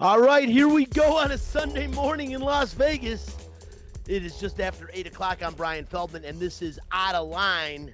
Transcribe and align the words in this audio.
All 0.00 0.18
right, 0.18 0.48
here 0.48 0.66
we 0.66 0.86
go 0.86 1.18
on 1.18 1.30
a 1.32 1.36
Sunday 1.36 1.86
morning 1.86 2.30
in 2.30 2.40
Las 2.40 2.72
Vegas. 2.72 3.36
It 4.08 4.24
is 4.24 4.40
just 4.40 4.58
after 4.58 4.88
8 4.94 5.08
o'clock. 5.08 5.42
I'm 5.42 5.52
Brian 5.52 5.84
Feldman, 5.84 6.24
and 6.24 6.40
this 6.40 6.62
is 6.62 6.80
Out 6.90 7.14
of 7.14 7.28
Line. 7.28 7.92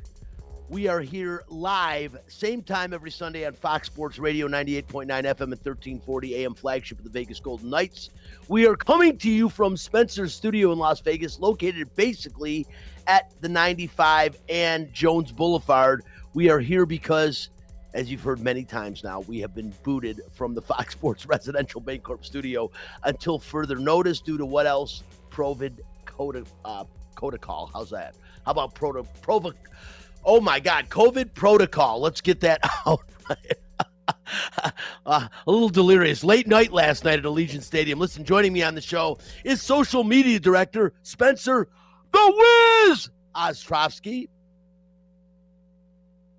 We 0.68 0.86
are 0.86 1.00
here 1.00 1.42
live, 1.48 2.16
same 2.28 2.62
time 2.62 2.94
every 2.94 3.10
Sunday 3.10 3.44
on 3.44 3.54
Fox 3.54 3.88
Sports 3.88 4.20
Radio 4.20 4.46
98.9 4.46 5.08
FM 5.08 5.40
and 5.40 5.50
1340 5.50 6.36
AM, 6.36 6.54
flagship 6.54 6.98
of 6.98 7.04
the 7.04 7.10
Vegas 7.10 7.40
Golden 7.40 7.70
Knights. 7.70 8.10
We 8.46 8.68
are 8.68 8.76
coming 8.76 9.18
to 9.18 9.28
you 9.28 9.48
from 9.48 9.76
Spencer's 9.76 10.32
studio 10.32 10.70
in 10.70 10.78
Las 10.78 11.00
Vegas, 11.00 11.40
located 11.40 11.92
basically 11.96 12.68
at 13.08 13.32
the 13.40 13.48
95 13.48 14.38
and 14.48 14.92
Jones 14.92 15.32
Boulevard. 15.32 16.04
We 16.34 16.50
are 16.50 16.60
here 16.60 16.86
because 16.86 17.50
as 17.96 18.10
you've 18.10 18.20
heard 18.20 18.40
many 18.40 18.62
times 18.62 19.02
now, 19.02 19.20
we 19.20 19.40
have 19.40 19.54
been 19.54 19.72
booted 19.82 20.20
from 20.34 20.54
the 20.54 20.60
Fox 20.70 20.92
Sports 20.92 21.24
Residential 21.24 21.80
Bancorp 21.80 22.24
studio 22.24 22.70
until 23.04 23.38
further 23.38 23.76
notice 23.76 24.20
due 24.20 24.36
to 24.36 24.44
what 24.44 24.66
else? 24.66 25.02
Provid 25.30 25.80
Coda, 26.04 26.44
uh, 26.64 26.84
protocol. 27.16 27.70
How's 27.72 27.90
that? 27.90 28.14
How 28.44 28.52
about 28.52 28.74
proto, 28.74 29.04
provo, 29.22 29.52
Oh 30.24 30.40
my 30.42 30.60
God, 30.60 30.90
COVID 30.90 31.32
protocol. 31.34 32.00
Let's 32.00 32.20
get 32.20 32.40
that 32.40 32.60
out. 32.86 33.00
uh, 35.06 35.28
a 35.46 35.50
little 35.50 35.70
delirious. 35.70 36.22
Late 36.22 36.46
night 36.46 36.72
last 36.72 37.02
night 37.02 37.18
at 37.18 37.24
Allegiant 37.24 37.62
Stadium. 37.62 37.98
Listen, 37.98 38.24
joining 38.24 38.52
me 38.52 38.62
on 38.62 38.74
the 38.74 38.80
show 38.82 39.16
is 39.42 39.62
social 39.62 40.04
media 40.04 40.38
director 40.38 40.92
Spencer 41.02 41.68
the 42.12 42.86
Wiz 42.90 43.10
Ostrovsky. 43.34 44.28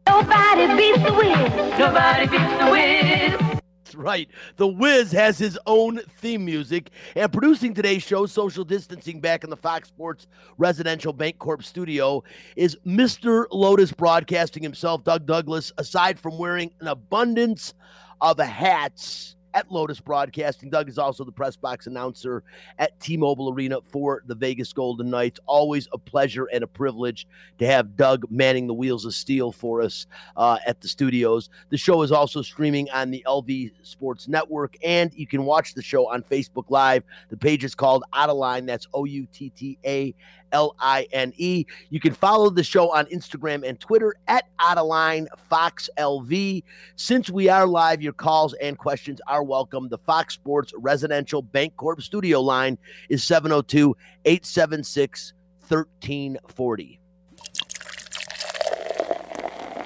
Nobody 0.07 0.67
beats 0.75 1.03
the 1.03 1.13
Wiz. 1.13 1.79
Nobody 1.79 2.27
beats 2.27 2.57
the 2.59 2.71
Wiz. 2.71 3.61
That's 3.83 3.95
right. 3.95 4.29
The 4.57 4.67
Wiz 4.67 5.13
has 5.13 5.37
his 5.37 5.57
own 5.65 5.99
theme 6.19 6.43
music. 6.43 6.89
And 7.15 7.31
producing 7.31 7.73
today's 7.73 8.03
show, 8.03 8.25
social 8.25 8.65
distancing 8.65 9.21
back 9.21 9.45
in 9.45 9.49
the 9.49 9.55
Fox 9.55 9.87
Sports 9.87 10.27
Residential 10.57 11.13
Bancorp 11.13 11.63
studio, 11.63 12.21
is 12.57 12.77
Mr. 12.85 13.45
Lotus 13.49 13.93
Broadcasting 13.93 14.61
himself, 14.61 15.05
Doug 15.05 15.25
Douglas, 15.25 15.71
aside 15.77 16.19
from 16.19 16.37
wearing 16.37 16.71
an 16.81 16.87
abundance 16.87 17.73
of 18.19 18.39
hats 18.39 19.36
at 19.57 19.71
Lotus 19.71 19.99
Broadcasting. 19.99 20.69
Doug 20.69 20.87
is 20.87 20.99
also 20.99 21.23
the 21.23 21.31
press 21.31 21.55
box 21.55 21.87
announcer 21.87 22.43
at 22.77 22.97
T 22.99 23.17
Mobile 23.17 23.51
Arena 23.51 23.81
for 23.81 24.21
the 24.27 24.35
Vegas 24.35 24.71
Golden 24.71 25.09
Knights. 25.09 25.39
Always 25.47 25.87
a 25.91 25.97
pleasure 25.97 26.47
and 26.53 26.63
a 26.63 26.67
privilege 26.67 27.27
to 27.57 27.65
have 27.65 27.95
Doug 27.95 28.25
manning 28.29 28.67
the 28.67 28.75
wheels 28.75 29.03
of 29.03 29.15
steel 29.15 29.51
for 29.51 29.81
us 29.81 30.05
uh, 30.35 30.59
at 30.67 30.79
the 30.81 30.87
studios. 30.87 31.49
The 31.69 31.77
show 31.77 32.03
is 32.03 32.11
also 32.11 32.43
streaming 32.43 32.87
on 32.91 33.09
the 33.09 33.23
LV 33.25 33.71
Sports 33.81 34.27
Network, 34.27 34.75
and 34.83 35.11
you 35.15 35.25
can 35.25 35.43
watch 35.43 35.73
the 35.73 35.81
show 35.81 36.07
on 36.07 36.21
Facebook 36.21 36.65
Live. 36.69 37.03
The 37.29 37.37
page 37.37 37.63
is 37.63 37.73
called 37.73 38.03
Out 38.13 38.29
of 38.29 38.37
Line. 38.37 38.67
That's 38.67 38.87
O 38.93 39.05
U 39.05 39.25
T 39.33 39.49
T 39.49 39.79
A 39.83 40.13
L 40.51 40.75
I 40.79 41.07
N 41.11 41.33
E. 41.37 41.65
You 41.89 41.99
can 41.99 42.13
follow 42.13 42.49
the 42.49 42.63
show 42.63 42.91
on 42.91 43.05
Instagram 43.07 43.67
and 43.67 43.79
Twitter 43.79 44.15
at 44.27 44.45
Outaline 44.59 45.27
Fox 45.49 45.89
LV. 45.97 46.63
Since 46.95 47.29
we 47.29 47.49
are 47.49 47.67
live, 47.67 48.01
your 48.01 48.13
calls 48.13 48.53
and 48.55 48.77
questions 48.77 49.19
are 49.27 49.43
welcome. 49.47 49.89
The 49.89 49.97
Fox 49.97 50.33
Sports 50.33 50.73
Residential 50.77 51.41
Bancorp 51.41 52.01
studio 52.01 52.41
line 52.41 52.77
is 53.09 53.23
702 53.23 53.95
876 54.25 55.33
1340. 55.67 56.99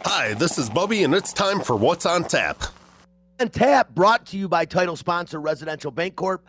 Hi, 0.06 0.34
this 0.34 0.58
is 0.58 0.70
Bubby, 0.70 1.04
and 1.04 1.16
it's 1.16 1.32
time 1.32 1.62
for 1.62 1.76
What's 1.76 2.06
on 2.06 2.24
Tap. 2.26 2.81
Tap 3.50 3.96
brought 3.96 4.28
to 4.28 4.38
you 4.38 4.48
by 4.48 4.66
title 4.66 4.96
sponsor 4.96 5.40
Residential 5.42 5.92
Bancorp. 5.92 6.40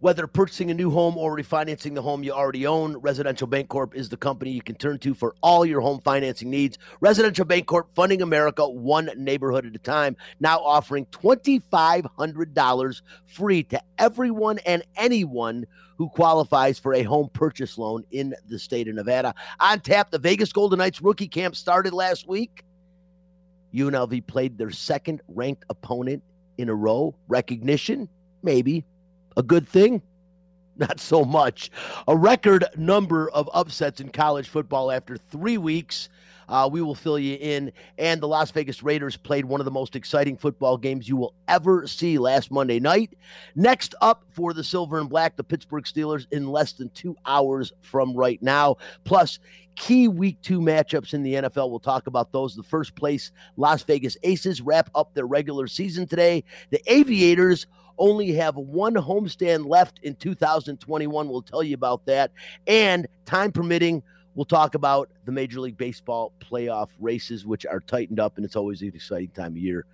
Whether 0.00 0.26
purchasing 0.26 0.70
a 0.70 0.74
new 0.74 0.90
home 0.90 1.16
or 1.16 1.36
refinancing 1.36 1.94
the 1.94 2.02
home 2.02 2.24
you 2.24 2.32
already 2.32 2.66
own, 2.66 2.96
Residential 2.96 3.46
Bancorp 3.46 3.94
is 3.94 4.08
the 4.08 4.16
company 4.16 4.50
you 4.50 4.62
can 4.62 4.74
turn 4.74 4.98
to 5.00 5.14
for 5.14 5.34
all 5.42 5.64
your 5.64 5.80
home 5.80 6.00
financing 6.00 6.50
needs. 6.50 6.78
Residential 7.00 7.44
Bancorp 7.44 7.84
funding 7.94 8.22
America 8.22 8.68
one 8.68 9.10
neighborhood 9.16 9.66
at 9.66 9.74
a 9.74 9.78
time, 9.78 10.16
now 10.40 10.58
offering 10.58 11.06
$2,500 11.06 13.02
free 13.26 13.62
to 13.64 13.80
everyone 13.98 14.58
and 14.66 14.82
anyone 14.96 15.66
who 15.98 16.08
qualifies 16.08 16.78
for 16.78 16.94
a 16.94 17.02
home 17.02 17.28
purchase 17.32 17.78
loan 17.78 18.02
in 18.10 18.34
the 18.48 18.58
state 18.58 18.88
of 18.88 18.94
Nevada. 18.94 19.34
On 19.60 19.78
tap, 19.78 20.10
the 20.10 20.18
Vegas 20.18 20.52
Golden 20.52 20.78
Knights 20.78 21.02
rookie 21.02 21.28
camp 21.28 21.54
started 21.54 21.92
last 21.92 22.26
week. 22.26 22.64
UNLV 23.74 24.26
played 24.26 24.58
their 24.58 24.70
second 24.70 25.20
ranked 25.28 25.64
opponent 25.68 26.24
in 26.58 26.68
a 26.68 26.74
row. 26.74 27.14
Recognition? 27.28 28.08
Maybe. 28.42 28.84
A 29.36 29.42
good 29.42 29.68
thing? 29.68 30.02
Not 30.76 30.98
so 30.98 31.24
much. 31.24 31.70
A 32.08 32.16
record 32.16 32.64
number 32.76 33.30
of 33.30 33.50
upsets 33.52 34.00
in 34.00 34.08
college 34.08 34.48
football 34.48 34.90
after 34.90 35.16
three 35.16 35.58
weeks. 35.58 36.08
Uh, 36.50 36.68
we 36.70 36.82
will 36.82 36.94
fill 36.94 37.18
you 37.18 37.38
in. 37.40 37.72
And 37.96 38.20
the 38.20 38.28
Las 38.28 38.50
Vegas 38.50 38.82
Raiders 38.82 39.16
played 39.16 39.44
one 39.46 39.60
of 39.60 39.64
the 39.64 39.70
most 39.70 39.96
exciting 39.96 40.36
football 40.36 40.76
games 40.76 41.08
you 41.08 41.16
will 41.16 41.32
ever 41.48 41.86
see 41.86 42.18
last 42.18 42.50
Monday 42.50 42.80
night. 42.80 43.16
Next 43.54 43.94
up 44.02 44.24
for 44.30 44.52
the 44.52 44.64
Silver 44.64 44.98
and 44.98 45.08
Black, 45.08 45.36
the 45.36 45.44
Pittsburgh 45.44 45.84
Steelers 45.84 46.26
in 46.32 46.48
less 46.48 46.72
than 46.72 46.90
two 46.90 47.16
hours 47.24 47.72
from 47.80 48.14
right 48.14 48.42
now. 48.42 48.76
Plus, 49.04 49.38
key 49.76 50.08
week 50.08 50.36
two 50.42 50.60
matchups 50.60 51.14
in 51.14 51.22
the 51.22 51.34
NFL. 51.34 51.70
We'll 51.70 51.78
talk 51.78 52.08
about 52.08 52.32
those. 52.32 52.54
The 52.54 52.62
first 52.64 52.94
place 52.96 53.30
Las 53.56 53.82
Vegas 53.84 54.16
Aces 54.24 54.60
wrap 54.60 54.90
up 54.94 55.14
their 55.14 55.26
regular 55.26 55.68
season 55.68 56.06
today. 56.06 56.44
The 56.70 56.82
Aviators 56.92 57.66
only 57.96 58.32
have 58.32 58.56
one 58.56 58.94
homestand 58.94 59.66
left 59.66 60.00
in 60.02 60.16
2021. 60.16 61.28
We'll 61.28 61.42
tell 61.42 61.62
you 61.62 61.74
about 61.74 62.04
that. 62.06 62.32
And 62.66 63.06
time 63.26 63.52
permitting, 63.52 64.02
we'll 64.34 64.44
talk 64.44 64.74
about 64.74 65.10
the 65.24 65.32
Major 65.32 65.60
League 65.60 65.76
Baseball 65.76 66.32
playoff 66.40 66.88
races, 66.98 67.46
which 67.46 67.66
are 67.66 67.80
tightened 67.80 68.20
up, 68.20 68.36
and 68.36 68.44
it's 68.44 68.56
always 68.56 68.82
an 68.82 68.88
exciting 68.94 69.30
time 69.30 69.52
of 69.52 69.58
year 69.58 69.86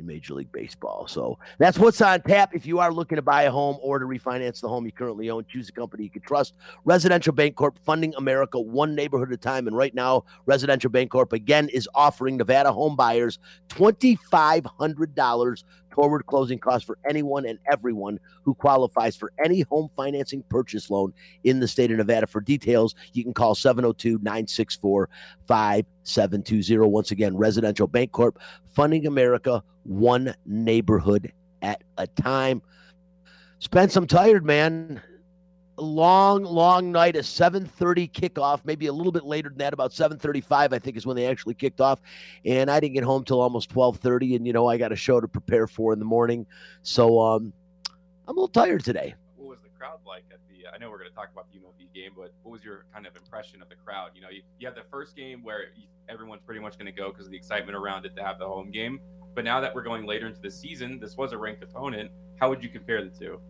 in 0.00 0.06
Major 0.06 0.34
League 0.34 0.50
Baseball. 0.50 1.06
So 1.06 1.38
that's 1.58 1.78
what's 1.78 2.00
on 2.00 2.22
tap. 2.22 2.54
If 2.54 2.66
you 2.66 2.80
are 2.80 2.92
looking 2.92 3.16
to 3.16 3.22
buy 3.22 3.42
a 3.44 3.50
home 3.50 3.78
or 3.80 3.98
to 3.98 4.06
refinance 4.06 4.60
the 4.60 4.68
home 4.68 4.86
you 4.86 4.92
currently 4.92 5.30
own, 5.30 5.44
choose 5.48 5.68
a 5.68 5.72
company 5.72 6.04
you 6.04 6.10
can 6.10 6.22
trust. 6.22 6.54
Residential 6.84 7.32
Bancorp 7.32 7.76
funding 7.84 8.14
America 8.16 8.58
one 8.58 8.94
neighborhood 8.94 9.28
at 9.28 9.34
a 9.34 9.36
time. 9.36 9.68
And 9.68 9.76
right 9.76 9.94
now, 9.94 10.24
Residential 10.46 10.90
Bancorp 10.90 11.32
again 11.32 11.68
is 11.68 11.88
offering 11.94 12.36
Nevada 12.36 12.72
home 12.72 12.96
buyers 12.96 13.38
$2,500 13.68 15.64
toward 15.90 16.26
closing 16.26 16.58
costs 16.58 16.86
for 16.86 16.98
anyone 17.08 17.46
and 17.46 17.58
everyone 17.70 18.18
who 18.42 18.54
qualifies 18.54 19.16
for 19.16 19.32
any 19.44 19.62
home 19.62 19.90
financing 19.96 20.42
purchase 20.48 20.90
loan 20.90 21.12
in 21.44 21.60
the 21.60 21.68
state 21.68 21.90
of 21.90 21.98
Nevada. 21.98 22.26
For 22.26 22.40
details, 22.40 22.94
you 23.12 23.22
can 23.22 23.34
call 23.34 23.54
702 23.54 24.18
964 24.22 25.08
5720. 25.46 26.88
Once 26.88 27.10
again, 27.10 27.36
Residential 27.36 27.88
Bancorp, 27.88 28.36
funding 28.72 29.06
America 29.06 29.62
one 29.84 30.34
neighborhood 30.46 31.32
at 31.62 31.82
a 31.98 32.06
time. 32.06 32.62
Spence, 33.58 33.96
I'm 33.96 34.06
tired, 34.06 34.44
man 34.44 35.02
long, 35.80 36.44
long 36.44 36.92
night, 36.92 37.16
a 37.16 37.20
7:30 37.20 38.10
kickoff, 38.10 38.60
maybe 38.64 38.86
a 38.86 38.92
little 38.92 39.12
bit 39.12 39.24
later 39.24 39.48
than 39.48 39.58
that, 39.58 39.72
about 39.72 39.92
7:35, 39.92 40.72
I 40.72 40.78
think, 40.78 40.96
is 40.96 41.06
when 41.06 41.16
they 41.16 41.26
actually 41.26 41.54
kicked 41.54 41.80
off. 41.80 42.00
And 42.44 42.70
I 42.70 42.80
didn't 42.80 42.94
get 42.94 43.04
home 43.04 43.24
till 43.24 43.40
almost 43.40 43.70
12:30, 43.70 44.36
and 44.36 44.46
you 44.46 44.52
know 44.52 44.66
I 44.66 44.76
got 44.76 44.92
a 44.92 44.96
show 44.96 45.20
to 45.20 45.28
prepare 45.28 45.66
for 45.66 45.92
in 45.92 45.98
the 45.98 46.04
morning, 46.04 46.46
so 46.82 47.20
um, 47.20 47.52
I'm 48.28 48.36
a 48.36 48.40
little 48.40 48.48
tired 48.48 48.84
today. 48.84 49.14
What 49.36 49.48
was 49.48 49.58
the 49.62 49.70
crowd 49.70 50.00
like 50.06 50.24
at 50.30 50.38
the? 50.48 50.68
I 50.72 50.78
know 50.78 50.90
we're 50.90 50.98
going 50.98 51.10
to 51.10 51.16
talk 51.16 51.30
about 51.32 51.46
the 51.52 51.58
UNLV 51.58 51.92
game, 51.94 52.12
but 52.16 52.32
what 52.42 52.52
was 52.52 52.64
your 52.64 52.84
kind 52.92 53.06
of 53.06 53.16
impression 53.16 53.62
of 53.62 53.68
the 53.68 53.76
crowd? 53.76 54.10
You 54.14 54.22
know, 54.22 54.30
you, 54.30 54.42
you 54.58 54.66
had 54.66 54.76
the 54.76 54.84
first 54.90 55.16
game 55.16 55.42
where 55.42 55.72
everyone's 56.08 56.42
pretty 56.42 56.60
much 56.60 56.78
going 56.78 56.86
to 56.86 56.92
go 56.92 57.10
because 57.10 57.26
of 57.26 57.32
the 57.32 57.36
excitement 57.36 57.76
around 57.76 58.06
it 58.06 58.14
to 58.16 58.22
have 58.22 58.38
the 58.38 58.46
home 58.46 58.70
game. 58.70 59.00
But 59.34 59.44
now 59.44 59.60
that 59.60 59.74
we're 59.74 59.82
going 59.82 60.06
later 60.06 60.26
into 60.26 60.40
the 60.40 60.50
season, 60.50 60.98
this 60.98 61.16
was 61.16 61.32
a 61.32 61.38
ranked 61.38 61.62
opponent. 61.62 62.10
How 62.40 62.48
would 62.48 62.62
you 62.62 62.68
compare 62.68 63.04
the 63.04 63.10
two? 63.10 63.40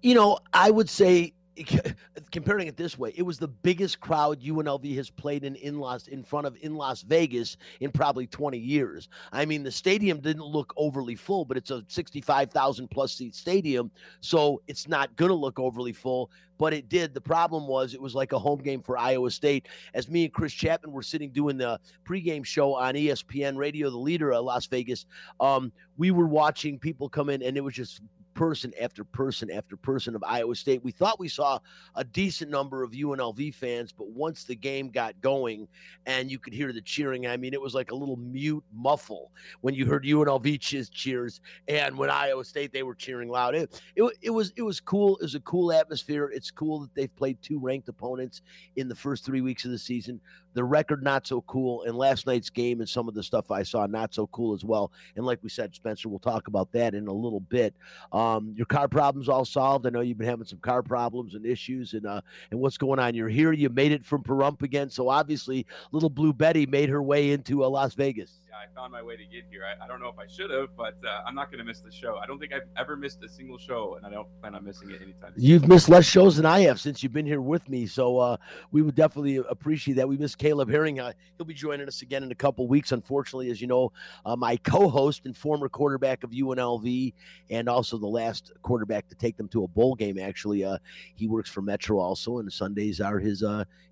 You 0.00 0.14
know, 0.14 0.38
I 0.52 0.70
would 0.70 0.88
say 0.88 1.34
comparing 2.30 2.68
it 2.68 2.76
this 2.76 2.98
way, 2.98 3.12
it 3.16 3.22
was 3.22 3.38
the 3.38 3.48
biggest 3.48 4.00
crowd 4.00 4.40
UNLV 4.40 4.94
has 4.96 5.10
played 5.10 5.44
in 5.44 5.54
in 5.56 5.78
Las 5.78 6.08
in 6.08 6.22
front 6.22 6.46
of 6.46 6.56
in 6.60 6.74
Las 6.74 7.02
Vegas 7.02 7.56
in 7.80 7.90
probably 7.90 8.26
20 8.26 8.58
years. 8.58 9.08
I 9.32 9.44
mean, 9.44 9.62
the 9.62 9.72
stadium 9.72 10.20
didn't 10.20 10.44
look 10.44 10.72
overly 10.76 11.14
full, 11.14 11.44
but 11.44 11.56
it's 11.56 11.70
a 11.70 11.84
65,000 11.88 12.88
plus 12.88 13.14
seat 13.14 13.34
stadium, 13.34 13.90
so 14.20 14.62
it's 14.66 14.88
not 14.88 15.14
going 15.16 15.30
to 15.30 15.34
look 15.34 15.58
overly 15.58 15.92
full. 15.92 16.30
But 16.58 16.74
it 16.74 16.88
did. 16.88 17.14
The 17.14 17.20
problem 17.20 17.68
was 17.68 17.94
it 17.94 18.02
was 18.02 18.16
like 18.16 18.32
a 18.32 18.38
home 18.38 18.58
game 18.58 18.82
for 18.82 18.98
Iowa 18.98 19.30
State. 19.30 19.68
As 19.94 20.08
me 20.08 20.24
and 20.24 20.32
Chris 20.32 20.52
Chapman 20.52 20.90
were 20.90 21.04
sitting 21.04 21.30
doing 21.30 21.56
the 21.56 21.78
pregame 22.04 22.44
show 22.44 22.74
on 22.74 22.94
ESPN 22.94 23.56
Radio, 23.56 23.90
the 23.90 23.96
leader 23.96 24.32
of 24.32 24.44
Las 24.44 24.66
Vegas, 24.66 25.06
um, 25.38 25.70
we 25.96 26.10
were 26.10 26.26
watching 26.26 26.76
people 26.76 27.08
come 27.08 27.30
in, 27.30 27.42
and 27.42 27.56
it 27.56 27.62
was 27.62 27.74
just 27.74 28.00
person 28.38 28.72
after 28.80 29.02
person 29.02 29.50
after 29.50 29.76
person 29.76 30.14
of 30.14 30.22
Iowa 30.22 30.54
State. 30.54 30.84
We 30.84 30.92
thought 30.92 31.18
we 31.18 31.26
saw 31.26 31.58
a 31.96 32.04
decent 32.04 32.52
number 32.52 32.84
of 32.84 32.92
UNLV 32.92 33.52
fans, 33.52 33.90
but 33.90 34.10
once 34.10 34.44
the 34.44 34.54
game 34.54 34.90
got 34.90 35.20
going 35.20 35.66
and 36.06 36.30
you 36.30 36.38
could 36.38 36.52
hear 36.52 36.72
the 36.72 36.80
cheering, 36.80 37.26
I 37.26 37.36
mean, 37.36 37.52
it 37.52 37.60
was 37.60 37.74
like 37.74 37.90
a 37.90 37.96
little 37.96 38.16
mute 38.16 38.62
muffle 38.72 39.32
when 39.62 39.74
you 39.74 39.86
heard 39.86 40.04
UNLV 40.04 40.60
cheers, 40.92 41.40
and 41.66 41.98
when 41.98 42.10
Iowa 42.10 42.44
State 42.44 42.72
they 42.72 42.84
were 42.84 42.94
cheering 42.94 43.28
loud. 43.28 43.56
It, 43.56 43.82
it, 43.96 44.04
it 44.22 44.30
was 44.30 44.52
it 44.54 44.62
was 44.62 44.78
cool. 44.78 45.16
It 45.16 45.22
was 45.22 45.34
a 45.34 45.40
cool 45.40 45.72
atmosphere. 45.72 46.30
It's 46.32 46.52
cool 46.52 46.78
that 46.78 46.94
they've 46.94 47.16
played 47.16 47.42
two 47.42 47.58
ranked 47.58 47.88
opponents 47.88 48.42
in 48.76 48.88
the 48.88 48.94
first 48.94 49.24
three 49.24 49.40
weeks 49.40 49.64
of 49.64 49.72
the 49.72 49.78
season. 49.78 50.20
The 50.54 50.62
record 50.62 51.02
not 51.02 51.26
so 51.26 51.40
cool, 51.42 51.82
and 51.82 51.96
last 51.96 52.24
night's 52.24 52.50
game 52.50 52.78
and 52.78 52.88
some 52.88 53.08
of 53.08 53.14
the 53.14 53.22
stuff 53.22 53.50
I 53.50 53.64
saw 53.64 53.86
not 53.86 54.14
so 54.14 54.28
cool 54.28 54.54
as 54.54 54.64
well. 54.64 54.92
And 55.16 55.26
like 55.26 55.40
we 55.42 55.48
said, 55.48 55.74
Spencer, 55.74 56.08
we'll 56.08 56.20
talk 56.20 56.46
about 56.46 56.70
that 56.72 56.94
in 56.94 57.08
a 57.08 57.12
little 57.12 57.40
bit. 57.40 57.74
Um, 58.12 58.27
your 58.56 58.66
car 58.66 58.88
problems 58.88 59.28
all 59.28 59.44
solved. 59.44 59.86
I 59.86 59.90
know 59.90 60.00
you've 60.00 60.18
been 60.18 60.28
having 60.28 60.46
some 60.46 60.58
car 60.58 60.82
problems 60.82 61.34
and 61.34 61.44
issues, 61.46 61.94
and 61.94 62.06
uh, 62.06 62.20
and 62.50 62.60
what's 62.60 62.78
going 62.78 62.98
on? 62.98 63.14
You're 63.14 63.28
here. 63.28 63.52
You 63.52 63.68
made 63.68 63.92
it 63.92 64.04
from 64.04 64.22
Pahrump 64.22 64.62
again, 64.62 64.90
so 64.90 65.08
obviously, 65.08 65.66
little 65.92 66.10
Blue 66.10 66.32
Betty 66.32 66.66
made 66.66 66.88
her 66.88 67.02
way 67.02 67.30
into 67.30 67.64
uh, 67.64 67.68
Las 67.68 67.94
Vegas. 67.94 68.40
I 68.58 68.64
found 68.74 68.90
my 68.90 69.02
way 69.02 69.16
to 69.16 69.24
get 69.24 69.44
here. 69.48 69.62
I, 69.64 69.84
I 69.84 69.86
don't 69.86 70.00
know 70.00 70.08
if 70.08 70.18
I 70.18 70.26
should 70.26 70.50
have, 70.50 70.70
but 70.76 70.94
uh, 71.06 71.22
I'm 71.24 71.34
not 71.36 71.50
going 71.52 71.58
to 71.58 71.64
miss 71.64 71.78
the 71.78 71.92
show. 71.92 72.16
I 72.16 72.26
don't 72.26 72.40
think 72.40 72.52
I've 72.52 72.66
ever 72.76 72.96
missed 72.96 73.22
a 73.22 73.28
single 73.28 73.56
show, 73.56 73.94
and 73.94 74.04
I 74.04 74.10
don't 74.10 74.26
plan 74.40 74.56
on 74.56 74.64
missing 74.64 74.90
it 74.90 75.00
anytime. 75.00 75.32
soon. 75.36 75.44
You've 75.44 75.68
missed 75.68 75.88
less 75.88 76.04
shows 76.04 76.36
than 76.36 76.44
I 76.46 76.60
have 76.60 76.80
since 76.80 77.00
you've 77.00 77.12
been 77.12 77.26
here 77.26 77.40
with 77.40 77.68
me, 77.68 77.86
so 77.86 78.18
uh, 78.18 78.36
we 78.72 78.82
would 78.82 78.96
definitely 78.96 79.36
appreciate 79.36 79.94
that. 79.94 80.08
We 80.08 80.16
miss 80.16 80.34
Caleb 80.34 80.70
Herring. 80.70 80.98
Uh, 80.98 81.12
he'll 81.36 81.46
be 81.46 81.54
joining 81.54 81.86
us 81.86 82.02
again 82.02 82.24
in 82.24 82.32
a 82.32 82.34
couple 82.34 82.66
weeks. 82.66 82.90
Unfortunately, 82.90 83.48
as 83.50 83.60
you 83.60 83.68
know, 83.68 83.92
uh, 84.26 84.34
my 84.34 84.56
co-host 84.56 85.22
and 85.24 85.36
former 85.36 85.68
quarterback 85.68 86.24
of 86.24 86.30
UNLV, 86.30 87.14
and 87.50 87.68
also 87.68 87.96
the 87.96 88.08
last 88.08 88.50
quarterback 88.62 89.08
to 89.08 89.14
take 89.14 89.36
them 89.36 89.46
to 89.48 89.62
a 89.62 89.68
bowl 89.68 89.94
game. 89.94 90.18
Actually, 90.18 90.64
uh, 90.64 90.78
he 91.14 91.28
works 91.28 91.48
for 91.48 91.62
Metro 91.62 92.00
also, 92.00 92.38
and 92.38 92.52
Sundays 92.52 93.00
are 93.00 93.20
his. 93.20 93.44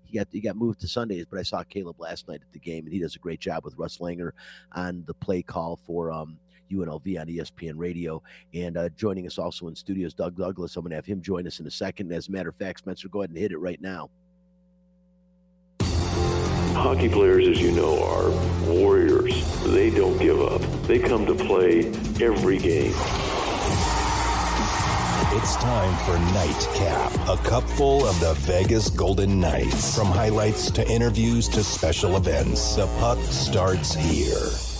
He 0.07 0.17
got 0.17 0.27
he 0.31 0.41
got 0.41 0.55
moved 0.55 0.81
to 0.81 0.87
Sundays, 0.87 1.25
but 1.29 1.39
I 1.39 1.43
saw 1.43 1.63
Caleb 1.63 1.99
last 1.99 2.27
night 2.27 2.41
at 2.41 2.51
the 2.53 2.59
game, 2.59 2.85
and 2.85 2.93
he 2.93 2.99
does 2.99 3.15
a 3.15 3.19
great 3.19 3.39
job 3.39 3.63
with 3.65 3.75
Russ 3.77 3.97
Langer 3.97 4.31
on 4.73 5.03
the 5.05 5.13
play 5.13 5.41
call 5.41 5.79
for. 5.85 6.11
Um, 6.11 6.39
UNLV 6.71 7.19
on 7.21 7.27
ESPN 7.27 7.75
Radio. 7.77 8.21
And 8.53 8.75
uh, 8.75 8.89
joining 8.89 9.25
us 9.25 9.37
also 9.37 9.69
in 9.69 9.75
studios, 9.75 10.13
Doug 10.13 10.35
Douglas. 10.35 10.75
I'm 10.75 10.83
going 10.83 10.89
to 10.89 10.97
have 10.97 11.05
him 11.05 11.21
join 11.21 11.47
us 11.47 11.61
in 11.61 11.67
a 11.67 11.71
second. 11.71 12.11
As 12.11 12.27
a 12.27 12.31
matter 12.31 12.49
of 12.49 12.55
fact, 12.55 12.79
Spencer, 12.79 13.07
go 13.07 13.21
ahead 13.21 13.29
and 13.29 13.39
hit 13.39 13.53
it 13.53 13.57
right 13.57 13.81
now. 13.81 14.09
Hockey 16.77 17.09
players, 17.09 17.47
as 17.47 17.59
you 17.59 17.71
know, 17.71 18.03
are 18.03 18.29
warriors. 18.69 19.63
They 19.63 19.89
don't 19.89 20.17
give 20.19 20.39
up. 20.41 20.61
They 20.83 20.99
come 20.99 21.25
to 21.25 21.33
play 21.33 21.87
every 22.21 22.59
game. 22.59 22.93
It's 25.29 25.57
time 25.57 25.93
for 26.05 26.17
Nightcap, 26.33 27.13
a 27.27 27.35
cupful 27.43 28.07
of 28.07 28.17
the 28.21 28.33
Vegas 28.45 28.89
Golden 28.89 29.41
Knights. 29.41 29.93
From 29.93 30.07
highlights 30.07 30.71
to 30.71 30.89
interviews 30.89 31.49
to 31.49 31.65
special 31.65 32.15
events, 32.15 32.77
the 32.77 32.87
puck 32.99 33.19
starts 33.25 33.93
here. 33.93 34.76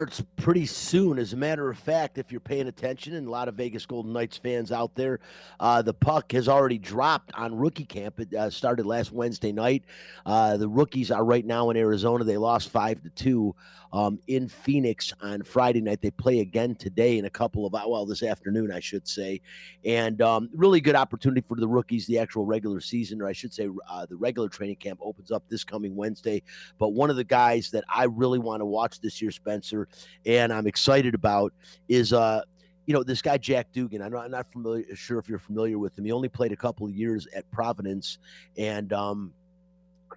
It's 0.00 0.22
pretty 0.36 0.66
soon. 0.66 1.18
As 1.18 1.32
a 1.32 1.36
matter 1.36 1.68
of 1.68 1.76
fact, 1.76 2.18
if 2.18 2.30
you're 2.30 2.40
paying 2.40 2.68
attention, 2.68 3.14
and 3.14 3.26
a 3.26 3.30
lot 3.30 3.48
of 3.48 3.56
Vegas 3.56 3.84
Golden 3.84 4.12
Knights 4.12 4.36
fans 4.36 4.70
out 4.70 4.94
there, 4.94 5.18
uh, 5.58 5.82
the 5.82 5.92
puck 5.92 6.30
has 6.30 6.48
already 6.48 6.78
dropped 6.78 7.32
on 7.34 7.56
rookie 7.56 7.84
camp. 7.84 8.20
It 8.20 8.32
uh, 8.32 8.48
started 8.48 8.86
last 8.86 9.10
Wednesday 9.10 9.50
night. 9.50 9.82
Uh, 10.24 10.56
the 10.56 10.68
rookies 10.68 11.10
are 11.10 11.24
right 11.24 11.44
now 11.44 11.70
in 11.70 11.76
Arizona. 11.76 12.22
They 12.22 12.36
lost 12.36 12.68
five 12.68 13.02
to 13.02 13.10
two 13.10 13.56
um, 13.92 14.18
in 14.26 14.48
Phoenix 14.48 15.12
on 15.20 15.42
Friday 15.42 15.80
night. 15.80 16.00
They 16.00 16.10
play 16.10 16.40
again 16.40 16.74
today 16.74 17.18
in 17.18 17.24
a 17.24 17.30
couple 17.30 17.66
of 17.66 17.72
well 17.72 18.06
this 18.06 18.22
afternoon, 18.22 18.70
I 18.70 18.80
should 18.80 19.08
say, 19.08 19.40
and 19.84 20.20
um, 20.22 20.48
really 20.54 20.80
good 20.80 20.94
opportunity 20.94 21.40
for 21.40 21.56
the 21.56 21.68
rookies. 21.68 22.06
The 22.06 22.18
actual 22.18 22.44
regular 22.44 22.80
season, 22.80 23.20
or 23.20 23.26
I 23.26 23.32
should 23.32 23.52
say, 23.52 23.68
uh, 23.90 24.06
the 24.06 24.16
regular 24.16 24.48
training 24.48 24.76
camp 24.76 25.00
opens 25.02 25.30
up 25.30 25.42
this 25.48 25.64
coming 25.64 25.96
Wednesday. 25.96 26.42
But 26.78 26.90
one 26.90 27.10
of 27.10 27.16
the 27.16 27.24
guys 27.24 27.70
that 27.72 27.84
I 27.92 28.04
really 28.04 28.38
want 28.38 28.60
to 28.60 28.66
watch 28.66 29.00
this 29.00 29.20
year, 29.20 29.30
Spencer, 29.30 29.87
and 30.26 30.52
I'm 30.52 30.66
excited 30.66 31.14
about 31.14 31.52
is 31.88 32.12
uh 32.12 32.42
you 32.88 32.94
know 32.94 33.02
this 33.02 33.20
guy 33.20 33.36
Jack 33.36 33.70
Dugan. 33.72 34.00
I'm 34.00 34.12
not, 34.12 34.24
I'm 34.24 34.30
not 34.30 34.50
familiar 34.50 34.96
sure 34.96 35.18
if 35.18 35.28
you're 35.28 35.38
familiar 35.38 35.78
with 35.78 35.96
him. 35.98 36.06
He 36.06 36.10
only 36.10 36.30
played 36.30 36.52
a 36.52 36.56
couple 36.56 36.86
of 36.86 36.94
years 36.94 37.28
at 37.36 37.48
Providence, 37.50 38.16
and 38.56 38.90
um, 38.94 39.34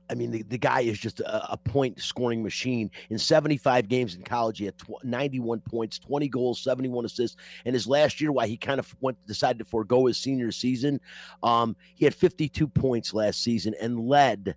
I 0.09 0.13
mean 0.13 0.31
the, 0.31 0.44
the 0.44 0.57
guy 0.57 0.79
is 0.79 0.97
just 0.97 1.19
a, 1.19 1.51
a 1.51 1.57
point 1.57 2.00
scoring 2.00 2.41
machine. 2.41 2.89
In 3.09 3.18
75 3.18 3.89
games 3.89 4.15
in 4.15 4.23
college, 4.23 4.59
he 4.59 4.65
had 4.65 4.77
tw- 4.77 5.03
91 5.03 5.59
points, 5.59 6.00
20 6.00 6.29
goals, 6.29 6.63
71 6.63 7.03
assists. 7.03 7.35
And 7.65 7.74
his 7.74 7.88
last 7.88 8.21
year, 8.21 8.31
why 8.31 8.47
he 8.47 8.56
kind 8.56 8.79
of 8.79 8.95
went 9.01 9.17
decided 9.27 9.59
to 9.59 9.65
forego 9.65 10.06
his 10.06 10.17
senior 10.17 10.50
season, 10.53 11.01
um, 11.44 11.75
he 11.95 12.06
had 12.06 12.15
52 12.15 12.69
points 12.69 13.13
last 13.13 13.44
season 13.44 13.75
and 13.81 14.07
led 14.07 14.56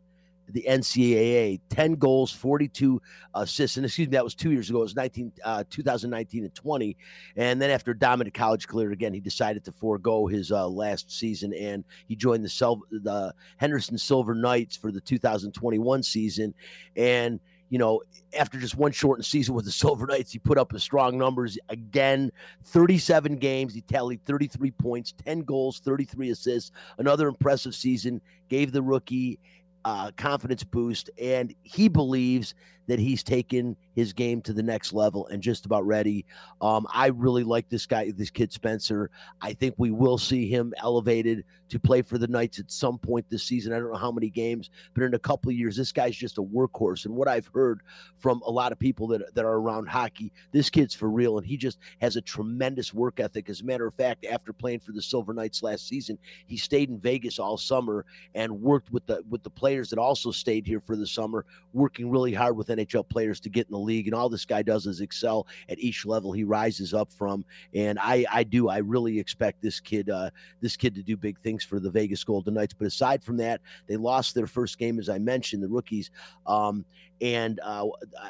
the 0.49 0.65
NCAA, 0.69 1.61
10 1.71 1.95
goals, 1.95 2.31
42 2.33 3.01
assists. 3.35 3.77
And 3.77 3.87
excuse 3.87 4.09
me, 4.09 4.13
that 4.13 4.25
was 4.25 4.35
two 4.35 4.53
years 4.53 4.71
ago. 4.71 4.81
It 4.81 4.83
was 4.83 4.97
19, 4.97 5.33
uh, 5.45 5.65
2019 5.71 6.45
and 6.45 6.55
20. 6.55 6.97
And 7.37 7.61
then 7.61 7.71
after 7.71 7.95
dominant 7.95 8.35
college 8.35 8.69
career 8.69 8.93
again, 8.93 9.15
he 9.15 9.21
decided 9.21 9.65
to 9.65 9.73
forego 9.73 10.27
his 10.27 10.53
uh, 10.53 10.69
last 10.69 11.11
season 11.11 11.55
and 11.55 11.85
he 12.07 12.17
joined 12.17 12.45
the, 12.45 12.49
Sel- 12.49 12.83
the 12.91 13.35
Henderson 13.57 13.99
Silver 13.99 14.35
Knights 14.35 14.77
for 14.77 14.93
the 14.93 15.01
2021 15.01 16.03
season. 16.03 16.55
And 16.97 17.41
you 17.71 17.79
know, 17.79 18.03
after 18.39 18.59
just 18.61 18.77
one 18.77 18.93
shortened 18.93 19.25
season 19.25 19.55
with 19.55 19.65
the 19.65 19.73
Silver 19.73 20.07
Knights, 20.07 20.31
he 20.31 20.39
put 20.39 20.59
up 20.59 20.73
his 20.73 20.83
strong 20.83 21.19
numbers 21.19 21.59
again. 21.69 22.31
37 22.67 23.37
games, 23.37 23.75
he 23.75 23.81
tallied 23.81 24.25
33 24.25 24.71
points, 24.73 25.13
10 25.25 25.41
goals, 25.41 25.81
33 25.81 26.31
assists. 26.31 26.71
Another 26.99 27.27
impressive 27.27 27.75
season. 27.75 28.21
Gave 28.49 28.73
the 28.73 28.83
rookie 28.83 29.41
uh, 29.85 30.11
confidence 30.17 30.65
boost, 30.65 31.11
and 31.21 31.55
he 31.63 31.89
believes 31.89 32.55
that 32.87 32.99
he's 32.99 33.23
taken 33.23 33.77
his 33.95 34.13
game 34.13 34.41
to 34.43 34.53
the 34.53 34.63
next 34.63 34.93
level 34.93 35.27
and 35.29 35.43
just 35.43 35.67
about 35.67 35.87
ready. 35.87 36.25
Um, 36.61 36.87
I 36.93 37.09
really 37.09 37.45
like 37.45 37.69
this 37.69 37.87
guy, 37.87 38.11
this 38.11 38.31
kid 38.31 38.53
Spencer. 38.53 39.11
I 39.41 39.53
think 39.53 39.75
we 39.79 39.91
will 39.91 40.19
see 40.19 40.49
him 40.49 40.75
elevated 40.83 41.45
to 41.69 41.79
play 41.79 42.03
for 42.03 42.19
the 42.19 42.29
Knights 42.29 42.59
at 42.59 42.71
some 42.71 42.99
point 42.99 43.27
this 43.29 43.43
season. 43.43 43.73
I 43.73 43.79
don't 43.79 43.93
know 43.93 43.99
how 43.99 44.13
many 44.13 44.31
games, 44.31 44.71
but 44.95 45.03
in 45.05 45.15
a 45.15 45.19
couple 45.19 45.51
of 45.51 45.57
years, 45.57 45.77
this 45.77 45.93
guy's 45.93 46.17
just 46.17 46.39
a 46.39 46.43
workhorse. 46.43 47.05
And 47.05 47.15
what 47.15 47.29
I've 47.29 47.51
heard 47.55 47.81
from 48.19 48.43
a 48.47 48.51
lot 48.51 48.73
of 48.73 48.79
people 48.79 49.07
that, 49.09 49.35
that 49.35 49.45
are 49.45 49.55
around 49.55 49.89
hockey, 49.89 50.33
this 50.53 50.71
kid's 50.71 50.95
for 50.95 51.11
real, 51.11 51.39
and 51.39 51.47
he 51.47 51.57
just 51.57 51.79
has 52.01 52.17
a 52.17 52.21
tremendous 52.21 52.93
work 52.93 53.19
ethic. 53.21 53.49
As 53.49 53.61
a 53.61 53.65
matter 53.65 53.87
of 53.87 53.95
fact, 53.95 54.27
after 54.27 54.53
playing 54.53 54.81
for 54.81 54.93
the 54.93 55.03
Silver 55.03 55.33
Knights 55.33 55.63
last 55.63 55.89
season, 55.89 56.19
he 56.47 56.57
stayed 56.57 56.91
in 56.91 56.99
Vegas 56.99 57.39
all 57.39 57.57
summer 57.57 58.05
and 58.35 58.61
worked 58.61 58.91
with 58.93 59.07
the 59.07 59.23
with 59.29 59.43
the 59.43 59.51
players 59.51 59.91
that 59.91 59.99
also 59.99 60.31
stayed 60.31 60.67
here 60.67 60.81
for 60.81 60.97
the 60.97 61.07
summer, 61.07 61.45
working 61.73 62.11
really 62.11 62.35
hard 62.35 62.57
with 62.57 62.71
NHL 62.77 63.09
players 63.09 63.41
to 63.41 63.49
get 63.49 63.67
in 63.67 63.73
the 63.73 63.79
league. 63.79 64.07
And 64.07 64.15
all 64.15 64.29
this 64.29 64.45
guy 64.45 64.63
does 64.63 64.87
is 64.87 65.01
excel 65.01 65.47
at 65.69 65.79
each 65.79 66.07
level 66.07 66.33
he 66.33 66.45
rises 66.45 66.95
up 66.95 67.13
from. 67.13 67.45
And 67.75 67.99
I, 67.99 68.25
I 68.33 68.45
do, 68.45 68.69
I 68.69 68.79
really 68.79 69.19
expect 69.19 69.63
this 69.63 69.81
kid, 69.81 70.11
uh, 70.11 70.31
this 70.61 70.77
kid 70.77 70.95
to 70.95 71.03
do 71.03 71.17
big 71.17 71.39
things 71.41 71.65
for 71.65 71.81
the 71.81 71.91
Vegas 71.91 72.25
Golden 72.25 72.55
Knights. 72.55 72.75
But 72.75 72.87
aside 72.87 73.23
from 73.23 73.37
that, 73.39 73.61
they 73.87 73.97
lost 73.97 74.35
their 74.35 74.47
first 74.47 74.79
game, 74.79 74.99
as 74.99 75.09
I 75.09 75.19
mentioned, 75.19 75.63
the 75.63 75.69
rookies. 75.69 76.11
Um, 76.47 76.85
and 77.21 77.61
uh, 77.63 77.87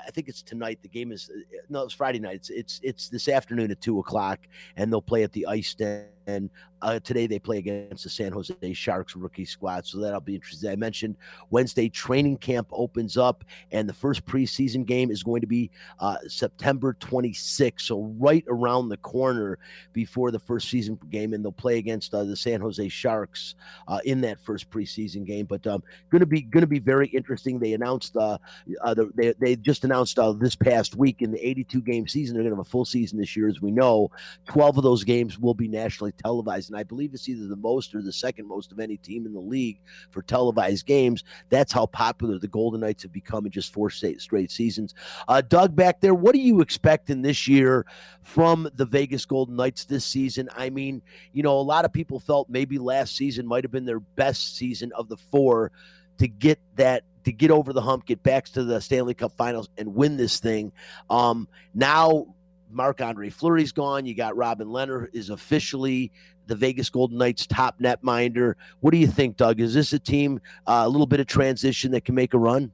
I 0.06 0.10
think 0.10 0.28
it's 0.28 0.42
tonight. 0.42 0.78
The 0.82 0.88
game 0.88 1.10
is 1.10 1.30
no, 1.68 1.82
it's 1.82 1.94
Friday 1.94 2.18
night. 2.18 2.36
It's 2.36 2.50
it's 2.50 2.80
it's 2.82 3.08
this 3.08 3.28
afternoon 3.28 3.70
at 3.70 3.80
two 3.80 3.98
o'clock, 3.98 4.40
and 4.76 4.92
they'll 4.92 5.02
play 5.02 5.22
at 5.22 5.32
the 5.32 5.46
Ice 5.46 5.74
Den. 5.74 6.06
And 6.26 6.48
uh, 6.80 7.00
today 7.00 7.26
they 7.26 7.38
play 7.38 7.58
against 7.58 8.04
the 8.04 8.08
San 8.08 8.32
Jose 8.32 8.72
Sharks 8.72 9.14
rookie 9.14 9.44
squad, 9.44 9.84
so 9.84 9.98
that'll 9.98 10.20
be 10.20 10.34
interesting. 10.34 10.70
I 10.70 10.76
mentioned 10.76 11.16
Wednesday 11.50 11.90
training 11.90 12.38
camp 12.38 12.68
opens 12.72 13.18
up, 13.18 13.44
and 13.72 13.86
the 13.86 13.92
first 13.92 14.24
preseason 14.34 14.84
game 14.84 15.10
is 15.10 15.22
going 15.22 15.40
to 15.40 15.46
be 15.46 15.70
uh, 16.00 16.16
September 16.26 16.96
26th, 17.00 17.82
so 17.82 18.14
right 18.18 18.44
around 18.48 18.88
the 18.88 18.96
corner 18.96 19.58
before 19.92 20.30
the 20.30 20.38
first 20.38 20.68
season 20.68 20.98
game, 21.10 21.32
and 21.32 21.44
they'll 21.44 21.52
play 21.52 21.78
against 21.78 22.12
uh, 22.12 22.24
the 22.24 22.36
San 22.36 22.60
Jose 22.60 22.88
Sharks 22.88 23.54
uh, 23.86 24.00
in 24.04 24.20
that 24.22 24.40
first 24.40 24.68
preseason 24.70 25.24
game. 25.24 25.46
But 25.46 25.66
um, 25.66 25.82
going 26.10 26.20
to 26.20 26.26
be 26.26 26.42
going 26.42 26.62
to 26.62 26.66
be 26.66 26.80
very 26.80 27.06
interesting. 27.08 27.58
They 27.58 27.74
announced 27.74 28.16
uh, 28.16 28.38
uh, 28.82 28.94
the, 28.94 29.10
they 29.14 29.34
they 29.38 29.56
just 29.56 29.84
announced 29.84 30.18
uh, 30.18 30.32
this 30.32 30.56
past 30.56 30.96
week 30.96 31.22
in 31.22 31.30
the 31.30 31.46
82 31.46 31.82
game 31.82 32.08
season 32.08 32.34
they're 32.34 32.42
going 32.42 32.52
to 32.52 32.56
have 32.56 32.66
a 32.66 32.70
full 32.70 32.84
season 32.84 33.18
this 33.18 33.36
year, 33.36 33.48
as 33.48 33.60
we 33.60 33.70
know. 33.70 34.10
12 34.46 34.78
of 34.78 34.82
those 34.82 35.04
games 35.04 35.38
will 35.38 35.54
be 35.54 35.68
nationally 35.68 36.12
televised, 36.12 36.70
and 36.70 36.78
I 36.78 36.82
believe 36.82 37.14
it's 37.14 37.28
either 37.28 37.46
the 37.46 37.56
most 37.56 37.94
or 37.94 38.02
the 38.02 38.12
second 38.12 38.48
most 38.48 38.72
of 38.72 38.80
any 38.80 38.96
team 38.96 39.26
in 39.26 39.32
the 39.32 39.40
league 39.40 39.80
for 40.10 40.22
televised 40.22 40.86
games. 40.86 41.22
That's 41.50 41.72
how 41.72 41.86
popular 41.86 42.38
the 42.38 42.48
Golden 42.48 42.80
Knights 42.80 43.04
have 43.04 43.12
become 43.12 43.46
in 43.46 43.52
just 43.52 43.72
four 43.72 43.90
straight, 43.90 44.20
straight 44.24 44.50
seasons. 44.50 44.94
Uh, 45.28 45.40
Doug, 45.40 45.76
back 45.76 46.00
there, 46.00 46.14
what 46.14 46.34
are 46.34 46.38
you 46.38 46.60
expecting 46.60 47.22
this 47.22 47.46
year 47.46 47.86
from 48.22 48.68
the 48.74 48.86
Vegas 48.86 49.24
Golden 49.24 49.56
Knights 49.56 49.84
this 49.84 50.04
season? 50.04 50.48
I 50.56 50.70
mean, 50.70 51.02
you 51.32 51.42
know, 51.42 51.58
a 51.58 51.62
lot 51.62 51.84
of 51.84 51.92
people 51.92 52.18
felt 52.18 52.48
maybe 52.48 52.78
last 52.78 53.14
season 53.16 53.46
might 53.46 53.64
have 53.64 53.70
been 53.70 53.84
their 53.84 54.00
best 54.00 54.56
season 54.56 54.90
of 54.96 55.08
the 55.08 55.16
four 55.16 55.70
to 56.18 56.28
get 56.28 56.58
that 56.76 57.04
to 57.24 57.32
get 57.32 57.50
over 57.50 57.72
the 57.72 57.80
hump, 57.80 58.04
get 58.06 58.22
back 58.22 58.44
to 58.46 58.64
the 58.64 58.80
Stanley 58.80 59.14
Cup 59.14 59.32
Finals, 59.36 59.68
and 59.78 59.94
win 59.94 60.16
this 60.16 60.40
thing. 60.40 60.72
Um, 61.08 61.48
now 61.74 62.34
Marc 62.70 63.00
Andre 63.00 63.30
Fleury's 63.30 63.72
gone. 63.72 64.04
You 64.04 64.14
got 64.14 64.36
Robin 64.36 64.68
Lehner 64.68 65.08
is 65.12 65.30
officially 65.30 66.12
the 66.46 66.54
Vegas 66.54 66.90
Golden 66.90 67.18
Knights 67.18 67.46
top 67.46 67.78
netminder. 67.80 68.54
What 68.80 68.90
do 68.90 68.98
you 68.98 69.06
think, 69.06 69.36
Doug? 69.36 69.60
Is 69.60 69.74
this 69.74 69.92
a 69.92 69.98
team 69.98 70.40
uh, 70.66 70.82
a 70.84 70.88
little 70.88 71.06
bit 71.06 71.20
of 71.20 71.26
transition 71.26 71.92
that 71.92 72.04
can 72.04 72.14
make 72.14 72.34
a 72.34 72.38
run? 72.38 72.72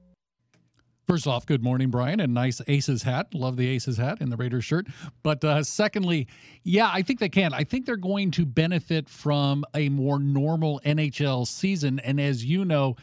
First 1.11 1.27
off, 1.27 1.45
good 1.45 1.65
morning, 1.65 1.91
Brian, 1.91 2.21
and 2.21 2.33
nice 2.33 2.63
Aces 2.69 3.03
hat. 3.03 3.35
Love 3.35 3.57
the 3.57 3.67
Aces 3.67 3.97
hat 3.97 4.19
and 4.21 4.31
the 4.31 4.37
Raiders 4.37 4.65
shirt. 4.65 4.87
But 5.25 5.43
uh, 5.43 5.65
secondly, 5.65 6.29
yeah, 6.63 6.89
I 6.89 7.03
think 7.03 7.19
they 7.19 7.29
can. 7.29 7.53
I 7.53 7.65
think 7.65 7.85
they're 7.85 7.97
going 7.97 8.31
to 8.31 8.47
benefit 8.47 9.09
from 9.09 9.65
a 9.75 9.89
more 9.89 10.21
normal 10.21 10.81
NHL 10.87 11.49
season. 11.49 11.99
And 11.99 12.21
as 12.21 12.45
you 12.45 12.65
know, 12.65 12.95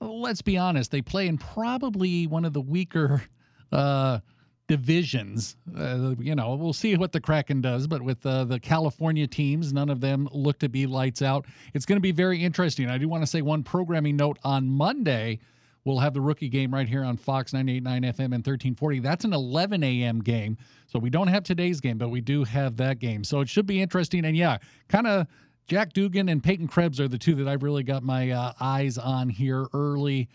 let's 0.00 0.40
be 0.40 0.56
honest, 0.56 0.90
they 0.90 1.02
play 1.02 1.26
in 1.26 1.36
probably 1.36 2.26
one 2.26 2.46
of 2.46 2.54
the 2.54 2.62
weaker 2.62 3.24
uh, 3.72 4.20
divisions. 4.66 5.58
Uh, 5.76 6.14
you 6.18 6.34
know, 6.34 6.54
we'll 6.54 6.72
see 6.72 6.96
what 6.96 7.12
the 7.12 7.20
Kraken 7.20 7.60
does, 7.60 7.86
but 7.86 8.00
with 8.00 8.24
uh, 8.24 8.44
the 8.44 8.58
California 8.58 9.26
teams, 9.26 9.70
none 9.70 9.90
of 9.90 10.00
them 10.00 10.30
look 10.32 10.58
to 10.60 10.70
be 10.70 10.86
lights 10.86 11.20
out. 11.20 11.44
It's 11.74 11.84
going 11.84 11.98
to 11.98 12.00
be 12.00 12.12
very 12.12 12.42
interesting. 12.42 12.88
I 12.88 12.96
do 12.96 13.06
want 13.06 13.22
to 13.22 13.26
say 13.26 13.42
one 13.42 13.62
programming 13.64 14.16
note 14.16 14.38
on 14.44 14.66
Monday. 14.66 15.40
We'll 15.84 15.98
have 15.98 16.14
the 16.14 16.20
rookie 16.20 16.48
game 16.48 16.72
right 16.74 16.88
here 16.88 17.02
on 17.04 17.16
Fox 17.16 17.52
98.9 17.52 17.82
FM 17.82 18.24
and 18.24 18.32
1340. 18.32 19.00
That's 19.00 19.24
an 19.24 19.32
11 19.32 19.82
a.m. 19.82 20.20
game. 20.20 20.58
So 20.86 20.98
we 20.98 21.10
don't 21.10 21.28
have 21.28 21.42
today's 21.42 21.80
game, 21.80 21.96
but 21.98 22.10
we 22.10 22.20
do 22.20 22.44
have 22.44 22.76
that 22.76 22.98
game. 22.98 23.24
So 23.24 23.40
it 23.40 23.48
should 23.48 23.66
be 23.66 23.80
interesting. 23.80 24.24
And 24.24 24.36
yeah, 24.36 24.58
kind 24.88 25.06
of 25.06 25.26
Jack 25.66 25.92
Dugan 25.92 26.28
and 26.28 26.42
Peyton 26.42 26.68
Krebs 26.68 27.00
are 27.00 27.08
the 27.08 27.18
two 27.18 27.34
that 27.36 27.48
I've 27.48 27.62
really 27.62 27.82
got 27.82 28.02
my 28.02 28.30
uh, 28.30 28.52
eyes 28.60 28.98
on 28.98 29.28
here 29.28 29.66
early 29.72 30.28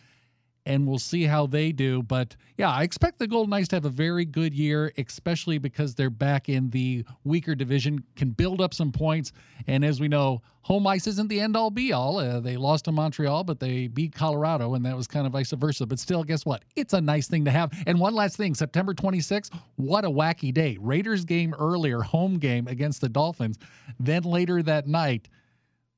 and 0.66 0.88
we'll 0.88 1.00
see 1.00 1.24
how 1.24 1.46
they 1.46 1.72
do. 1.72 2.02
But 2.02 2.36
yeah, 2.58 2.72
I 2.72 2.84
expect 2.84 3.20
the 3.20 3.28
Golden 3.28 3.52
Knights 3.52 3.68
to 3.70 3.76
have 3.76 3.86
a 3.86 3.90
very 3.90 4.26
good 4.26 4.54
year, 4.54 4.92
especially 4.98 5.58
because 5.58 5.94
they're 5.94 6.10
back 6.10 6.50
in 6.50 6.70
the 6.72 7.06
weaker 7.24 7.54
division, 7.54 8.04
can 8.16 8.32
build 8.32 8.62
up 8.62 8.74
some 8.74 8.92
points. 8.92 9.32
And 9.68 9.86
as 9.86 10.00
we 10.00 10.08
know, 10.08 10.42
home 10.62 10.88
ice 10.88 11.06
isn't 11.06 11.28
the 11.28 11.40
end 11.40 11.56
all 11.56 11.70
be 11.70 11.94
all. 11.94 12.18
Uh, 12.18 12.40
they 12.40 12.58
lost 12.58 12.86
to 12.86 12.92
Montreal, 12.92 13.44
but 13.44 13.60
they 13.60 13.88
beat 13.88 14.16
Colorado, 14.16 14.74
and 14.74 14.84
that 14.86 14.98
was 14.98 15.06
kind 15.06 15.28
of 15.28 15.34
vice 15.34 15.52
versa. 15.52 15.86
But 15.86 16.00
still, 16.00 16.24
guess 16.24 16.46
what? 16.46 16.64
It's 16.76 16.94
a 16.94 17.02
nice 17.02 17.28
thing 17.28 17.46
to 17.46 17.52
have. 17.52 17.72
And 17.86 18.00
one 18.00 18.16
last 18.16 18.36
thing 18.36 18.56
September 18.56 18.96
26th, 18.96 19.52
what 19.76 20.04
a 20.04 20.10
wacky 20.10 20.52
day. 20.52 20.78
Raiders 20.82 21.26
game 21.26 21.54
earlier, 21.60 22.02
home 22.02 22.40
game 22.40 22.68
against 22.68 23.02
the 23.02 23.10
Dolphins. 23.10 23.60
Then 24.00 24.24
later 24.24 24.64
that 24.64 24.88
night, 24.88 25.30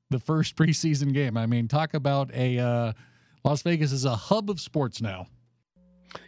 the 0.09 0.19
first 0.19 0.55
preseason 0.57 1.13
game. 1.13 1.37
I 1.37 1.45
mean, 1.45 1.69
talk 1.69 1.93
about 1.93 2.33
a. 2.33 2.59
Uh, 2.59 2.93
Las 3.43 3.61
Vegas 3.61 3.91
is 3.91 4.05
a 4.05 4.15
hub 4.15 4.49
of 4.49 4.59
sports 4.59 5.01
now. 5.01 5.27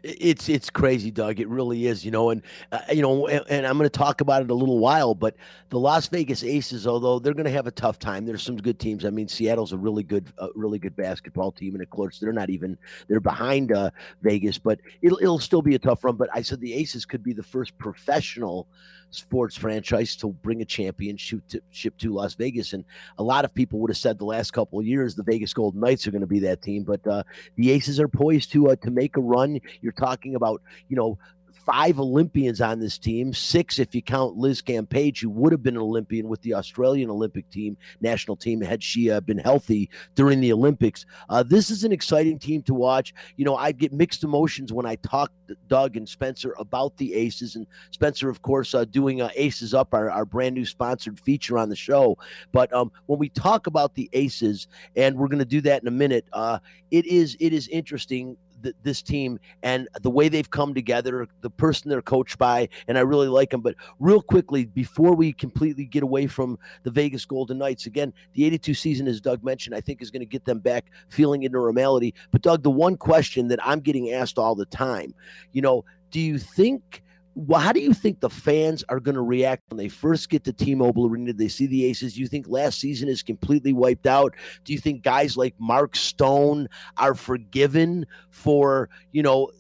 It's 0.03 0.49
it's 0.49 0.69
crazy, 0.69 1.09
Doug. 1.09 1.39
It 1.39 1.47
really 1.47 1.87
is, 1.87 2.03
you 2.03 2.11
know, 2.11 2.29
and 2.29 2.41
uh, 2.71 2.79
you 2.91 3.01
know, 3.01 3.27
and, 3.27 3.43
and 3.49 3.65
I'm 3.65 3.77
going 3.77 3.89
to 3.89 3.97
talk 3.97 4.21
about 4.21 4.41
it 4.41 4.49
a 4.49 4.53
little 4.53 4.79
while. 4.79 5.15
But 5.15 5.35
the 5.69 5.79
Las 5.79 6.07
Vegas 6.07 6.43
Aces, 6.43 6.85
although 6.85 7.17
they're 7.17 7.33
going 7.33 7.45
to 7.45 7.51
have 7.51 7.67
a 7.67 7.71
tough 7.71 7.97
time, 7.97 8.25
there's 8.25 8.43
some 8.43 8.57
good 8.57 8.79
teams. 8.79 9.05
I 9.05 9.09
mean, 9.09 9.27
Seattle's 9.27 9.71
a 9.71 9.77
really 9.77 10.03
good, 10.03 10.31
uh, 10.37 10.49
really 10.53 10.79
good 10.79 10.95
basketball 10.95 11.51
team, 11.51 11.75
and 11.75 11.81
of 11.81 11.89
course, 11.89 12.19
they're 12.19 12.33
not 12.33 12.49
even 12.49 12.77
they're 13.07 13.19
behind 13.19 13.71
uh, 13.71 13.89
Vegas, 14.21 14.57
but 14.57 14.79
it'll 15.01 15.17
it'll 15.19 15.39
still 15.39 15.61
be 15.61 15.75
a 15.75 15.79
tough 15.79 16.03
run. 16.03 16.15
But 16.15 16.29
I 16.33 16.41
said 16.41 16.59
the 16.59 16.73
Aces 16.73 17.05
could 17.05 17.23
be 17.23 17.33
the 17.33 17.43
first 17.43 17.77
professional 17.77 18.67
sports 19.11 19.55
franchise 19.55 20.15
to 20.17 20.27
bring 20.27 20.61
a 20.61 20.65
championship 20.65 21.41
to, 21.49 21.61
to 21.97 22.13
Las 22.13 22.35
Vegas. 22.35 22.73
And 22.73 22.85
a 23.17 23.23
lot 23.23 23.45
of 23.45 23.53
people 23.53 23.79
would 23.79 23.89
have 23.89 23.97
said 23.97 24.17
the 24.17 24.25
last 24.25 24.51
couple 24.51 24.79
of 24.79 24.85
years 24.85 25.15
the 25.15 25.23
Vegas 25.23 25.53
Golden 25.53 25.79
Knights 25.81 26.07
are 26.07 26.11
going 26.11 26.21
to 26.21 26.27
be 26.27 26.39
that 26.39 26.61
team, 26.61 26.83
but 26.83 27.05
uh, 27.07 27.23
the 27.55 27.71
Aces 27.71 27.99
are 27.99 28.07
poised 28.07 28.51
to 28.53 28.69
uh, 28.69 28.75
to 28.77 28.91
make 28.91 29.17
a 29.17 29.21
run. 29.21 29.59
You're 29.81 29.91
talking 29.93 30.35
about 30.35 30.61
you 30.87 30.95
know 30.95 31.17
five 31.65 31.99
Olympians 31.99 32.61
on 32.61 32.79
this 32.79 32.97
team, 32.97 33.33
six 33.33 33.79
if 33.79 33.93
you 33.93 34.01
count 34.01 34.37
Liz 34.37 34.61
Cambage, 34.61 35.21
who 35.21 35.29
would 35.29 35.51
have 35.51 35.61
been 35.61 35.75
an 35.75 35.81
Olympian 35.81 36.27
with 36.27 36.41
the 36.41 36.53
Australian 36.53 37.09
Olympic 37.09 37.49
team, 37.49 37.77
national 38.01 38.35
team, 38.35 38.61
had 38.61 38.81
she 38.81 39.11
uh, 39.11 39.19
been 39.21 39.37
healthy 39.37 39.89
during 40.15 40.39
the 40.39 40.51
Olympics. 40.51 41.05
Uh, 41.29 41.43
this 41.43 41.69
is 41.69 41.83
an 41.83 41.91
exciting 41.91 42.39
team 42.39 42.61
to 42.63 42.73
watch. 42.73 43.13
You 43.35 43.45
know, 43.45 43.55
I 43.55 43.71
get 43.71 43.93
mixed 43.93 44.23
emotions 44.23 44.71
when 44.73 44.85
I 44.85 44.95
talk 44.95 45.31
to 45.47 45.55
Doug 45.67 45.97
and 45.97 46.07
Spencer 46.07 46.55
about 46.57 46.95
the 46.97 47.13
Aces, 47.13 47.55
and 47.55 47.67
Spencer, 47.91 48.29
of 48.29 48.41
course, 48.41 48.73
uh, 48.73 48.85
doing 48.85 49.21
uh, 49.21 49.29
Aces 49.35 49.73
Up, 49.73 49.93
our, 49.93 50.09
our 50.09 50.25
brand 50.25 50.55
new 50.55 50.65
sponsored 50.65 51.19
feature 51.19 51.57
on 51.57 51.69
the 51.69 51.75
show. 51.75 52.17
But 52.51 52.71
um, 52.73 52.91
when 53.07 53.19
we 53.19 53.29
talk 53.29 53.67
about 53.67 53.95
the 53.95 54.09
Aces, 54.13 54.67
and 54.95 55.17
we're 55.17 55.27
going 55.27 55.39
to 55.39 55.45
do 55.45 55.61
that 55.61 55.81
in 55.81 55.87
a 55.87 55.91
minute, 55.91 56.25
uh, 56.33 56.59
it 56.91 57.05
is 57.05 57.37
it 57.39 57.53
is 57.53 57.67
interesting 57.67 58.37
th- 58.61 58.75
this 58.83 59.01
team 59.01 59.39
and 59.63 59.87
the 60.01 60.09
way 60.09 60.29
they've 60.29 60.49
come 60.49 60.73
together, 60.73 61.27
the 61.41 61.49
person 61.49 61.89
they're 61.89 62.01
coached 62.01 62.37
by, 62.37 62.69
and 62.87 62.97
I 62.97 63.01
really 63.01 63.27
like 63.27 63.49
them. 63.49 63.61
But 63.61 63.75
real 63.99 64.21
quickly, 64.21 64.65
before 64.65 65.15
we 65.15 65.33
completely 65.33 65.85
get 65.85 66.03
away 66.03 66.27
from 66.27 66.57
the 66.83 66.91
Vegas 66.91 67.25
Golden 67.25 67.57
Knights, 67.57 67.85
again, 67.85 68.13
the 68.33 68.45
82 68.45 68.73
season, 68.73 69.07
as 69.07 69.21
Doug 69.21 69.43
mentioned, 69.43 69.75
I 69.75 69.81
think 69.81 70.01
is 70.01 70.11
going 70.11 70.21
to 70.21 70.25
get 70.25 70.45
them 70.45 70.59
back 70.59 70.85
feeling 71.09 71.43
into 71.43 71.57
normality. 71.57 72.13
But 72.31 72.41
Doug, 72.41 72.63
the 72.63 72.71
one 72.71 72.97
question 72.97 73.47
that 73.49 73.59
I'm 73.65 73.79
getting 73.79 74.11
asked 74.11 74.37
all 74.37 74.55
the 74.55 74.65
time, 74.65 75.13
you 75.51 75.61
know, 75.61 75.85
do 76.11 76.19
you 76.19 76.39
think? 76.39 77.03
Well, 77.36 77.62
how 77.62 77.71
do 77.71 77.79
you 77.79 77.93
think 77.93 78.19
the 78.19 78.29
fans 78.29 78.83
are 78.89 79.00
going 79.00 79.15
to 79.15 79.21
react 79.21 79.63
when 79.69 79.77
they 79.77 79.88
first 79.88 80.29
get 80.29 80.43
to 80.45 80.53
T-Mobile 80.53 81.07
Arena? 81.07 81.31
They 81.33 81.48
see 81.48 81.67
the 81.67 81.86
Aces. 81.86 82.13
Do 82.15 82.21
you 82.21 82.27
think 82.27 82.48
last 82.48 82.79
season 82.79 83.07
is 83.07 83.24
completely 83.24 83.71
wiped 83.71 84.07
out? 84.07 84.36
Do 84.65 84.74
you 84.74 84.79
think 84.79 85.03
guys 85.03 85.38
like 85.38 85.55
Mark 85.59 85.95
Stone 85.95 86.67
are 86.98 87.15
forgiven 87.15 88.05
for 88.29 88.89
you 89.12 89.24
know 89.24 89.51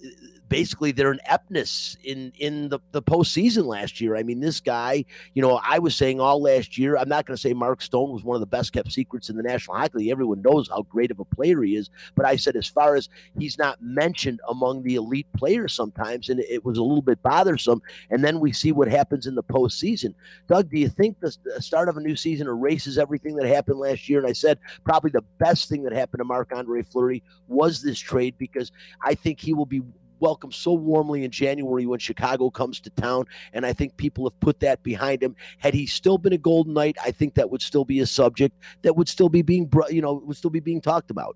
basically 0.49 0.91
their 0.91 1.13
ineptness 1.13 1.95
in 2.03 2.33
in 2.37 2.69
the, 2.69 2.79
the 2.91 3.01
postseason 3.01 3.65
last 3.65 4.01
year. 4.01 4.15
I 4.15 4.23
mean, 4.23 4.39
this 4.39 4.59
guy, 4.59 5.05
you 5.33 5.41
know, 5.41 5.61
I 5.63 5.79
was 5.79 5.95
saying 5.95 6.19
all 6.19 6.41
last 6.41 6.77
year, 6.77 6.97
I'm 6.97 7.07
not 7.07 7.25
going 7.25 7.35
to 7.35 7.41
say 7.41 7.53
Mark 7.53 7.81
Stone 7.81 8.11
was 8.11 8.23
one 8.23 8.35
of 8.35 8.41
the 8.41 8.47
best 8.47 8.73
kept 8.73 8.91
secrets 8.91 9.29
in 9.29 9.37
the 9.37 9.43
National 9.43 9.77
Hockey 9.77 9.99
League. 9.99 10.09
Everyone 10.09 10.41
knows 10.41 10.67
how 10.69 10.81
great 10.83 11.11
of 11.11 11.19
a 11.19 11.25
player 11.25 11.61
he 11.61 11.75
is. 11.75 11.89
But 12.15 12.25
I 12.25 12.35
said, 12.35 12.55
as 12.55 12.67
far 12.67 12.95
as 12.95 13.07
he's 13.37 13.57
not 13.57 13.81
mentioned 13.81 14.41
among 14.49 14.83
the 14.83 14.95
elite 14.95 15.27
players 15.37 15.73
sometimes, 15.73 16.29
and 16.29 16.39
it 16.39 16.65
was 16.65 16.77
a 16.77 16.83
little 16.83 17.01
bit 17.01 17.21
bothersome. 17.21 17.81
And 18.09 18.23
then 18.23 18.39
we 18.39 18.51
see 18.51 18.71
what 18.71 18.87
happens 18.87 19.27
in 19.27 19.35
the 19.35 19.43
postseason. 19.43 20.13
Doug, 20.47 20.69
do 20.69 20.79
you 20.79 20.89
think 20.89 21.19
the 21.19 21.31
start 21.59 21.89
of 21.89 21.97
a 21.97 22.01
new 22.01 22.15
season 22.15 22.47
erases 22.47 22.97
everything 22.97 23.35
that 23.35 23.47
happened 23.47 23.79
last 23.79 24.09
year? 24.09 24.19
And 24.19 24.27
I 24.27 24.33
said, 24.33 24.59
probably 24.83 25.11
the 25.11 25.23
best 25.37 25.69
thing 25.69 25.83
that 25.83 25.93
happened 25.93 26.19
to 26.19 26.25
Marc 26.25 26.51
Andre 26.53 26.81
Fleury 26.81 27.23
was 27.47 27.81
this 27.81 27.99
trade 27.99 28.35
because 28.37 28.71
I 29.03 29.15
think 29.15 29.39
he 29.39 29.53
will 29.53 29.65
be 29.65 29.81
welcomed 30.19 30.53
so 30.53 30.73
warmly 30.73 31.23
in 31.23 31.31
January 31.31 31.85
when 31.85 31.99
Chicago 31.99 32.49
comes 32.49 32.79
to 32.81 32.89
town. 32.91 33.25
And 33.53 33.65
I 33.65 33.73
think 33.73 33.97
people 33.97 34.25
have 34.25 34.39
put 34.39 34.59
that 34.61 34.83
behind 34.83 35.21
him. 35.21 35.35
Had 35.57 35.73
he 35.73 35.85
still 35.85 36.17
been 36.17 36.33
a 36.33 36.37
Golden 36.37 36.73
Knight, 36.73 36.97
I 37.03 37.11
think 37.11 37.35
that 37.35 37.49
would 37.49 37.61
still 37.61 37.85
be 37.85 37.99
a 37.99 38.05
subject 38.05 38.55
that 38.81 38.95
would 38.95 39.09
still 39.09 39.29
be 39.29 39.41
being, 39.41 39.71
you 39.89 40.01
know, 40.01 40.13
would 40.25 40.37
still 40.37 40.49
be 40.49 40.59
being 40.59 40.81
talked 40.81 41.11
about. 41.11 41.35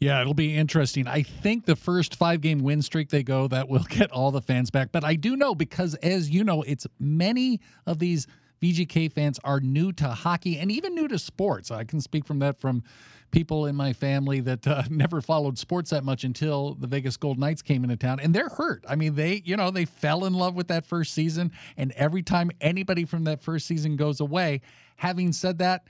Yeah, 0.00 0.20
it'll 0.20 0.34
be 0.34 0.54
interesting. 0.54 1.06
I 1.06 1.22
think 1.22 1.64
the 1.64 1.76
first 1.76 2.16
five 2.16 2.40
game 2.40 2.58
win 2.58 2.82
streak 2.82 3.08
they 3.08 3.22
go, 3.22 3.48
that 3.48 3.68
will 3.68 3.84
get 3.88 4.10
all 4.10 4.30
the 4.30 4.42
fans 4.42 4.70
back. 4.70 4.90
But 4.92 5.04
I 5.04 5.14
do 5.14 5.36
know 5.36 5.54
because, 5.54 5.94
as 5.96 6.30
you 6.30 6.44
know, 6.44 6.62
it's 6.62 6.86
many 6.98 7.60
of 7.86 7.98
these 7.98 8.26
VGK 8.62 9.12
fans 9.12 9.40
are 9.42 9.60
new 9.60 9.92
to 9.92 10.08
hockey 10.08 10.58
and 10.58 10.70
even 10.70 10.94
new 10.94 11.08
to 11.08 11.18
sports. 11.18 11.70
I 11.70 11.82
can 11.84 12.00
speak 12.00 12.24
from 12.24 12.38
that 12.38 12.60
from 12.60 12.84
people 13.32 13.66
in 13.66 13.74
my 13.74 13.92
family 13.92 14.38
that 14.40 14.66
uh, 14.66 14.84
never 14.90 15.20
followed 15.20 15.58
sports 15.58 15.90
that 15.90 16.04
much 16.04 16.22
until 16.22 16.74
the 16.74 16.86
Vegas 16.86 17.16
Gold 17.16 17.38
Knights 17.38 17.62
came 17.62 17.82
into 17.82 17.96
town, 17.96 18.20
and 18.20 18.32
they're 18.32 18.48
hurt. 18.48 18.84
I 18.88 18.94
mean, 18.94 19.16
they 19.16 19.42
you 19.44 19.56
know 19.56 19.72
they 19.72 19.84
fell 19.84 20.24
in 20.24 20.34
love 20.34 20.54
with 20.54 20.68
that 20.68 20.86
first 20.86 21.12
season, 21.12 21.50
and 21.76 21.90
every 21.92 22.22
time 22.22 22.52
anybody 22.60 23.04
from 23.04 23.24
that 23.24 23.42
first 23.42 23.66
season 23.66 23.96
goes 23.96 24.20
away, 24.20 24.60
having 24.96 25.32
said 25.32 25.58
that. 25.58 25.84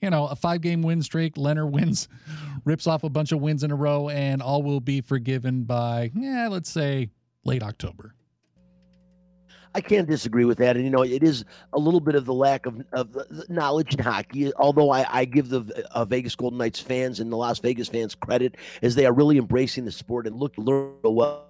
You 0.00 0.10
know, 0.10 0.26
a 0.26 0.36
five 0.36 0.60
game 0.60 0.82
win 0.82 1.00
streak. 1.00 1.36
Lehner 1.36 1.70
wins, 1.70 2.08
rips 2.66 2.86
off 2.86 3.04
a 3.04 3.08
bunch 3.08 3.32
of 3.32 3.40
wins 3.40 3.62
in 3.62 3.70
a 3.70 3.74
row, 3.74 4.10
and 4.10 4.42
all 4.42 4.62
will 4.62 4.80
be 4.80 5.00
forgiven 5.00 5.64
by, 5.64 6.10
yeah, 6.14 6.48
let's 6.48 6.68
say 6.68 7.08
late 7.42 7.62
October. 7.62 8.14
I 9.74 9.80
can't 9.80 10.08
disagree 10.08 10.44
with 10.44 10.58
that. 10.58 10.76
And, 10.76 10.84
you 10.84 10.90
know, 10.90 11.02
it 11.02 11.22
is 11.22 11.44
a 11.72 11.78
little 11.78 12.00
bit 12.00 12.14
of 12.14 12.26
the 12.26 12.34
lack 12.34 12.66
of, 12.66 12.80
of 12.92 13.16
knowledge 13.48 13.94
in 13.94 14.00
hockey, 14.00 14.52
although 14.54 14.90
I, 14.90 15.06
I 15.10 15.24
give 15.24 15.48
the 15.48 15.86
uh, 15.90 16.04
Vegas 16.04 16.36
Golden 16.36 16.58
Knights 16.58 16.80
fans 16.80 17.18
and 17.18 17.30
the 17.32 17.36
Las 17.36 17.58
Vegas 17.58 17.88
fans 17.88 18.14
credit 18.14 18.56
as 18.82 18.94
they 18.94 19.04
are 19.04 19.12
really 19.12 19.36
embracing 19.36 19.84
the 19.84 19.92
sport 19.92 20.26
and 20.26 20.36
look, 20.36 20.54
learn 20.56 20.94
well 21.02 21.46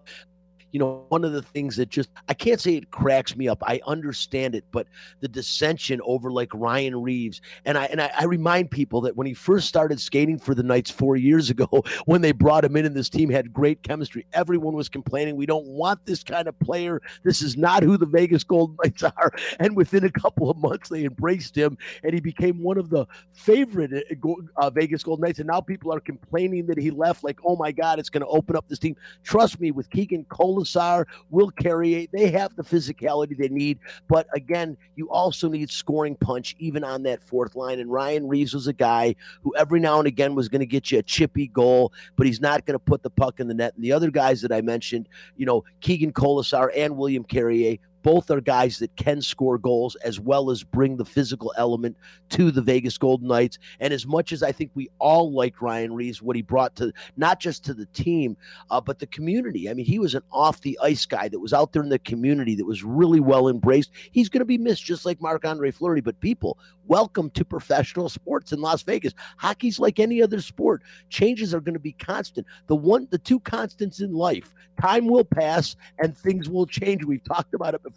you 0.74 0.80
know, 0.80 1.04
one 1.08 1.22
of 1.22 1.32
the 1.32 1.40
things 1.40 1.76
that 1.76 1.88
just 1.88 2.10
I 2.28 2.34
can't 2.34 2.60
say 2.60 2.74
it 2.74 2.90
cracks 2.90 3.36
me 3.36 3.46
up. 3.46 3.62
I 3.64 3.80
understand 3.86 4.56
it, 4.56 4.64
but 4.72 4.88
the 5.20 5.28
dissension 5.28 6.00
over 6.02 6.32
like 6.32 6.52
Ryan 6.52 7.00
Reaves. 7.00 7.40
and 7.64 7.78
I 7.78 7.84
and 7.84 8.02
I, 8.02 8.10
I 8.18 8.24
remind 8.24 8.72
people 8.72 9.00
that 9.02 9.14
when 9.14 9.28
he 9.28 9.34
first 9.34 9.68
started 9.68 10.00
skating 10.00 10.36
for 10.36 10.52
the 10.52 10.64
Knights 10.64 10.90
four 10.90 11.14
years 11.14 11.48
ago, 11.48 11.68
when 12.06 12.22
they 12.22 12.32
brought 12.32 12.64
him 12.64 12.74
in 12.74 12.86
and 12.86 12.96
this 12.96 13.08
team 13.08 13.30
had 13.30 13.52
great 13.52 13.84
chemistry, 13.84 14.26
everyone 14.32 14.74
was 14.74 14.88
complaining, 14.88 15.36
"We 15.36 15.46
don't 15.46 15.64
want 15.64 16.04
this 16.06 16.24
kind 16.24 16.48
of 16.48 16.58
player. 16.58 17.00
This 17.22 17.40
is 17.40 17.56
not 17.56 17.84
who 17.84 17.96
the 17.96 18.06
Vegas 18.06 18.42
Golden 18.42 18.76
Knights 18.82 19.04
are." 19.04 19.32
And 19.60 19.76
within 19.76 20.02
a 20.02 20.10
couple 20.10 20.50
of 20.50 20.56
months, 20.56 20.88
they 20.88 21.04
embraced 21.04 21.56
him, 21.56 21.78
and 22.02 22.12
he 22.12 22.20
became 22.20 22.60
one 22.64 22.78
of 22.78 22.90
the 22.90 23.06
favorite 23.32 23.92
uh, 23.92 24.34
uh 24.56 24.70
Vegas 24.70 25.04
Golden 25.04 25.22
Knights. 25.22 25.38
And 25.38 25.46
now 25.46 25.60
people 25.60 25.94
are 25.94 26.00
complaining 26.00 26.66
that 26.66 26.78
he 26.78 26.90
left. 26.90 27.22
Like, 27.22 27.38
oh 27.44 27.54
my 27.54 27.70
God, 27.70 28.00
it's 28.00 28.10
going 28.10 28.22
to 28.22 28.26
open 28.26 28.56
up 28.56 28.66
this 28.66 28.80
team. 28.80 28.96
Trust 29.22 29.60
me, 29.60 29.70
with 29.70 29.88
Keegan 29.90 30.24
Cole 30.24 30.63
Kolesar, 30.64 31.06
Will 31.30 31.50
Carrier, 31.50 32.06
they 32.12 32.30
have 32.30 32.54
the 32.56 32.62
physicality 32.62 33.36
they 33.36 33.48
need. 33.48 33.78
But 34.08 34.26
again, 34.34 34.76
you 34.96 35.10
also 35.10 35.48
need 35.48 35.70
scoring 35.70 36.16
punch 36.16 36.56
even 36.58 36.84
on 36.84 37.02
that 37.04 37.22
fourth 37.22 37.54
line. 37.54 37.80
And 37.80 37.90
Ryan 37.90 38.28
Reaves 38.28 38.54
was 38.54 38.66
a 38.66 38.72
guy 38.72 39.14
who 39.42 39.54
every 39.56 39.80
now 39.80 39.98
and 39.98 40.06
again 40.06 40.34
was 40.34 40.48
going 40.48 40.60
to 40.60 40.66
get 40.66 40.90
you 40.90 40.98
a 40.98 41.02
chippy 41.02 41.48
goal, 41.48 41.92
but 42.16 42.26
he's 42.26 42.40
not 42.40 42.66
going 42.66 42.74
to 42.74 42.84
put 42.84 43.02
the 43.02 43.10
puck 43.10 43.40
in 43.40 43.48
the 43.48 43.54
net. 43.54 43.74
And 43.74 43.84
the 43.84 43.92
other 43.92 44.10
guys 44.10 44.42
that 44.42 44.52
I 44.52 44.60
mentioned, 44.60 45.08
you 45.36 45.46
know, 45.46 45.64
Keegan 45.80 46.12
Kolesar 46.12 46.70
and 46.74 46.96
William 46.96 47.24
Carrier, 47.24 47.76
both 48.04 48.30
are 48.30 48.40
guys 48.40 48.78
that 48.78 48.94
can 48.96 49.20
score 49.20 49.58
goals 49.58 49.96
as 50.04 50.20
well 50.20 50.50
as 50.50 50.62
bring 50.62 50.96
the 50.96 51.04
physical 51.04 51.52
element 51.56 51.96
to 52.28 52.50
the 52.50 52.60
Vegas 52.60 52.98
Golden 52.98 53.26
Knights. 53.26 53.58
And 53.80 53.94
as 53.94 54.06
much 54.06 54.30
as 54.30 54.42
I 54.42 54.52
think 54.52 54.70
we 54.74 54.90
all 54.98 55.32
like 55.32 55.62
Ryan 55.62 55.94
Reaves, 55.94 56.22
what 56.22 56.36
he 56.36 56.42
brought 56.42 56.76
to 56.76 56.92
not 57.16 57.40
just 57.40 57.64
to 57.64 57.74
the 57.74 57.86
team, 57.86 58.36
uh, 58.70 58.80
but 58.80 58.98
the 58.98 59.06
community. 59.06 59.70
I 59.70 59.74
mean, 59.74 59.86
he 59.86 59.98
was 59.98 60.14
an 60.14 60.22
off 60.30 60.60
the 60.60 60.78
ice 60.82 61.06
guy 61.06 61.28
that 61.28 61.40
was 61.40 61.54
out 61.54 61.72
there 61.72 61.82
in 61.82 61.88
the 61.88 61.98
community 61.98 62.54
that 62.56 62.66
was 62.66 62.84
really 62.84 63.20
well 63.20 63.48
embraced. 63.48 63.90
He's 64.12 64.28
going 64.28 64.40
to 64.40 64.44
be 64.44 64.58
missed 64.58 64.84
just 64.84 65.06
like 65.06 65.22
Marc 65.22 65.46
Andre 65.46 65.70
Fleury. 65.70 66.02
But 66.02 66.20
people, 66.20 66.58
welcome 66.86 67.30
to 67.30 67.44
professional 67.44 68.10
sports 68.10 68.52
in 68.52 68.60
Las 68.60 68.82
Vegas. 68.82 69.14
Hockey's 69.38 69.78
like 69.78 69.98
any 69.98 70.22
other 70.22 70.42
sport. 70.42 70.82
Changes 71.08 71.54
are 71.54 71.60
going 71.60 71.72
to 71.74 71.80
be 71.80 71.92
constant. 71.92 72.46
The 72.66 72.76
one, 72.76 73.08
the 73.10 73.18
two 73.18 73.40
constants 73.40 74.00
in 74.00 74.12
life: 74.12 74.52
time 74.78 75.06
will 75.06 75.24
pass 75.24 75.74
and 75.98 76.14
things 76.14 76.50
will 76.50 76.66
change. 76.66 77.02
We've 77.02 77.24
talked 77.24 77.54
about 77.54 77.72
it 77.72 77.82
before, 77.82 77.93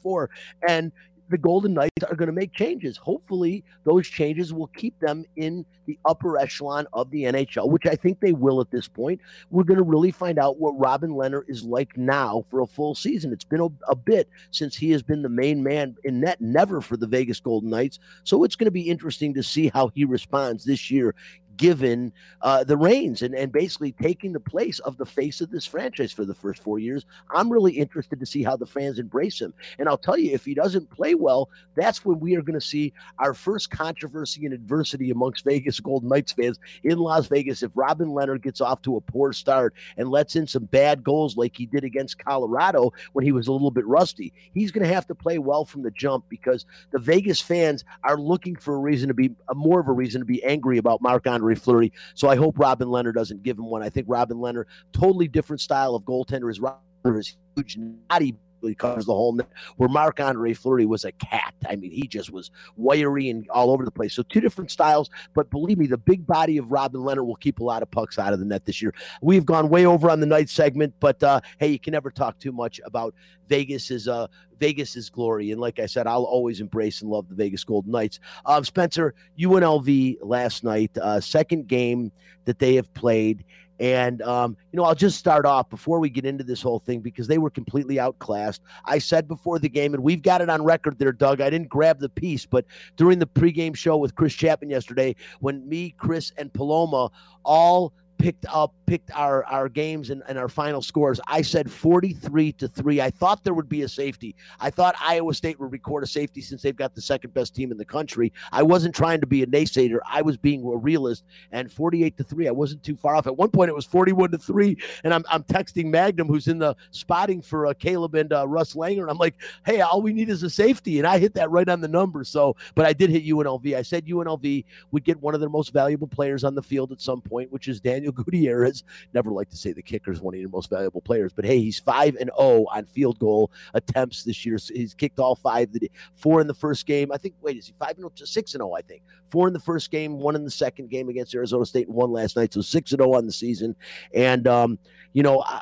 and 0.67 0.91
the 1.29 1.37
Golden 1.37 1.73
Knights 1.73 2.03
are 2.09 2.15
going 2.15 2.27
to 2.27 2.33
make 2.33 2.53
changes. 2.53 2.97
Hopefully, 2.97 3.63
those 3.83 4.07
changes 4.07 4.53
will 4.53 4.67
keep 4.67 4.97
them 4.99 5.25
in 5.35 5.65
the 5.85 5.97
upper 6.05 6.37
echelon 6.37 6.87
of 6.93 7.09
the 7.11 7.23
NHL, 7.23 7.69
which 7.69 7.85
I 7.85 7.95
think 7.95 8.19
they 8.19 8.33
will 8.33 8.61
at 8.61 8.71
this 8.71 8.87
point. 8.87 9.19
We're 9.49 9.63
going 9.63 9.77
to 9.77 9.83
really 9.83 10.11
find 10.11 10.39
out 10.39 10.59
what 10.59 10.71
Robin 10.77 11.11
Lehner 11.11 11.43
is 11.47 11.63
like 11.63 11.97
now 11.97 12.45
for 12.49 12.61
a 12.61 12.67
full 12.67 12.95
season. 12.95 13.33
It's 13.33 13.45
been 13.45 13.61
a, 13.61 13.69
a 13.89 13.95
bit 13.95 14.29
since 14.51 14.75
he 14.75 14.91
has 14.91 15.01
been 15.01 15.21
the 15.21 15.29
main 15.29 15.63
man 15.63 15.95
in 16.03 16.21
net, 16.21 16.39
never 16.39 16.81
for 16.81 16.97
the 16.97 17.07
Vegas 17.07 17.39
Golden 17.39 17.69
Knights. 17.69 17.99
So 18.23 18.43
it's 18.43 18.55
going 18.55 18.65
to 18.65 18.71
be 18.71 18.89
interesting 18.89 19.33
to 19.33 19.43
see 19.43 19.69
how 19.69 19.89
he 19.89 20.05
responds 20.05 20.65
this 20.65 20.91
year, 20.91 21.15
given 21.57 22.13
uh, 22.41 22.63
the 22.63 22.77
reins 22.77 23.21
and, 23.21 23.35
and 23.35 23.51
basically 23.51 23.91
taking 23.91 24.31
the 24.31 24.39
place 24.39 24.79
of 24.79 24.97
the 24.97 25.05
face 25.05 25.41
of 25.41 25.49
this 25.49 25.65
franchise 25.65 26.11
for 26.11 26.23
the 26.23 26.33
first 26.33 26.61
four 26.63 26.79
years. 26.79 27.05
I'm 27.33 27.51
really 27.51 27.73
interested 27.73 28.19
to 28.19 28.25
see 28.25 28.43
how 28.43 28.55
the 28.55 28.65
fans 28.65 28.99
embrace 28.99 29.41
him. 29.41 29.53
And 29.79 29.89
I'll 29.89 29.97
tell 29.97 30.17
you, 30.17 30.33
if 30.33 30.45
he 30.45 30.53
doesn't 30.53 30.89
play 30.89 31.15
well, 31.15 31.49
that's 31.75 32.05
when 32.05 32.19
we 32.19 32.35
are 32.35 32.41
going 32.41 32.59
to 32.59 32.65
see 32.65 32.93
our 33.19 33.33
first 33.33 33.69
controversy 33.71 34.45
and 34.45 34.53
adversity 34.53 35.09
amongst 35.09 35.43
Vegas 35.43 35.79
Golden 35.79 36.09
Knights 36.09 36.31
fans 36.31 36.59
in 36.83 36.99
Las 36.99 37.27
Vegas. 37.27 37.63
If 37.63 37.71
Robin 37.75 38.09
Lehner 38.09 38.41
gets 38.41 38.61
off 38.61 38.81
to 38.83 38.97
a 38.97 39.01
poor 39.01 39.33
start 39.33 39.73
and 39.97 40.09
lets 40.09 40.35
in 40.35 40.47
some 40.47 40.65
bad 40.65 41.03
goals 41.03 41.37
like 41.37 41.55
he 41.55 41.65
did 41.65 41.83
against 41.83 42.23
Colorado 42.23 42.93
when 43.13 43.25
he 43.25 43.31
was 43.31 43.47
a 43.47 43.51
little 43.51 43.71
bit 43.71 43.85
rusty, 43.87 44.33
he's 44.53 44.71
going 44.71 44.87
to 44.87 44.93
have 44.93 45.07
to 45.07 45.15
play 45.15 45.37
well 45.39 45.65
from 45.65 45.81
the 45.81 45.91
jump 45.91 46.25
because 46.29 46.65
the 46.91 46.99
Vegas 46.99 47.41
fans 47.41 47.83
are 48.03 48.17
looking 48.17 48.55
for 48.55 48.75
a 48.75 48.79
reason 48.79 49.07
to 49.07 49.13
be 49.13 49.31
more 49.53 49.79
of 49.79 49.87
a 49.87 49.93
reason 49.93 50.21
to 50.21 50.25
be 50.25 50.43
angry 50.43 50.77
about 50.77 51.01
Marc 51.01 51.25
Andre 51.27 51.46
Fleury. 51.55 51.91
So 52.13 52.27
I 52.27 52.35
hope 52.35 52.59
Robin 52.59 52.87
Lehner 52.87 53.13
doesn't 53.13 53.43
give 53.43 53.57
him 53.57 53.65
one. 53.65 53.83
I 53.83 53.89
think 53.89 54.07
Robin 54.09 54.37
Lehner, 54.37 54.65
totally 54.93 55.27
different 55.27 55.61
style 55.61 55.95
of 55.95 56.03
goaltender. 56.03 56.49
Is 56.49 57.37
huge, 57.55 57.77
not 57.77 58.21
even 58.63 58.75
covers 58.75 59.05
the 59.05 59.13
whole 59.13 59.33
net. 59.33 59.49
Where 59.77 59.89
Marc 59.89 60.19
Andre 60.19 60.53
Fleury 60.53 60.85
was 60.85 61.05
a 61.05 61.11
cat. 61.13 61.53
I 61.67 61.75
mean, 61.75 61.91
he 61.91 62.07
just 62.07 62.31
was 62.31 62.51
wiry 62.75 63.29
and 63.29 63.49
all 63.49 63.71
over 63.71 63.85
the 63.85 63.91
place. 63.91 64.13
So 64.13 64.23
two 64.23 64.41
different 64.41 64.71
styles, 64.71 65.09
but 65.33 65.49
believe 65.49 65.77
me, 65.77 65.87
the 65.87 65.97
big 65.97 66.25
body 66.27 66.57
of 66.57 66.71
Robin 66.71 67.01
Lehner 67.01 67.25
will 67.25 67.35
keep 67.35 67.59
a 67.59 67.63
lot 67.63 67.81
of 67.83 67.91
pucks 67.91 68.19
out 68.19 68.33
of 68.33 68.39
the 68.39 68.45
net 68.45 68.65
this 68.65 68.81
year. 68.81 68.93
We've 69.21 69.45
gone 69.45 69.69
way 69.69 69.85
over 69.85 70.09
on 70.09 70.19
the 70.19 70.25
night 70.25 70.49
segment, 70.49 70.93
but 70.99 71.21
uh, 71.23 71.41
hey, 71.59 71.69
you 71.69 71.79
can 71.79 71.91
never 71.91 72.11
talk 72.11 72.39
too 72.39 72.51
much 72.51 72.81
about 72.85 73.13
Vegas 73.47 73.67
Vegas's 73.67 74.07
uh 74.07 74.27
Vegas's 74.59 75.09
glory. 75.09 75.51
And 75.51 75.61
like 75.61 75.79
I 75.79 75.85
said, 75.85 76.07
I'll 76.07 76.23
always 76.23 76.61
embrace 76.61 77.01
and 77.01 77.11
love 77.11 77.29
the 77.29 77.35
Vegas 77.35 77.63
Golden 77.63 77.91
Knights. 77.91 78.19
Um, 78.45 78.63
Spencer, 78.63 79.13
UNLV 79.39 80.17
last 80.21 80.63
night, 80.63 80.97
uh, 80.97 81.19
second 81.19 81.67
game 81.67 82.11
that 82.45 82.57
they 82.57 82.73
have 82.75 82.91
played. 82.95 83.45
And, 83.79 84.21
um, 84.23 84.57
you 84.71 84.77
know, 84.77 84.83
I'll 84.83 84.95
just 84.95 85.17
start 85.17 85.45
off 85.45 85.69
before 85.69 85.99
we 85.99 86.09
get 86.09 86.25
into 86.25 86.43
this 86.43 86.61
whole 86.61 86.79
thing 86.79 87.01
because 87.01 87.27
they 87.27 87.37
were 87.37 87.49
completely 87.49 87.99
outclassed. 87.99 88.61
I 88.85 88.97
said 88.97 89.27
before 89.27 89.59
the 89.59 89.69
game, 89.69 89.93
and 89.93 90.03
we've 90.03 90.21
got 90.21 90.41
it 90.41 90.49
on 90.49 90.63
record 90.63 90.97
there, 90.97 91.11
Doug. 91.11 91.41
I 91.41 91.49
didn't 91.49 91.69
grab 91.69 91.99
the 91.99 92.09
piece, 92.09 92.45
but 92.45 92.65
during 92.95 93.19
the 93.19 93.27
pregame 93.27 93.75
show 93.75 93.97
with 93.97 94.15
Chris 94.15 94.33
Chapman 94.33 94.69
yesterday, 94.69 95.15
when 95.39 95.67
me, 95.67 95.93
Chris, 95.97 96.31
and 96.37 96.51
Paloma 96.51 97.11
all 97.43 97.93
picked 98.17 98.45
up 98.49 98.73
picked 98.85 99.11
our 99.11 99.43
our 99.45 99.67
games 99.69 100.09
and, 100.09 100.23
and 100.27 100.37
our 100.37 100.49
final 100.49 100.81
scores 100.81 101.19
i 101.27 101.41
said 101.41 101.69
43 101.69 102.51
to 102.53 102.67
3 102.67 103.01
i 103.01 103.09
thought 103.09 103.43
there 103.43 103.53
would 103.53 103.69
be 103.69 103.83
a 103.83 103.87
safety. 103.87 104.35
I 104.59 104.69
thought 104.69 104.95
iowa 104.99 105.33
state 105.33 105.59
would 105.59 105.71
record 105.71 106.03
a 106.03 106.07
safety 106.07 106.41
since 106.41 106.61
they've 106.61 106.75
got 106.75 106.93
the 106.93 107.01
second 107.01 107.33
best 107.33 107.55
team 107.55 107.71
in 107.71 107.77
the 107.77 107.85
country. 107.85 108.31
I 108.51 108.63
wasn't 108.63 108.95
trying 108.95 109.21
to 109.21 109.27
be 109.27 109.43
a 109.43 109.47
naysayer. 109.47 109.99
I 110.09 110.21
was 110.21 110.37
being 110.37 110.61
a 110.63 110.77
realist. 110.77 111.23
And 111.51 111.71
48 111.71 112.17
to 112.17 112.23
3 112.23 112.47
i 112.47 112.51
wasn't 112.51 112.83
too 112.83 112.95
far 112.95 113.15
off. 113.15 113.27
At 113.27 113.37
one 113.37 113.49
point 113.49 113.69
it 113.69 113.75
was 113.75 113.85
41 113.85 114.31
to 114.31 114.37
3 114.37 114.77
and 115.03 115.13
i'm, 115.13 115.23
I'm 115.29 115.43
texting 115.43 115.85
magnum 115.85 116.27
who's 116.27 116.47
in 116.47 116.59
the 116.59 116.75
spotting 116.91 117.41
for 117.41 117.67
uh, 117.67 117.73
caleb 117.73 118.15
and 118.15 118.31
uh, 118.31 118.47
russ 118.47 118.73
langer. 118.73 119.01
And 119.01 119.09
i'm 119.09 119.17
like 119.17 119.35
hey 119.65 119.81
all 119.81 120.01
we 120.01 120.13
need 120.13 120.29
is 120.29 120.43
a 120.43 120.49
safety. 120.49 120.99
And 120.99 121.07
i 121.07 121.17
hit 121.17 121.33
that 121.33 121.49
right 121.49 121.67
on 121.67 121.81
the 121.81 121.87
number. 121.87 122.23
So 122.23 122.55
but 122.75 122.85
i 122.85 122.93
did 122.93 123.09
hit 123.09 123.25
unlv 123.25 123.75
i 123.75 123.81
said 123.81 124.05
unlv 124.05 124.65
would 124.91 125.03
get 125.03 125.19
one 125.21 125.33
of 125.33 125.39
their 125.39 125.49
most 125.49 125.73
valuable 125.73 126.07
players 126.07 126.43
on 126.43 126.53
the 126.55 126.61
field 126.61 126.91
at 126.91 127.01
some 127.01 127.21
point 127.21 127.51
which 127.51 127.67
is 127.67 127.79
daniel 127.79 128.06
Gutierrez. 128.25 128.83
Never 129.13 129.31
like 129.31 129.49
to 129.49 129.57
say 129.57 129.73
the 129.73 129.81
kicker 129.81 130.11
is 130.11 130.21
one 130.21 130.33
of 130.33 130.39
your 130.39 130.49
most 130.49 130.69
valuable 130.69 131.01
players, 131.01 131.33
but 131.33 131.45
hey, 131.45 131.59
he's 131.59 131.79
five 131.79 132.15
and 132.15 132.29
zero 132.29 132.35
oh 132.37 132.67
on 132.73 132.85
field 132.85 133.19
goal 133.19 133.51
attempts 133.73 134.23
this 134.23 134.45
year. 134.45 134.57
He's 134.73 134.93
kicked 134.93 135.19
all 135.19 135.35
five. 135.35 135.69
Four 136.15 136.41
in 136.41 136.47
the 136.47 136.53
first 136.53 136.85
game. 136.85 137.11
I 137.11 137.17
think. 137.17 137.35
Wait, 137.41 137.57
is 137.57 137.67
he 137.67 137.73
five 137.79 137.91
and 137.91 137.99
zero? 137.99 138.11
Oh 138.13 138.25
six 138.25 138.53
and 138.53 138.61
zero, 138.61 138.73
I 138.73 138.81
think. 138.81 139.03
Four 139.29 139.47
in 139.47 139.53
the 139.53 139.59
first 139.59 139.91
game, 139.91 140.19
one 140.19 140.35
in 140.35 140.43
the 140.43 140.51
second 140.51 140.89
game 140.89 141.09
against 141.09 141.35
Arizona 141.35 141.65
State, 141.65 141.87
and 141.87 141.95
one 141.95 142.11
last 142.11 142.35
night. 142.35 142.53
So 142.53 142.61
six 142.61 142.91
and 142.91 142.99
zero 142.99 143.13
on 143.13 143.25
the 143.25 143.31
season. 143.31 143.75
And 144.13 144.47
um, 144.47 144.79
you 145.13 145.23
know, 145.23 145.43
I, 145.45 145.61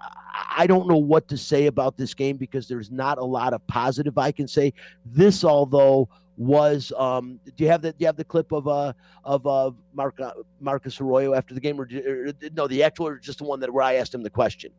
I 0.58 0.67
don't 0.67 0.88
know 0.88 0.97
what 0.97 1.27
to 1.29 1.38
say 1.38 1.67
about 1.67 1.97
this 1.97 2.13
game 2.13 2.38
because 2.38 2.67
there's 2.67 2.91
not 2.91 3.17
a 3.17 3.23
lot 3.23 3.53
of 3.53 3.65
positive 3.67 4.17
I 4.17 4.31
can 4.31 4.47
say. 4.47 4.73
This, 5.05 5.43
although 5.43 6.10
was 6.38 6.91
um 6.98 7.39
do 7.56 7.63
you 7.63 7.69
have 7.69 7.82
the 7.82 7.91
do 7.91 7.98
you 8.00 8.06
have 8.06 8.17
the 8.17 8.24
clip 8.24 8.52
of 8.52 8.67
uh 8.67 8.91
of 9.24 9.48
uh 9.48 9.71
Mark 9.93 10.19
Marcus 10.60 11.00
Arroyo 11.00 11.34
after 11.34 11.54
the 11.54 11.62
game 11.62 11.80
or, 11.80 11.88
or, 12.08 12.34
no 12.54 12.67
the 12.67 12.84
actual 12.84 13.08
or 13.08 13.17
just 13.17 13.39
the 13.39 13.45
one 13.45 13.60
that 13.62 13.71
where 13.71 13.84
I 13.84 13.95
asked 13.95 14.13
him 14.13 14.21
the 14.21 14.30
question 14.30 14.71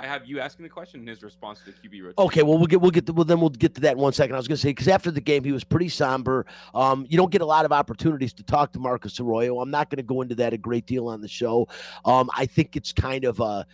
I 0.00 0.06
have 0.06 0.26
you 0.26 0.40
asking 0.40 0.62
the 0.62 0.70
question 0.70 1.00
and 1.00 1.08
his 1.08 1.22
response 1.22 1.60
to 1.60 1.66
the 1.66 1.72
QB 1.72 2.02
rotation. 2.02 2.14
Okay, 2.18 2.42
well 2.42 2.56
we'll 2.56 2.66
get 2.66 2.80
we'll 2.80 2.90
get 2.90 3.04
to, 3.04 3.12
well 3.12 3.26
then 3.26 3.38
we'll 3.38 3.50
get 3.50 3.74
to 3.74 3.82
that 3.82 3.92
in 3.92 3.98
one 3.98 4.14
second. 4.14 4.34
I 4.34 4.38
was 4.38 4.48
going 4.48 4.56
to 4.56 4.62
say 4.62 4.70
because 4.70 4.88
after 4.88 5.10
the 5.10 5.20
game 5.20 5.44
he 5.44 5.52
was 5.52 5.62
pretty 5.62 5.90
somber. 5.90 6.46
Um, 6.74 7.06
you 7.10 7.18
don't 7.18 7.30
get 7.30 7.42
a 7.42 7.46
lot 7.46 7.66
of 7.66 7.72
opportunities 7.72 8.32
to 8.34 8.42
talk 8.42 8.72
to 8.72 8.78
Marcus 8.78 9.20
Arroyo. 9.20 9.60
I'm 9.60 9.70
not 9.70 9.90
going 9.90 9.98
to 9.98 10.02
go 10.02 10.22
into 10.22 10.34
that 10.36 10.54
a 10.54 10.58
great 10.58 10.86
deal 10.86 11.08
on 11.08 11.20
the 11.20 11.28
show. 11.28 11.68
Um, 12.06 12.30
I 12.34 12.46
think 12.46 12.76
it's 12.76 12.94
kind 12.94 13.24
of 13.24 13.40
a 13.40 13.66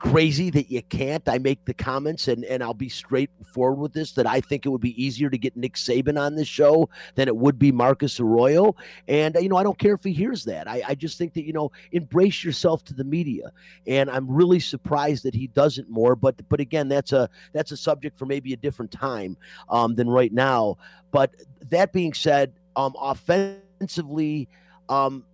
crazy 0.00 0.48
that 0.50 0.70
you 0.70 0.82
can't. 0.82 1.28
I 1.28 1.38
make 1.38 1.64
the 1.66 1.74
comments 1.74 2.26
and, 2.26 2.44
and 2.46 2.62
I'll 2.62 2.74
be 2.74 2.88
straightforward 2.88 3.78
with 3.78 3.92
this 3.92 4.12
that 4.12 4.26
I 4.26 4.40
think 4.40 4.66
it 4.66 4.70
would 4.70 4.80
be 4.80 5.00
easier 5.00 5.30
to 5.30 5.38
get 5.38 5.56
Nick 5.56 5.74
Saban 5.74 6.18
on 6.18 6.34
this 6.34 6.48
show 6.48 6.88
than 7.14 7.28
it 7.28 7.36
would 7.36 7.58
be 7.58 7.70
Marcus 7.70 8.18
Arroyo. 8.18 8.74
And, 9.06 9.36
you 9.38 9.48
know, 9.48 9.56
I 9.56 9.62
don't 9.62 9.78
care 9.78 9.94
if 9.94 10.02
he 10.02 10.12
hears 10.12 10.44
that. 10.46 10.66
I, 10.66 10.82
I 10.88 10.94
just 10.94 11.18
think 11.18 11.34
that, 11.34 11.44
you 11.44 11.52
know, 11.52 11.70
embrace 11.92 12.42
yourself 12.42 12.82
to 12.84 12.94
the 12.94 13.04
media. 13.04 13.52
And 13.86 14.10
I'm 14.10 14.28
really 14.28 14.58
surprised 14.58 15.24
that 15.24 15.34
he 15.34 15.46
doesn't 15.48 15.88
more. 15.88 16.16
But 16.16 16.48
but 16.48 16.60
again, 16.60 16.88
that's 16.88 17.12
a 17.12 17.28
that's 17.52 17.70
a 17.70 17.76
subject 17.76 18.18
for 18.18 18.24
maybe 18.24 18.52
a 18.54 18.56
different 18.56 18.90
time 18.90 19.36
um, 19.68 19.94
than 19.94 20.08
right 20.08 20.32
now. 20.32 20.78
But 21.10 21.34
that 21.70 21.92
being 21.92 22.14
said, 22.14 22.54
um, 22.74 22.94
offensively, 22.98 24.48
um, 24.88 25.24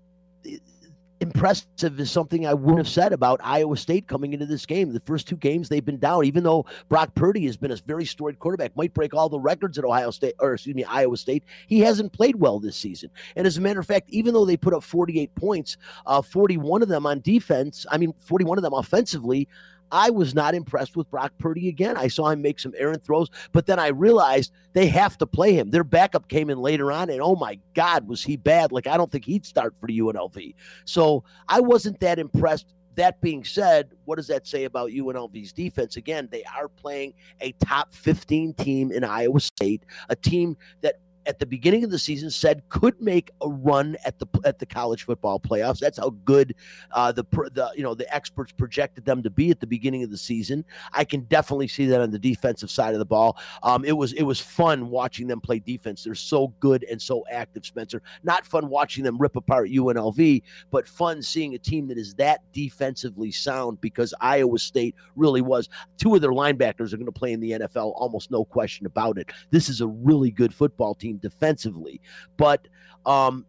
impressive 1.20 1.98
is 1.98 2.10
something 2.10 2.46
I 2.46 2.54
wouldn't 2.54 2.78
have 2.78 2.88
said 2.88 3.12
about 3.12 3.40
Iowa 3.42 3.76
State 3.76 4.06
coming 4.06 4.32
into 4.32 4.46
this 4.46 4.66
game. 4.66 4.92
The 4.92 5.00
first 5.00 5.26
two 5.26 5.36
games 5.36 5.68
they've 5.68 5.84
been 5.84 5.98
down, 5.98 6.24
even 6.24 6.44
though 6.44 6.66
Brock 6.88 7.14
Purdy 7.14 7.46
has 7.46 7.56
been 7.56 7.70
a 7.70 7.76
very 7.76 8.04
storied 8.04 8.38
quarterback, 8.38 8.76
might 8.76 8.94
break 8.94 9.14
all 9.14 9.28
the 9.28 9.40
records 9.40 9.78
at 9.78 9.84
Ohio 9.84 10.10
State 10.10 10.34
or 10.38 10.54
excuse 10.54 10.76
me, 10.76 10.84
Iowa 10.84 11.16
State. 11.16 11.44
He 11.66 11.80
hasn't 11.80 12.12
played 12.12 12.36
well 12.36 12.58
this 12.58 12.76
season. 12.76 13.10
And 13.34 13.46
as 13.46 13.56
a 13.56 13.60
matter 13.60 13.80
of 13.80 13.86
fact, 13.86 14.10
even 14.10 14.34
though 14.34 14.44
they 14.44 14.56
put 14.56 14.74
up 14.74 14.82
48 14.82 15.34
points, 15.34 15.76
uh, 16.06 16.22
41 16.22 16.82
of 16.82 16.88
them 16.88 17.06
on 17.06 17.20
defense, 17.20 17.86
I 17.90 17.98
mean 17.98 18.12
41 18.18 18.58
of 18.58 18.62
them 18.62 18.74
offensively, 18.74 19.48
I 19.90 20.10
was 20.10 20.34
not 20.34 20.54
impressed 20.54 20.96
with 20.96 21.10
Brock 21.10 21.32
Purdy 21.38 21.68
again. 21.68 21.96
I 21.96 22.08
saw 22.08 22.28
him 22.30 22.42
make 22.42 22.58
some 22.58 22.74
errant 22.76 23.04
throws, 23.04 23.28
but 23.52 23.66
then 23.66 23.78
I 23.78 23.88
realized 23.88 24.52
they 24.72 24.86
have 24.88 25.16
to 25.18 25.26
play 25.26 25.54
him. 25.54 25.70
Their 25.70 25.84
backup 25.84 26.28
came 26.28 26.50
in 26.50 26.58
later 26.58 26.90
on, 26.92 27.10
and 27.10 27.20
oh 27.20 27.36
my 27.36 27.58
God, 27.74 28.08
was 28.08 28.22
he 28.22 28.36
bad? 28.36 28.72
Like, 28.72 28.86
I 28.86 28.96
don't 28.96 29.10
think 29.10 29.24
he'd 29.24 29.46
start 29.46 29.74
for 29.80 29.88
UNLV. 29.88 30.54
So 30.84 31.24
I 31.48 31.60
wasn't 31.60 32.00
that 32.00 32.18
impressed. 32.18 32.74
That 32.96 33.20
being 33.20 33.44
said, 33.44 33.90
what 34.06 34.16
does 34.16 34.26
that 34.28 34.46
say 34.46 34.64
about 34.64 34.90
UNLV's 34.90 35.52
defense? 35.52 35.96
Again, 35.96 36.28
they 36.32 36.44
are 36.44 36.68
playing 36.68 37.12
a 37.42 37.52
top 37.52 37.92
15 37.92 38.54
team 38.54 38.90
in 38.90 39.04
Iowa 39.04 39.38
State, 39.40 39.84
a 40.08 40.16
team 40.16 40.56
that 40.80 41.00
at 41.26 41.38
the 41.38 41.46
beginning 41.46 41.84
of 41.84 41.90
the 41.90 41.98
season 41.98 42.30
said 42.30 42.62
could 42.68 43.00
make 43.00 43.30
a 43.40 43.48
run 43.48 43.96
at 44.04 44.18
the 44.18 44.26
at 44.44 44.58
the 44.58 44.66
college 44.66 45.04
football 45.04 45.40
playoffs. 45.40 45.78
That's 45.78 45.98
how 45.98 46.10
good 46.24 46.54
uh, 46.92 47.12
the 47.12 47.24
the 47.32 47.70
you 47.76 47.82
know 47.82 47.94
the 47.94 48.12
experts 48.14 48.52
projected 48.52 49.04
them 49.04 49.22
to 49.22 49.30
be 49.30 49.50
at 49.50 49.60
the 49.60 49.66
beginning 49.66 50.02
of 50.02 50.10
the 50.10 50.18
season. 50.18 50.64
I 50.92 51.04
can 51.04 51.22
definitely 51.22 51.68
see 51.68 51.86
that 51.86 52.00
on 52.00 52.10
the 52.10 52.18
defensive 52.18 52.70
side 52.70 52.94
of 52.94 52.98
the 52.98 53.06
ball. 53.06 53.38
Um, 53.62 53.84
it 53.84 53.96
was 53.96 54.12
it 54.12 54.22
was 54.22 54.40
fun 54.40 54.90
watching 54.90 55.26
them 55.26 55.40
play 55.40 55.58
defense. 55.58 56.04
They're 56.04 56.14
so 56.14 56.48
good 56.60 56.84
and 56.90 57.00
so 57.00 57.24
active, 57.30 57.66
Spencer. 57.66 58.02
Not 58.22 58.46
fun 58.46 58.68
watching 58.68 59.04
them 59.04 59.18
rip 59.18 59.36
apart 59.36 59.70
UNLV, 59.70 60.42
but 60.70 60.88
fun 60.88 61.22
seeing 61.22 61.54
a 61.54 61.58
team 61.58 61.88
that 61.88 61.98
is 61.98 62.14
that 62.14 62.40
defensively 62.52 63.30
sound 63.30 63.80
because 63.80 64.14
Iowa 64.20 64.58
State 64.58 64.94
really 65.16 65.40
was. 65.40 65.68
Two 65.98 66.14
of 66.14 66.20
their 66.20 66.30
linebackers 66.30 66.92
are 66.92 66.96
going 66.96 67.06
to 67.06 67.12
play 67.12 67.32
in 67.32 67.40
the 67.40 67.52
NFL, 67.52 67.92
almost 67.96 68.30
no 68.30 68.44
question 68.44 68.86
about 68.86 69.18
it. 69.18 69.30
This 69.50 69.68
is 69.68 69.80
a 69.80 69.86
really 69.86 70.30
good 70.30 70.54
football 70.54 70.94
team 70.94 71.15
defensively, 71.16 72.00
but 72.36 72.68
um, 73.04 73.46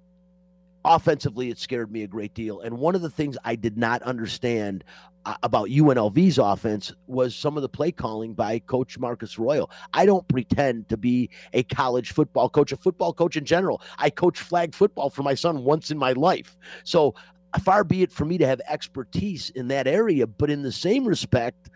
offensively, 0.85 1.49
it 1.49 1.57
scared 1.57 1.91
me 1.91 2.03
a 2.03 2.07
great 2.07 2.33
deal. 2.33 2.61
And 2.61 2.77
one 2.77 2.95
of 2.95 3.01
the 3.01 3.09
things 3.09 3.37
I 3.43 3.55
did 3.55 3.77
not 3.77 4.01
understand 4.03 4.83
uh, 5.25 5.35
about 5.43 5.67
UNLV's 5.67 6.37
offense 6.37 6.93
was 7.07 7.35
some 7.35 7.57
of 7.57 7.61
the 7.61 7.69
play 7.69 7.91
calling 7.91 8.33
by 8.33 8.59
Coach 8.59 8.97
Marcus 8.97 9.37
Arroyo. 9.37 9.67
I 9.93 10.05
don't 10.05 10.27
pretend 10.27 10.87
to 10.89 10.97
be 10.97 11.29
a 11.53 11.63
college 11.63 12.13
football 12.13 12.49
coach, 12.49 12.71
a 12.71 12.77
football 12.77 13.13
coach 13.13 13.35
in 13.35 13.45
general. 13.45 13.81
I 13.97 14.09
coach 14.09 14.39
flag 14.39 14.73
football 14.73 15.09
for 15.09 15.23
my 15.23 15.33
son 15.33 15.63
once 15.63 15.91
in 15.91 15.97
my 15.97 16.13
life. 16.13 16.55
So 16.83 17.15
far 17.61 17.83
be 17.83 18.03
it 18.03 18.11
for 18.11 18.25
me 18.25 18.37
to 18.37 18.47
have 18.47 18.61
expertise 18.67 19.49
in 19.49 19.67
that 19.69 19.87
area, 19.87 20.27
but 20.27 20.49
in 20.49 20.61
the 20.61 20.71
same 20.71 21.05
respect, 21.05 21.69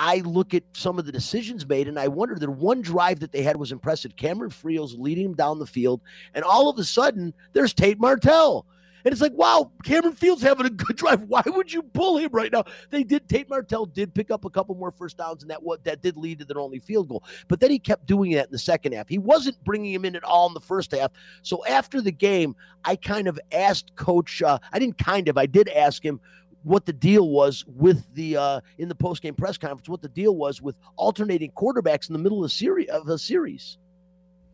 I 0.00 0.18
look 0.18 0.54
at 0.54 0.62
some 0.72 0.96
of 1.00 1.06
the 1.06 1.12
decisions 1.12 1.68
made 1.68 1.88
and 1.88 1.98
I 1.98 2.06
wonder 2.06 2.36
that 2.36 2.48
one 2.48 2.80
drive 2.82 3.18
that 3.18 3.32
they 3.32 3.42
had 3.42 3.56
was 3.56 3.72
impressive. 3.72 4.14
Cameron 4.14 4.50
Friel's 4.50 4.96
leading 4.96 5.26
him 5.26 5.34
down 5.34 5.58
the 5.58 5.66
field, 5.66 6.00
and 6.34 6.44
all 6.44 6.70
of 6.70 6.78
a 6.78 6.84
sudden 6.84 7.34
there's 7.52 7.74
Tate 7.74 7.98
Martell. 7.98 8.64
And 9.04 9.12
it's 9.12 9.22
like, 9.22 9.32
wow, 9.32 9.72
Cameron 9.84 10.14
Friel's 10.14 10.42
having 10.42 10.66
a 10.66 10.70
good 10.70 10.96
drive. 10.96 11.22
Why 11.22 11.42
would 11.46 11.72
you 11.72 11.82
pull 11.82 12.18
him 12.18 12.30
right 12.32 12.52
now? 12.52 12.64
They 12.90 13.02
did. 13.02 13.28
Tate 13.28 13.48
Martell 13.48 13.86
did 13.86 14.14
pick 14.14 14.30
up 14.30 14.44
a 14.44 14.50
couple 14.50 14.74
more 14.74 14.90
first 14.90 15.16
downs, 15.16 15.42
and 15.42 15.50
that 15.50 15.62
what 15.62 15.82
that 15.84 16.00
did 16.02 16.16
lead 16.16 16.38
to 16.40 16.44
their 16.44 16.60
only 16.60 16.78
field 16.78 17.08
goal. 17.08 17.24
But 17.48 17.58
then 17.58 17.70
he 17.70 17.78
kept 17.78 18.06
doing 18.06 18.32
that 18.32 18.46
in 18.46 18.52
the 18.52 18.58
second 18.58 18.92
half. 18.92 19.08
He 19.08 19.18
wasn't 19.18 19.62
bringing 19.64 19.92
him 19.92 20.04
in 20.04 20.14
at 20.14 20.24
all 20.24 20.46
in 20.46 20.54
the 20.54 20.60
first 20.60 20.92
half. 20.92 21.10
So 21.42 21.64
after 21.66 22.00
the 22.00 22.12
game, 22.12 22.54
I 22.84 22.96
kind 22.96 23.28
of 23.28 23.40
asked 23.50 23.96
Coach. 23.96 24.42
Uh, 24.42 24.58
I 24.72 24.78
didn't 24.78 24.98
kind 24.98 25.28
of. 25.28 25.38
I 25.38 25.46
did 25.46 25.68
ask 25.68 26.04
him 26.04 26.20
what 26.62 26.86
the 26.86 26.92
deal 26.92 27.28
was 27.28 27.64
with 27.66 28.04
the 28.14 28.36
uh, 28.36 28.60
in 28.78 28.88
the 28.88 28.94
post 28.94 29.22
game 29.22 29.34
press 29.34 29.56
conference. 29.56 29.88
What 29.88 30.02
the 30.02 30.08
deal 30.08 30.36
was 30.36 30.60
with 30.60 30.76
alternating 30.96 31.50
quarterbacks 31.52 32.08
in 32.08 32.12
the 32.12 32.18
middle 32.18 32.38
of 32.38 32.46
a 32.46 32.52
series 32.52 32.88
of 32.88 33.08
a 33.08 33.18
series. 33.18 33.78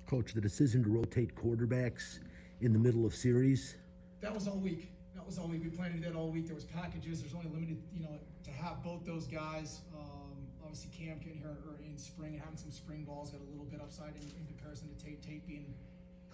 Coach, 0.07 0.35
the 0.35 0.41
decision 0.41 0.85
to 0.85 0.91
rotate 0.91 1.35
quarterbacks 1.35 2.21
in 2.61 2.73
the 2.73 2.79
middle 2.79 3.07
of 3.07 3.15
series. 3.15 3.77
That 4.21 4.35
was 4.35 4.47
all 4.47 4.59
week. 4.59 4.91
That 5.15 5.27
was 5.27 5.39
all 5.39 5.49
week. 5.49 5.63
We 5.65 5.71
planned 5.71 5.95
to 5.95 6.01
do 6.01 6.13
that 6.13 6.17
all 6.17 6.31
week. 6.31 6.47
There 6.47 6.55
was 6.55 6.65
packages. 6.65 7.21
There's 7.21 7.35
only 7.35 7.49
limited, 7.49 7.83
you 7.95 8.03
know, 8.03 8.19
to 8.45 8.51
have 8.51 8.83
both 8.83 9.05
those 9.07 9.27
guys. 9.27 9.81
Um, 9.95 10.37
obviously, 10.63 10.91
Cam 10.97 11.19
getting 11.19 11.39
here 11.39 11.57
in 11.87 11.97
spring, 11.97 12.39
having 12.39 12.57
some 12.57 12.71
spring 12.71 13.05
balls, 13.05 13.31
got 13.31 13.41
a 13.41 13.51
little 13.51 13.67
bit 13.67 13.81
upside 13.81 14.15
in, 14.17 14.23
in 14.23 14.47
comparison 14.47 14.89
to 14.95 15.05
Tate. 15.05 15.23
Tate 15.23 15.47
being 15.47 15.75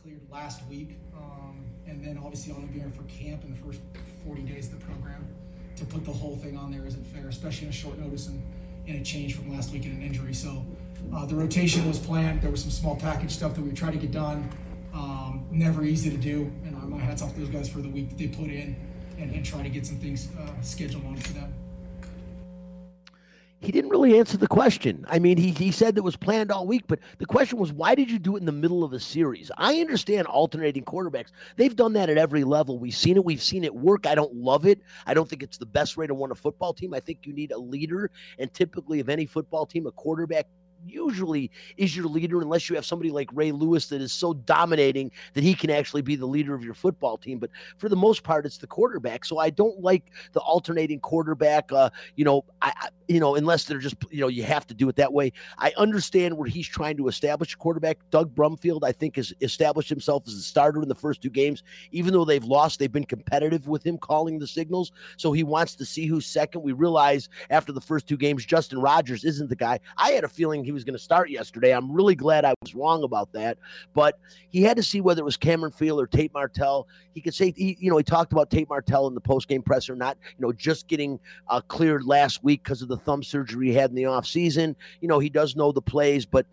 cleared 0.03 0.23
last 0.31 0.67
week, 0.67 0.99
um, 1.15 1.65
and 1.87 2.05
then 2.05 2.19
obviously 2.19 2.53
only 2.53 2.69
being 2.69 2.91
for 2.91 3.03
camp 3.05 3.45
in 3.45 3.51
the 3.51 3.57
first 3.57 3.81
40 4.25 4.43
days 4.43 4.73
of 4.73 4.81
the 4.81 4.87
program 4.87 5.27
to 5.81 5.87
put 5.87 6.05
the 6.05 6.13
whole 6.13 6.37
thing 6.37 6.57
on 6.57 6.71
there 6.71 6.87
isn't 6.87 7.05
fair, 7.07 7.29
especially 7.29 7.67
in 7.67 7.71
a 7.71 7.77
short 7.77 7.99
notice 7.99 8.29
and 8.29 8.43
in 8.87 8.97
a 8.97 9.03
change 9.03 9.35
from 9.35 9.53
last 9.53 9.73
week 9.73 9.85
in 9.85 9.93
an 9.93 10.03
injury. 10.03 10.35
So 10.35 10.65
uh, 11.15 11.27
the 11.27 11.35
rotation 11.35 11.87
was 11.89 11.99
planned. 11.99 12.43
There 12.43 12.51
was 12.51 12.63
some 12.63 12.71
small 12.71 12.97
package 12.97 13.33
stuff 13.33 13.55
that 13.55 13.63
we 13.63 13.73
tried 13.73 13.93
to 13.93 13.99
get 13.99 14.13
done. 14.13 14.51
Um, 14.93 15.47
never 15.51 15.83
easy 15.83 16.11
to 16.11 16.17
do, 16.17 16.51
and 16.65 16.77
my 16.89 16.99
hats 16.99 17.23
off 17.23 17.33
to 17.35 17.41
those 17.41 17.49
guys 17.49 17.69
for 17.69 17.81
the 17.81 17.89
week 17.89 18.11
that 18.11 18.19
they 18.19 18.27
put 18.27 18.51
in 18.51 18.77
and, 19.19 19.33
and 19.33 19.45
try 19.45 19.63
to 19.63 19.69
get 19.69 19.87
some 19.87 19.97
things 19.97 20.29
uh, 20.39 20.51
scheduled 20.63 21.05
on 21.07 21.17
for 21.17 21.33
them 21.33 21.55
he 23.61 23.73
didn't 23.73 23.91
really 23.91 24.19
answer 24.19 24.39
the 24.39 24.49
question. 24.49 25.05
I 25.09 25.19
mean, 25.19 25.37
he, 25.37 25.51
he 25.51 25.71
said 25.71 25.97
it 25.97 26.05
was 26.05 26.17
planned 26.17 26.51
all 26.51 26.67
week, 26.67 26.85
but 26.87 26.99
the 27.19 27.27
question 27.27 27.59
was, 27.59 27.73
why 27.73 27.95
did 27.95 28.11
you 28.11 28.19
do 28.19 28.37
it 28.37 28.41
in 28.41 28.47
the 28.47 28.53
middle 28.53 28.83
of 28.83 28.95
a 28.95 29.01
series? 29.01 29.51
I 29.59 29.81
understand 29.81 30.27
alternating 30.27 30.85
quarterbacks. 30.85 31.29
They've 31.57 31.77
done 31.77 31.93
that 31.93 32.09
at 32.09 32.17
every 32.17 32.43
level. 32.43 32.79
We've 32.79 32.97
seen 32.97 33.17
it. 33.17 33.25
We've 33.25 33.43
seen 33.43 33.65
it 33.65 33.75
work. 33.75 34.07
I 34.07 34.15
don't 34.15 34.35
love 34.35 34.65
it. 34.65 34.81
I 35.07 35.13
don't 35.13 35.29
think 35.29 35.43
it's 35.43 35.59
the 35.59 35.67
best 35.67 35.99
way 35.99 36.07
to 36.07 36.15
run 36.15 36.31
a 36.31 36.35
football 36.35 36.73
team. 36.73 36.95
I 36.95 37.01
think 37.01 37.21
you 37.25 37.35
need 37.35 37.53
a 37.53 37.59
leader. 37.59 38.11
And 38.39 38.53
typically, 38.53 39.01
of 39.01 39.11
any 39.11 39.27
football 39.27 39.67
team, 39.67 39.87
a 39.87 39.93
quarterback 39.93 40.47
usually 40.87 41.51
is 41.77 41.97
your 41.97 42.07
leader 42.07 42.41
unless 42.41 42.69
you 42.69 42.77
have 42.77 42.87
somebody 42.87 43.11
like 43.11 43.29
Ray 43.33 43.53
Lewis 43.53 43.87
that 43.89 44.01
is 44.01 44.13
so 44.13 44.35
dominating 44.35 45.11
that 45.35 45.45
he 45.45 45.55
can 45.55 45.71
actually 45.71 46.03
be 46.03 46.17
the 46.17 46.27
leader 46.27 46.55
of 46.55 46.65
your 46.65 46.75
football 46.75 47.17
team. 47.17 47.39
But 47.39 47.51
for 47.79 47.89
the 47.89 47.97
most 47.97 48.23
part, 48.23 48.47
it's 48.47 48.59
the 48.59 48.67
quarterback. 48.67 49.25
So 49.25 49.39
I 49.39 49.51
don't 49.51 49.81
like 49.81 50.05
the 50.33 50.41
alternating 50.41 51.01
quarterback. 51.01 51.73
Uh, 51.73 51.91
you 52.17 52.25
know, 52.25 52.45
I, 52.63 52.73
I, 52.77 52.89
you 53.11 53.19
know 53.19 53.35
unless 53.35 53.65
they're 53.65 53.79
just 53.79 53.97
you 54.11 54.21
know 54.21 54.29
you 54.29 54.45
have 54.45 54.67
to 54.69 54.75
do 54.75 54.89
it 54.89 54.97
that 54.97 55.13
way. 55.13 55.33
I 55.59 55.73
understand 55.77 56.37
where 56.37 56.49
he's 56.49 56.69
trying 56.69 56.97
to 56.99 57.09
establish 57.09 57.55
a 57.55 57.57
quarterback. 57.57 57.99
Doug 58.11 58.35
Brumfield, 58.35 58.85
I 58.85 58.93
think, 58.93 59.17
has 59.17 59.33
established 59.41 59.89
himself 59.89 60.23
as 60.29 60.35
a 60.35 60.43
starter 60.43 60.81
in 60.81 60.89
the 60.89 60.95
first 60.95 61.21
two 61.21 61.31
games. 61.31 61.65
Even 61.91 62.13
though 62.13 62.25
they've 62.25 62.45
lost, 62.45 62.79
they've 62.79 62.93
been 62.93 63.05
competitive 63.05 63.67
with 63.67 63.85
him 63.85 63.99
calling 63.99 64.39
the 64.39 64.47
signals. 64.47 64.93
So 65.17 65.33
he 65.33 65.43
wants 65.43 65.75
to 65.77 65.85
see 65.85 66.07
who's 66.07 66.25
second. 66.25 66.63
We 66.63 66.73
realize 66.73 67.29
after 67.51 67.73
the 67.73 67.81
first 67.81 68.07
two 68.07 68.17
games, 68.17 68.47
Justin 68.47 68.81
Rogers 68.81 69.25
isn't 69.25 69.49
the 69.49 69.57
guy. 69.57 69.81
I 69.97 70.13
had 70.13 70.23
a 70.23 70.29
feeling 70.29 70.63
he 70.71 70.73
was 70.73 70.85
going 70.85 70.97
to 70.97 71.03
start 71.03 71.31
yesterday. 71.31 71.73
I'm 71.73 71.91
really 71.93 72.15
glad 72.15 72.45
I 72.45 72.55
was 72.63 72.75
wrong 72.75 73.03
about 73.03 73.33
that. 73.33 73.59
But 73.93 74.19
he 74.51 74.63
had 74.63 74.77
to 74.77 74.83
see 74.83 75.01
whether 75.01 75.21
it 75.21 75.25
was 75.25 75.37
Cameron 75.37 75.73
Friel 75.73 76.01
or 76.01 76.07
Tate 76.07 76.33
Martell. 76.33 76.87
He 77.13 77.21
could 77.21 77.35
say, 77.35 77.53
he, 77.57 77.77
you 77.81 77.91
know, 77.91 77.97
he 77.97 78.05
talked 78.05 78.33
about 78.33 78.51
Tate 78.51 78.69
Martell 78.69 79.09
in 79.09 79.15
the 79.15 79.21
post-game 79.21 79.63
presser, 79.63 79.97
not, 79.97 80.17
you 80.39 80.47
know, 80.47 80.53
just 80.53 80.87
getting 80.87 81.19
uh, 81.49 81.61
cleared 81.61 82.05
last 82.05 82.45
week 82.45 82.63
because 82.63 82.83
of 82.83 82.89
the 82.89 82.97
thumb 82.97 83.23
surgery 83.23 83.69
he 83.69 83.75
had 83.75 83.91
in 83.91 83.97
the 83.97 84.05
offseason. 84.05 84.77
You 85.01 85.09
know, 85.09 85.19
he 85.19 85.29
does 85.29 85.57
know 85.57 85.73
the 85.73 85.83
plays, 85.83 86.25
but 86.25 86.47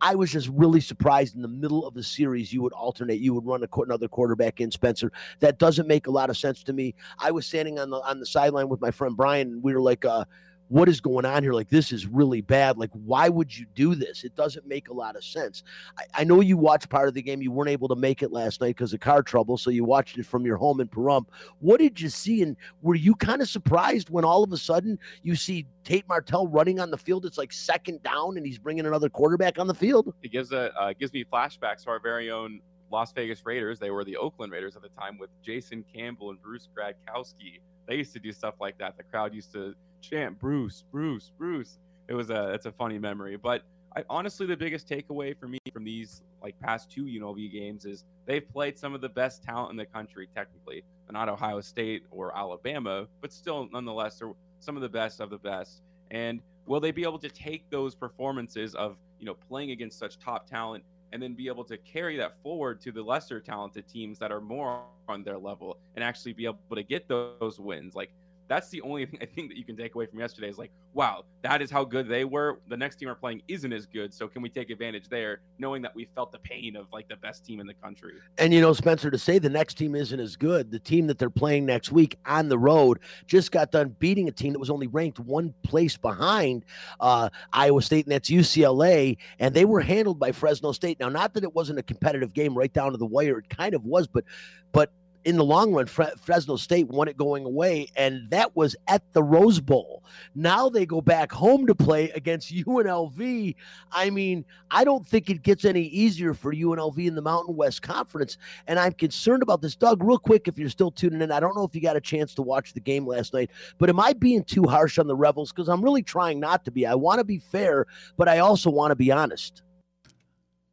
I 0.00 0.14
was 0.14 0.30
just 0.30 0.48
really 0.48 0.80
surprised 0.80 1.34
in 1.34 1.42
the 1.42 1.48
middle 1.48 1.86
of 1.86 1.94
the 1.94 2.02
series 2.02 2.52
you 2.52 2.62
would 2.62 2.72
alternate, 2.74 3.20
you 3.20 3.34
would 3.34 3.46
run 3.46 3.64
a, 3.64 3.80
another 3.80 4.06
quarterback 4.06 4.60
in 4.60 4.70
Spencer. 4.70 5.10
That 5.40 5.58
doesn't 5.58 5.88
make 5.88 6.06
a 6.06 6.10
lot 6.10 6.30
of 6.30 6.36
sense 6.36 6.62
to 6.64 6.72
me. 6.72 6.94
I 7.18 7.30
was 7.30 7.46
standing 7.46 7.78
on 7.78 7.90
the 7.90 7.96
on 7.96 8.20
the 8.20 8.26
sideline 8.26 8.68
with 8.68 8.80
my 8.80 8.90
friend 8.90 9.16
Brian, 9.16 9.48
and 9.48 9.62
we 9.62 9.72
were 9.72 9.80
like, 9.80 10.04
uh, 10.04 10.24
what 10.68 10.88
is 10.88 11.00
going 11.00 11.24
on 11.24 11.42
here? 11.42 11.52
Like, 11.52 11.68
this 11.68 11.92
is 11.92 12.06
really 12.06 12.40
bad. 12.40 12.78
Like, 12.78 12.90
why 12.92 13.28
would 13.28 13.56
you 13.56 13.66
do 13.74 13.94
this? 13.94 14.24
It 14.24 14.34
doesn't 14.34 14.66
make 14.66 14.88
a 14.88 14.92
lot 14.92 15.16
of 15.16 15.24
sense. 15.24 15.62
I, 15.98 16.04
I 16.14 16.24
know 16.24 16.40
you 16.40 16.56
watched 16.56 16.88
part 16.88 17.08
of 17.08 17.14
the 17.14 17.22
game. 17.22 17.42
You 17.42 17.52
weren't 17.52 17.70
able 17.70 17.88
to 17.88 17.96
make 17.96 18.22
it 18.22 18.32
last 18.32 18.60
night 18.60 18.76
because 18.76 18.92
of 18.92 19.00
car 19.00 19.22
trouble. 19.22 19.58
So 19.58 19.70
you 19.70 19.84
watched 19.84 20.18
it 20.18 20.26
from 20.26 20.44
your 20.46 20.56
home 20.56 20.80
in 20.80 20.88
Pahrump. 20.88 21.26
What 21.60 21.80
did 21.80 22.00
you 22.00 22.08
see? 22.08 22.42
And 22.42 22.56
were 22.82 22.94
you 22.94 23.14
kind 23.14 23.42
of 23.42 23.48
surprised 23.48 24.10
when 24.10 24.24
all 24.24 24.42
of 24.42 24.52
a 24.52 24.58
sudden 24.58 24.98
you 25.22 25.36
see 25.36 25.66
Tate 25.84 26.08
Martell 26.08 26.48
running 26.48 26.80
on 26.80 26.90
the 26.90 26.98
field? 26.98 27.26
It's 27.26 27.38
like 27.38 27.52
second 27.52 28.02
down 28.02 28.36
and 28.36 28.46
he's 28.46 28.58
bringing 28.58 28.86
another 28.86 29.08
quarterback 29.08 29.58
on 29.58 29.66
the 29.66 29.74
field. 29.74 30.14
It 30.22 30.32
gives 30.32 30.52
a 30.52 30.74
uh, 30.78 30.92
gives 30.98 31.12
me 31.12 31.24
flashbacks 31.24 31.84
to 31.84 31.90
our 31.90 32.00
very 32.00 32.30
own 32.30 32.60
Las 32.90 33.12
Vegas 33.12 33.44
Raiders. 33.44 33.78
They 33.78 33.90
were 33.90 34.04
the 34.04 34.16
Oakland 34.16 34.52
Raiders 34.52 34.76
at 34.76 34.82
the 34.82 34.88
time 34.88 35.18
with 35.18 35.30
Jason 35.42 35.84
Campbell 35.92 36.30
and 36.30 36.40
Bruce 36.40 36.68
Gradkowski. 36.76 37.60
They 37.86 37.96
used 37.96 38.12
to 38.14 38.20
do 38.20 38.32
stuff 38.32 38.54
like 38.60 38.78
that. 38.78 38.96
The 38.96 39.02
crowd 39.02 39.34
used 39.34 39.52
to 39.52 39.74
chant 40.08 40.38
Bruce, 40.38 40.84
Bruce, 40.90 41.30
Bruce. 41.38 41.78
It 42.08 42.14
was 42.14 42.30
a 42.30 42.50
it's 42.52 42.66
a 42.66 42.72
funny 42.72 42.98
memory. 42.98 43.36
But 43.36 43.62
I, 43.96 44.04
honestly, 44.10 44.46
the 44.46 44.56
biggest 44.56 44.88
takeaway 44.88 45.36
for 45.38 45.48
me 45.48 45.58
from 45.72 45.84
these 45.84 46.22
like 46.42 46.58
past 46.60 46.90
two 46.90 47.04
UNLV 47.04 47.52
games 47.52 47.84
is 47.84 48.04
they've 48.26 48.46
played 48.48 48.78
some 48.78 48.94
of 48.94 49.00
the 49.00 49.08
best 49.08 49.42
talent 49.42 49.70
in 49.70 49.76
the 49.76 49.86
country. 49.86 50.28
Technically, 50.34 50.82
not 51.10 51.28
Ohio 51.28 51.60
State 51.60 52.04
or 52.10 52.36
Alabama, 52.36 53.06
but 53.20 53.32
still, 53.32 53.68
nonetheless, 53.72 54.18
they're 54.18 54.32
some 54.60 54.76
of 54.76 54.82
the 54.82 54.88
best 54.88 55.20
of 55.20 55.30
the 55.30 55.38
best. 55.38 55.82
And 56.10 56.40
will 56.66 56.80
they 56.80 56.90
be 56.90 57.02
able 57.02 57.18
to 57.18 57.28
take 57.28 57.68
those 57.70 57.94
performances 57.94 58.74
of 58.74 58.96
you 59.18 59.26
know 59.26 59.34
playing 59.34 59.70
against 59.70 59.98
such 59.98 60.18
top 60.18 60.48
talent 60.48 60.84
and 61.12 61.22
then 61.22 61.34
be 61.34 61.46
able 61.46 61.64
to 61.64 61.78
carry 61.78 62.16
that 62.16 62.34
forward 62.42 62.80
to 62.80 62.90
the 62.90 63.00
lesser 63.00 63.40
talented 63.40 63.86
teams 63.86 64.18
that 64.18 64.32
are 64.32 64.40
more 64.40 64.82
on 65.08 65.22
their 65.22 65.38
level 65.38 65.78
and 65.94 66.02
actually 66.04 66.32
be 66.32 66.44
able 66.44 66.58
to 66.74 66.82
get 66.82 67.06
those 67.06 67.60
wins 67.60 67.94
like 67.94 68.10
that's 68.48 68.68
the 68.68 68.80
only 68.82 69.06
thing 69.06 69.18
I 69.22 69.26
think 69.26 69.50
that 69.50 69.56
you 69.56 69.64
can 69.64 69.76
take 69.76 69.94
away 69.94 70.06
from 70.06 70.20
yesterday 70.20 70.48
is 70.48 70.58
like, 70.58 70.70
wow, 70.92 71.24
that 71.42 71.60
is 71.62 71.70
how 71.70 71.84
good 71.84 72.08
they 72.08 72.24
were. 72.24 72.58
The 72.68 72.76
next 72.76 72.96
team 72.96 73.08
are 73.08 73.14
playing 73.14 73.42
isn't 73.48 73.72
as 73.72 73.86
good, 73.86 74.12
so 74.12 74.28
can 74.28 74.42
we 74.42 74.48
take 74.48 74.70
advantage 74.70 75.08
there, 75.08 75.40
knowing 75.58 75.82
that 75.82 75.94
we 75.94 76.08
felt 76.14 76.32
the 76.32 76.38
pain 76.38 76.76
of 76.76 76.86
like 76.92 77.08
the 77.08 77.16
best 77.16 77.44
team 77.44 77.60
in 77.60 77.66
the 77.66 77.74
country? 77.74 78.14
And 78.38 78.52
you 78.52 78.60
know, 78.60 78.72
Spencer, 78.72 79.10
to 79.10 79.18
say 79.18 79.38
the 79.38 79.48
next 79.48 79.74
team 79.74 79.94
isn't 79.94 80.18
as 80.18 80.36
good, 80.36 80.70
the 80.70 80.78
team 80.78 81.06
that 81.08 81.18
they're 81.18 81.30
playing 81.30 81.66
next 81.66 81.92
week 81.92 82.18
on 82.26 82.48
the 82.48 82.58
road 82.58 83.00
just 83.26 83.50
got 83.52 83.70
done 83.70 83.94
beating 83.98 84.28
a 84.28 84.32
team 84.32 84.52
that 84.52 84.58
was 84.58 84.70
only 84.70 84.86
ranked 84.86 85.18
one 85.18 85.54
place 85.62 85.96
behind 85.96 86.64
uh, 87.00 87.28
Iowa 87.52 87.82
State, 87.82 88.06
and 88.06 88.12
that's 88.12 88.30
UCLA, 88.30 89.16
and 89.38 89.54
they 89.54 89.64
were 89.64 89.80
handled 89.80 90.18
by 90.18 90.32
Fresno 90.32 90.72
State. 90.72 91.00
Now, 91.00 91.08
not 91.08 91.34
that 91.34 91.44
it 91.44 91.54
wasn't 91.54 91.78
a 91.78 91.82
competitive 91.82 92.32
game 92.32 92.56
right 92.56 92.72
down 92.72 92.92
to 92.92 92.98
the 92.98 93.06
wire, 93.06 93.38
it 93.38 93.48
kind 93.48 93.74
of 93.74 93.84
was, 93.84 94.06
but 94.06 94.24
but 94.72 94.90
in 95.24 95.36
the 95.36 95.44
long 95.44 95.72
run, 95.72 95.86
Fre- 95.86 96.16
Fresno 96.20 96.56
State 96.56 96.88
won 96.88 97.08
it 97.08 97.16
going 97.16 97.44
away, 97.46 97.88
and 97.96 98.28
that 98.30 98.54
was 98.54 98.76
at 98.88 99.02
the 99.14 99.22
Rose 99.22 99.58
Bowl. 99.58 100.04
Now 100.34 100.68
they 100.68 100.84
go 100.84 101.00
back 101.00 101.32
home 101.32 101.66
to 101.66 101.74
play 101.74 102.10
against 102.10 102.52
UNLV. 102.54 103.54
I 103.90 104.10
mean, 104.10 104.44
I 104.70 104.84
don't 104.84 105.06
think 105.06 105.30
it 105.30 105.42
gets 105.42 105.64
any 105.64 105.82
easier 105.82 106.34
for 106.34 106.52
UNLV 106.52 106.98
in 106.98 107.14
the 107.14 107.22
Mountain 107.22 107.56
West 107.56 107.80
Conference, 107.82 108.36
and 108.66 108.78
I'm 108.78 108.92
concerned 108.92 109.42
about 109.42 109.62
this. 109.62 109.74
Doug, 109.76 110.04
real 110.04 110.18
quick, 110.18 110.46
if 110.46 110.58
you're 110.58 110.68
still 110.68 110.90
tuning 110.90 111.22
in, 111.22 111.32
I 111.32 111.40
don't 111.40 111.56
know 111.56 111.64
if 111.64 111.74
you 111.74 111.80
got 111.80 111.96
a 111.96 112.00
chance 112.00 112.34
to 112.34 112.42
watch 112.42 112.74
the 112.74 112.80
game 112.80 113.06
last 113.06 113.32
night, 113.32 113.50
but 113.78 113.88
am 113.88 113.98
I 113.98 114.12
being 114.12 114.44
too 114.44 114.64
harsh 114.64 114.98
on 114.98 115.06
the 115.06 115.16
Rebels? 115.16 115.52
Because 115.52 115.68
I'm 115.68 115.82
really 115.82 116.02
trying 116.02 116.38
not 116.38 116.64
to 116.66 116.70
be. 116.70 116.86
I 116.86 116.94
want 116.94 117.18
to 117.18 117.24
be 117.24 117.38
fair, 117.38 117.86
but 118.18 118.28
I 118.28 118.38
also 118.38 118.68
want 118.70 118.90
to 118.90 118.96
be 118.96 119.10
honest. 119.10 119.62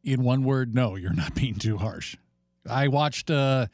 In 0.04 0.22
one 0.22 0.42
word, 0.44 0.74
no, 0.74 0.96
you're 0.96 1.14
not 1.14 1.34
being 1.34 1.54
too 1.54 1.78
harsh. 1.78 2.16
I 2.68 2.88
watched. 2.88 3.30
uh 3.30 3.68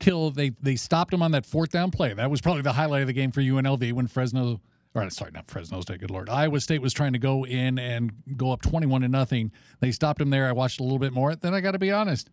till 0.00 0.30
they 0.30 0.50
they 0.62 0.76
stopped 0.76 1.12
him 1.12 1.22
on 1.22 1.32
that 1.32 1.46
fourth 1.46 1.70
down 1.70 1.90
play. 1.90 2.12
That 2.12 2.30
was 2.30 2.40
probably 2.40 2.62
the 2.62 2.72
highlight 2.72 3.02
of 3.02 3.06
the 3.06 3.12
game 3.12 3.32
for 3.32 3.40
UNLV 3.40 3.92
when 3.92 4.06
Fresno 4.06 4.60
or 4.94 5.08
sorry, 5.10 5.30
not 5.32 5.50
Fresno 5.50 5.80
State, 5.80 6.00
good 6.00 6.10
lord. 6.10 6.28
Iowa 6.28 6.60
State 6.60 6.82
was 6.82 6.92
trying 6.92 7.12
to 7.12 7.18
go 7.18 7.44
in 7.44 7.78
and 7.78 8.12
go 8.36 8.52
up 8.52 8.62
21 8.62 9.02
to 9.02 9.08
nothing. 9.08 9.52
They 9.80 9.92
stopped 9.92 10.20
him 10.20 10.30
there. 10.30 10.48
I 10.48 10.52
watched 10.52 10.80
a 10.80 10.82
little 10.82 10.98
bit 10.98 11.12
more. 11.12 11.34
Then 11.34 11.54
I 11.54 11.60
got 11.60 11.72
to 11.72 11.78
be 11.78 11.92
honest. 11.92 12.30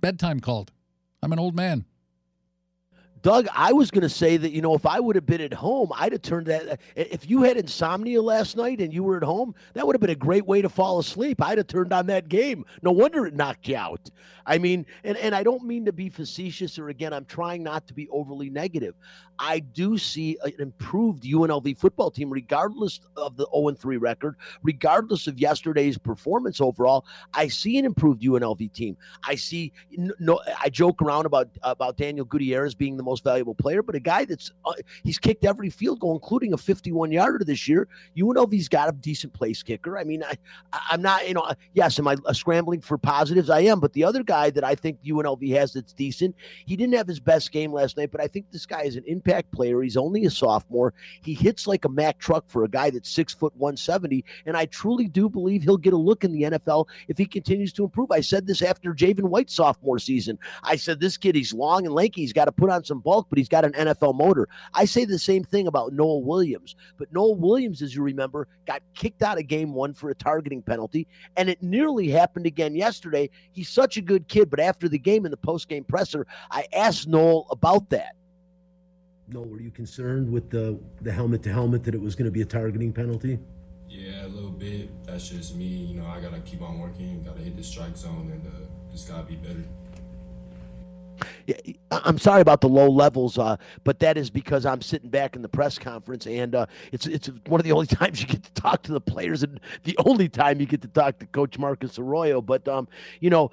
Bedtime 0.00 0.40
called. 0.40 0.72
I'm 1.22 1.32
an 1.32 1.38
old 1.38 1.54
man. 1.54 1.84
Doug, 3.22 3.48
I 3.54 3.72
was 3.72 3.90
going 3.90 4.02
to 4.02 4.08
say 4.08 4.36
that, 4.36 4.52
you 4.52 4.62
know, 4.62 4.74
if 4.74 4.86
I 4.86 5.00
would 5.00 5.16
have 5.16 5.26
been 5.26 5.40
at 5.40 5.54
home, 5.54 5.90
I'd 5.94 6.12
have 6.12 6.22
turned 6.22 6.46
that. 6.46 6.80
If 6.94 7.28
you 7.28 7.42
had 7.42 7.56
insomnia 7.56 8.22
last 8.22 8.56
night 8.56 8.80
and 8.80 8.92
you 8.92 9.02
were 9.02 9.16
at 9.16 9.22
home, 9.22 9.54
that 9.74 9.86
would 9.86 9.94
have 9.94 10.00
been 10.00 10.10
a 10.10 10.14
great 10.14 10.46
way 10.46 10.62
to 10.62 10.68
fall 10.68 10.98
asleep. 10.98 11.42
I'd 11.42 11.58
have 11.58 11.66
turned 11.66 11.92
on 11.92 12.06
that 12.06 12.28
game. 12.28 12.64
No 12.82 12.92
wonder 12.92 13.26
it 13.26 13.34
knocked 13.34 13.68
you 13.68 13.76
out. 13.76 14.10
I 14.46 14.56
mean, 14.56 14.86
and, 15.04 15.16
and 15.18 15.34
I 15.34 15.42
don't 15.42 15.64
mean 15.64 15.84
to 15.84 15.92
be 15.92 16.08
facetious 16.08 16.78
or 16.78 16.88
again, 16.88 17.12
I'm 17.12 17.26
trying 17.26 17.62
not 17.62 17.86
to 17.88 17.94
be 17.94 18.08
overly 18.08 18.48
negative. 18.48 18.94
I 19.38 19.60
do 19.60 19.98
see 19.98 20.36
an 20.42 20.54
improved 20.58 21.22
UNLV 21.22 21.78
football 21.78 22.10
team, 22.10 22.30
regardless 22.30 23.00
of 23.16 23.36
the 23.36 23.46
0 23.54 23.74
3 23.74 23.96
record, 23.98 24.36
regardless 24.62 25.26
of 25.26 25.38
yesterday's 25.38 25.96
performance 25.96 26.60
overall. 26.60 27.04
I 27.34 27.48
see 27.48 27.78
an 27.78 27.84
improved 27.84 28.22
UNLV 28.22 28.72
team. 28.72 28.96
I 29.22 29.36
see, 29.36 29.72
no, 30.18 30.40
I 30.60 30.70
joke 30.70 31.02
around 31.02 31.26
about, 31.26 31.50
about 31.62 31.96
Daniel 31.96 32.24
Gutierrez 32.24 32.74
being 32.74 32.96
the 32.96 33.02
most 33.08 33.24
valuable 33.24 33.54
player, 33.54 33.82
but 33.82 33.94
a 33.94 34.00
guy 34.00 34.24
that's 34.24 34.52
uh, 34.64 34.72
he's 35.02 35.18
kicked 35.18 35.44
every 35.44 35.70
field 35.70 36.00
goal, 36.00 36.14
including 36.14 36.52
a 36.52 36.58
51 36.58 37.10
yarder 37.10 37.44
this 37.44 37.66
year. 37.66 37.88
UNLV's 38.16 38.68
got 38.68 38.88
a 38.88 38.92
decent 38.92 39.32
place 39.32 39.62
kicker. 39.62 39.98
I 39.98 40.04
mean, 40.04 40.22
I, 40.22 40.36
I'm 40.90 41.02
not, 41.02 41.26
you 41.26 41.34
know, 41.34 41.50
yes, 41.72 41.98
am 41.98 42.08
I 42.08 42.16
uh, 42.26 42.32
scrambling 42.32 42.80
for 42.80 42.98
positives? 42.98 43.50
I 43.50 43.60
am, 43.60 43.80
but 43.80 43.92
the 43.92 44.04
other 44.04 44.22
guy 44.22 44.50
that 44.50 44.64
I 44.64 44.74
think 44.74 45.02
UNLV 45.02 45.54
has 45.54 45.72
that's 45.72 45.92
decent, 45.92 46.34
he 46.66 46.76
didn't 46.76 46.94
have 46.94 47.08
his 47.08 47.20
best 47.20 47.50
game 47.52 47.72
last 47.72 47.96
night, 47.96 48.10
but 48.10 48.20
I 48.20 48.26
think 48.26 48.46
this 48.50 48.66
guy 48.66 48.82
is 48.82 48.96
an 48.96 49.04
impact 49.06 49.50
player. 49.52 49.80
He's 49.82 49.96
only 49.96 50.26
a 50.26 50.30
sophomore. 50.30 50.92
He 51.22 51.34
hits 51.34 51.66
like 51.66 51.84
a 51.84 51.88
Mack 51.88 52.18
truck 52.18 52.44
for 52.48 52.64
a 52.64 52.68
guy 52.68 52.90
that's 52.90 53.10
six 53.10 53.32
foot 53.32 53.54
170, 53.56 54.24
and 54.46 54.56
I 54.56 54.66
truly 54.66 55.08
do 55.08 55.28
believe 55.28 55.62
he'll 55.62 55.76
get 55.76 55.92
a 55.92 55.96
look 55.96 56.24
in 56.24 56.32
the 56.32 56.42
NFL 56.42 56.86
if 57.08 57.18
he 57.18 57.26
continues 57.26 57.72
to 57.74 57.84
improve. 57.84 58.10
I 58.10 58.20
said 58.20 58.46
this 58.46 58.62
after 58.62 58.92
Javin 58.94 59.28
White's 59.28 59.54
sophomore 59.54 59.98
season. 59.98 60.38
I 60.62 60.76
said 60.76 61.00
this 61.00 61.16
kid, 61.16 61.34
he's 61.34 61.52
long 61.52 61.86
and 61.86 61.94
lanky. 61.94 62.20
He's 62.20 62.32
got 62.32 62.46
to 62.46 62.52
put 62.52 62.70
on 62.70 62.84
some 62.84 62.97
some 62.98 63.02
bulk, 63.02 63.26
but 63.28 63.38
he's 63.38 63.48
got 63.48 63.64
an 63.64 63.72
NFL 63.72 64.14
motor. 64.14 64.48
I 64.74 64.84
say 64.84 65.04
the 65.04 65.18
same 65.18 65.44
thing 65.44 65.66
about 65.66 65.92
Nohl 65.92 66.22
Williams, 66.22 66.76
but 66.96 67.12
Nohl 67.12 67.36
Williams, 67.36 67.82
as 67.82 67.94
you 67.94 68.02
remember, 68.02 68.48
got 68.66 68.82
kicked 68.94 69.22
out 69.22 69.38
of 69.38 69.46
game 69.46 69.72
one 69.72 69.94
for 69.94 70.10
a 70.10 70.14
targeting 70.14 70.62
penalty, 70.62 71.06
and 71.36 71.48
it 71.48 71.62
nearly 71.62 72.08
happened 72.08 72.46
again 72.46 72.74
yesterday. 72.74 73.30
He's 73.52 73.68
such 73.68 73.96
a 73.96 74.00
good 74.00 74.28
kid, 74.28 74.50
but 74.50 74.60
after 74.60 74.88
the 74.88 74.98
game 74.98 75.24
in 75.24 75.30
the 75.30 75.36
post 75.36 75.68
game 75.68 75.84
presser, 75.84 76.26
I 76.50 76.66
asked 76.72 77.08
Nohl 77.08 77.46
about 77.50 77.88
that. 77.90 78.14
Nohl, 79.30 79.48
were 79.48 79.60
you 79.60 79.70
concerned 79.70 80.30
with 80.30 80.50
the 80.50 80.78
the 81.02 81.12
helmet 81.12 81.42
to 81.42 81.52
helmet 81.52 81.84
that 81.84 81.94
it 81.94 82.00
was 82.00 82.14
going 82.14 82.24
to 82.24 82.30
be 82.30 82.42
a 82.42 82.46
targeting 82.46 82.92
penalty? 82.92 83.38
Yeah, 83.88 84.26
a 84.26 84.28
little 84.28 84.50
bit. 84.50 84.90
That's 85.04 85.28
just 85.28 85.54
me. 85.54 85.66
You 85.66 86.00
know, 86.00 86.06
I 86.06 86.20
gotta 86.20 86.40
keep 86.40 86.60
on 86.62 86.78
working. 86.78 87.22
Gotta 87.22 87.40
hit 87.40 87.56
the 87.56 87.64
strike 87.64 87.96
zone, 87.96 88.30
and 88.32 88.46
uh, 88.46 88.66
just 88.90 89.08
gotta 89.08 89.24
be 89.24 89.36
better. 89.36 89.64
I'm 91.90 92.18
sorry 92.18 92.40
about 92.40 92.60
the 92.60 92.68
low 92.68 92.88
levels, 92.88 93.38
uh, 93.38 93.56
but 93.84 93.98
that 94.00 94.16
is 94.16 94.30
because 94.30 94.66
I'm 94.66 94.82
sitting 94.82 95.10
back 95.10 95.36
in 95.36 95.42
the 95.42 95.48
press 95.48 95.78
conference, 95.78 96.26
and 96.26 96.54
uh, 96.54 96.66
it's 96.92 97.06
it's 97.06 97.28
one 97.46 97.60
of 97.60 97.64
the 97.64 97.72
only 97.72 97.86
times 97.98 98.20
you 98.20 98.26
get 98.26 98.42
to 98.42 98.52
talk 98.52 98.82
to 98.84 98.92
the 98.92 99.00
players, 99.00 99.42
and 99.42 99.60
the 99.84 99.96
only 100.04 100.28
time 100.28 100.60
you 100.60 100.66
get 100.66 100.82
to 100.82 100.88
talk 100.88 101.18
to 101.18 101.26
Coach 101.26 101.58
Marcus 101.58 101.98
Arroyo. 101.98 102.40
But 102.40 102.66
um, 102.68 102.88
you 103.20 103.30
know, 103.30 103.50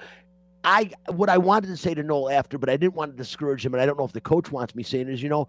I 0.63 0.91
what 1.07 1.29
I 1.29 1.37
wanted 1.37 1.67
to 1.67 1.77
say 1.77 1.93
to 1.93 2.03
Nohl 2.03 2.31
after, 2.31 2.57
but 2.57 2.69
I 2.69 2.77
didn't 2.77 2.95
want 2.95 3.11
to 3.11 3.17
discourage 3.17 3.65
him, 3.65 3.73
and 3.73 3.81
I 3.81 3.85
don't 3.85 3.97
know 3.97 4.05
if 4.05 4.13
the 4.13 4.21
coach 4.21 4.51
wants 4.51 4.75
me 4.75 4.83
saying 4.83 5.09
is, 5.09 5.21
you 5.21 5.29
know, 5.29 5.47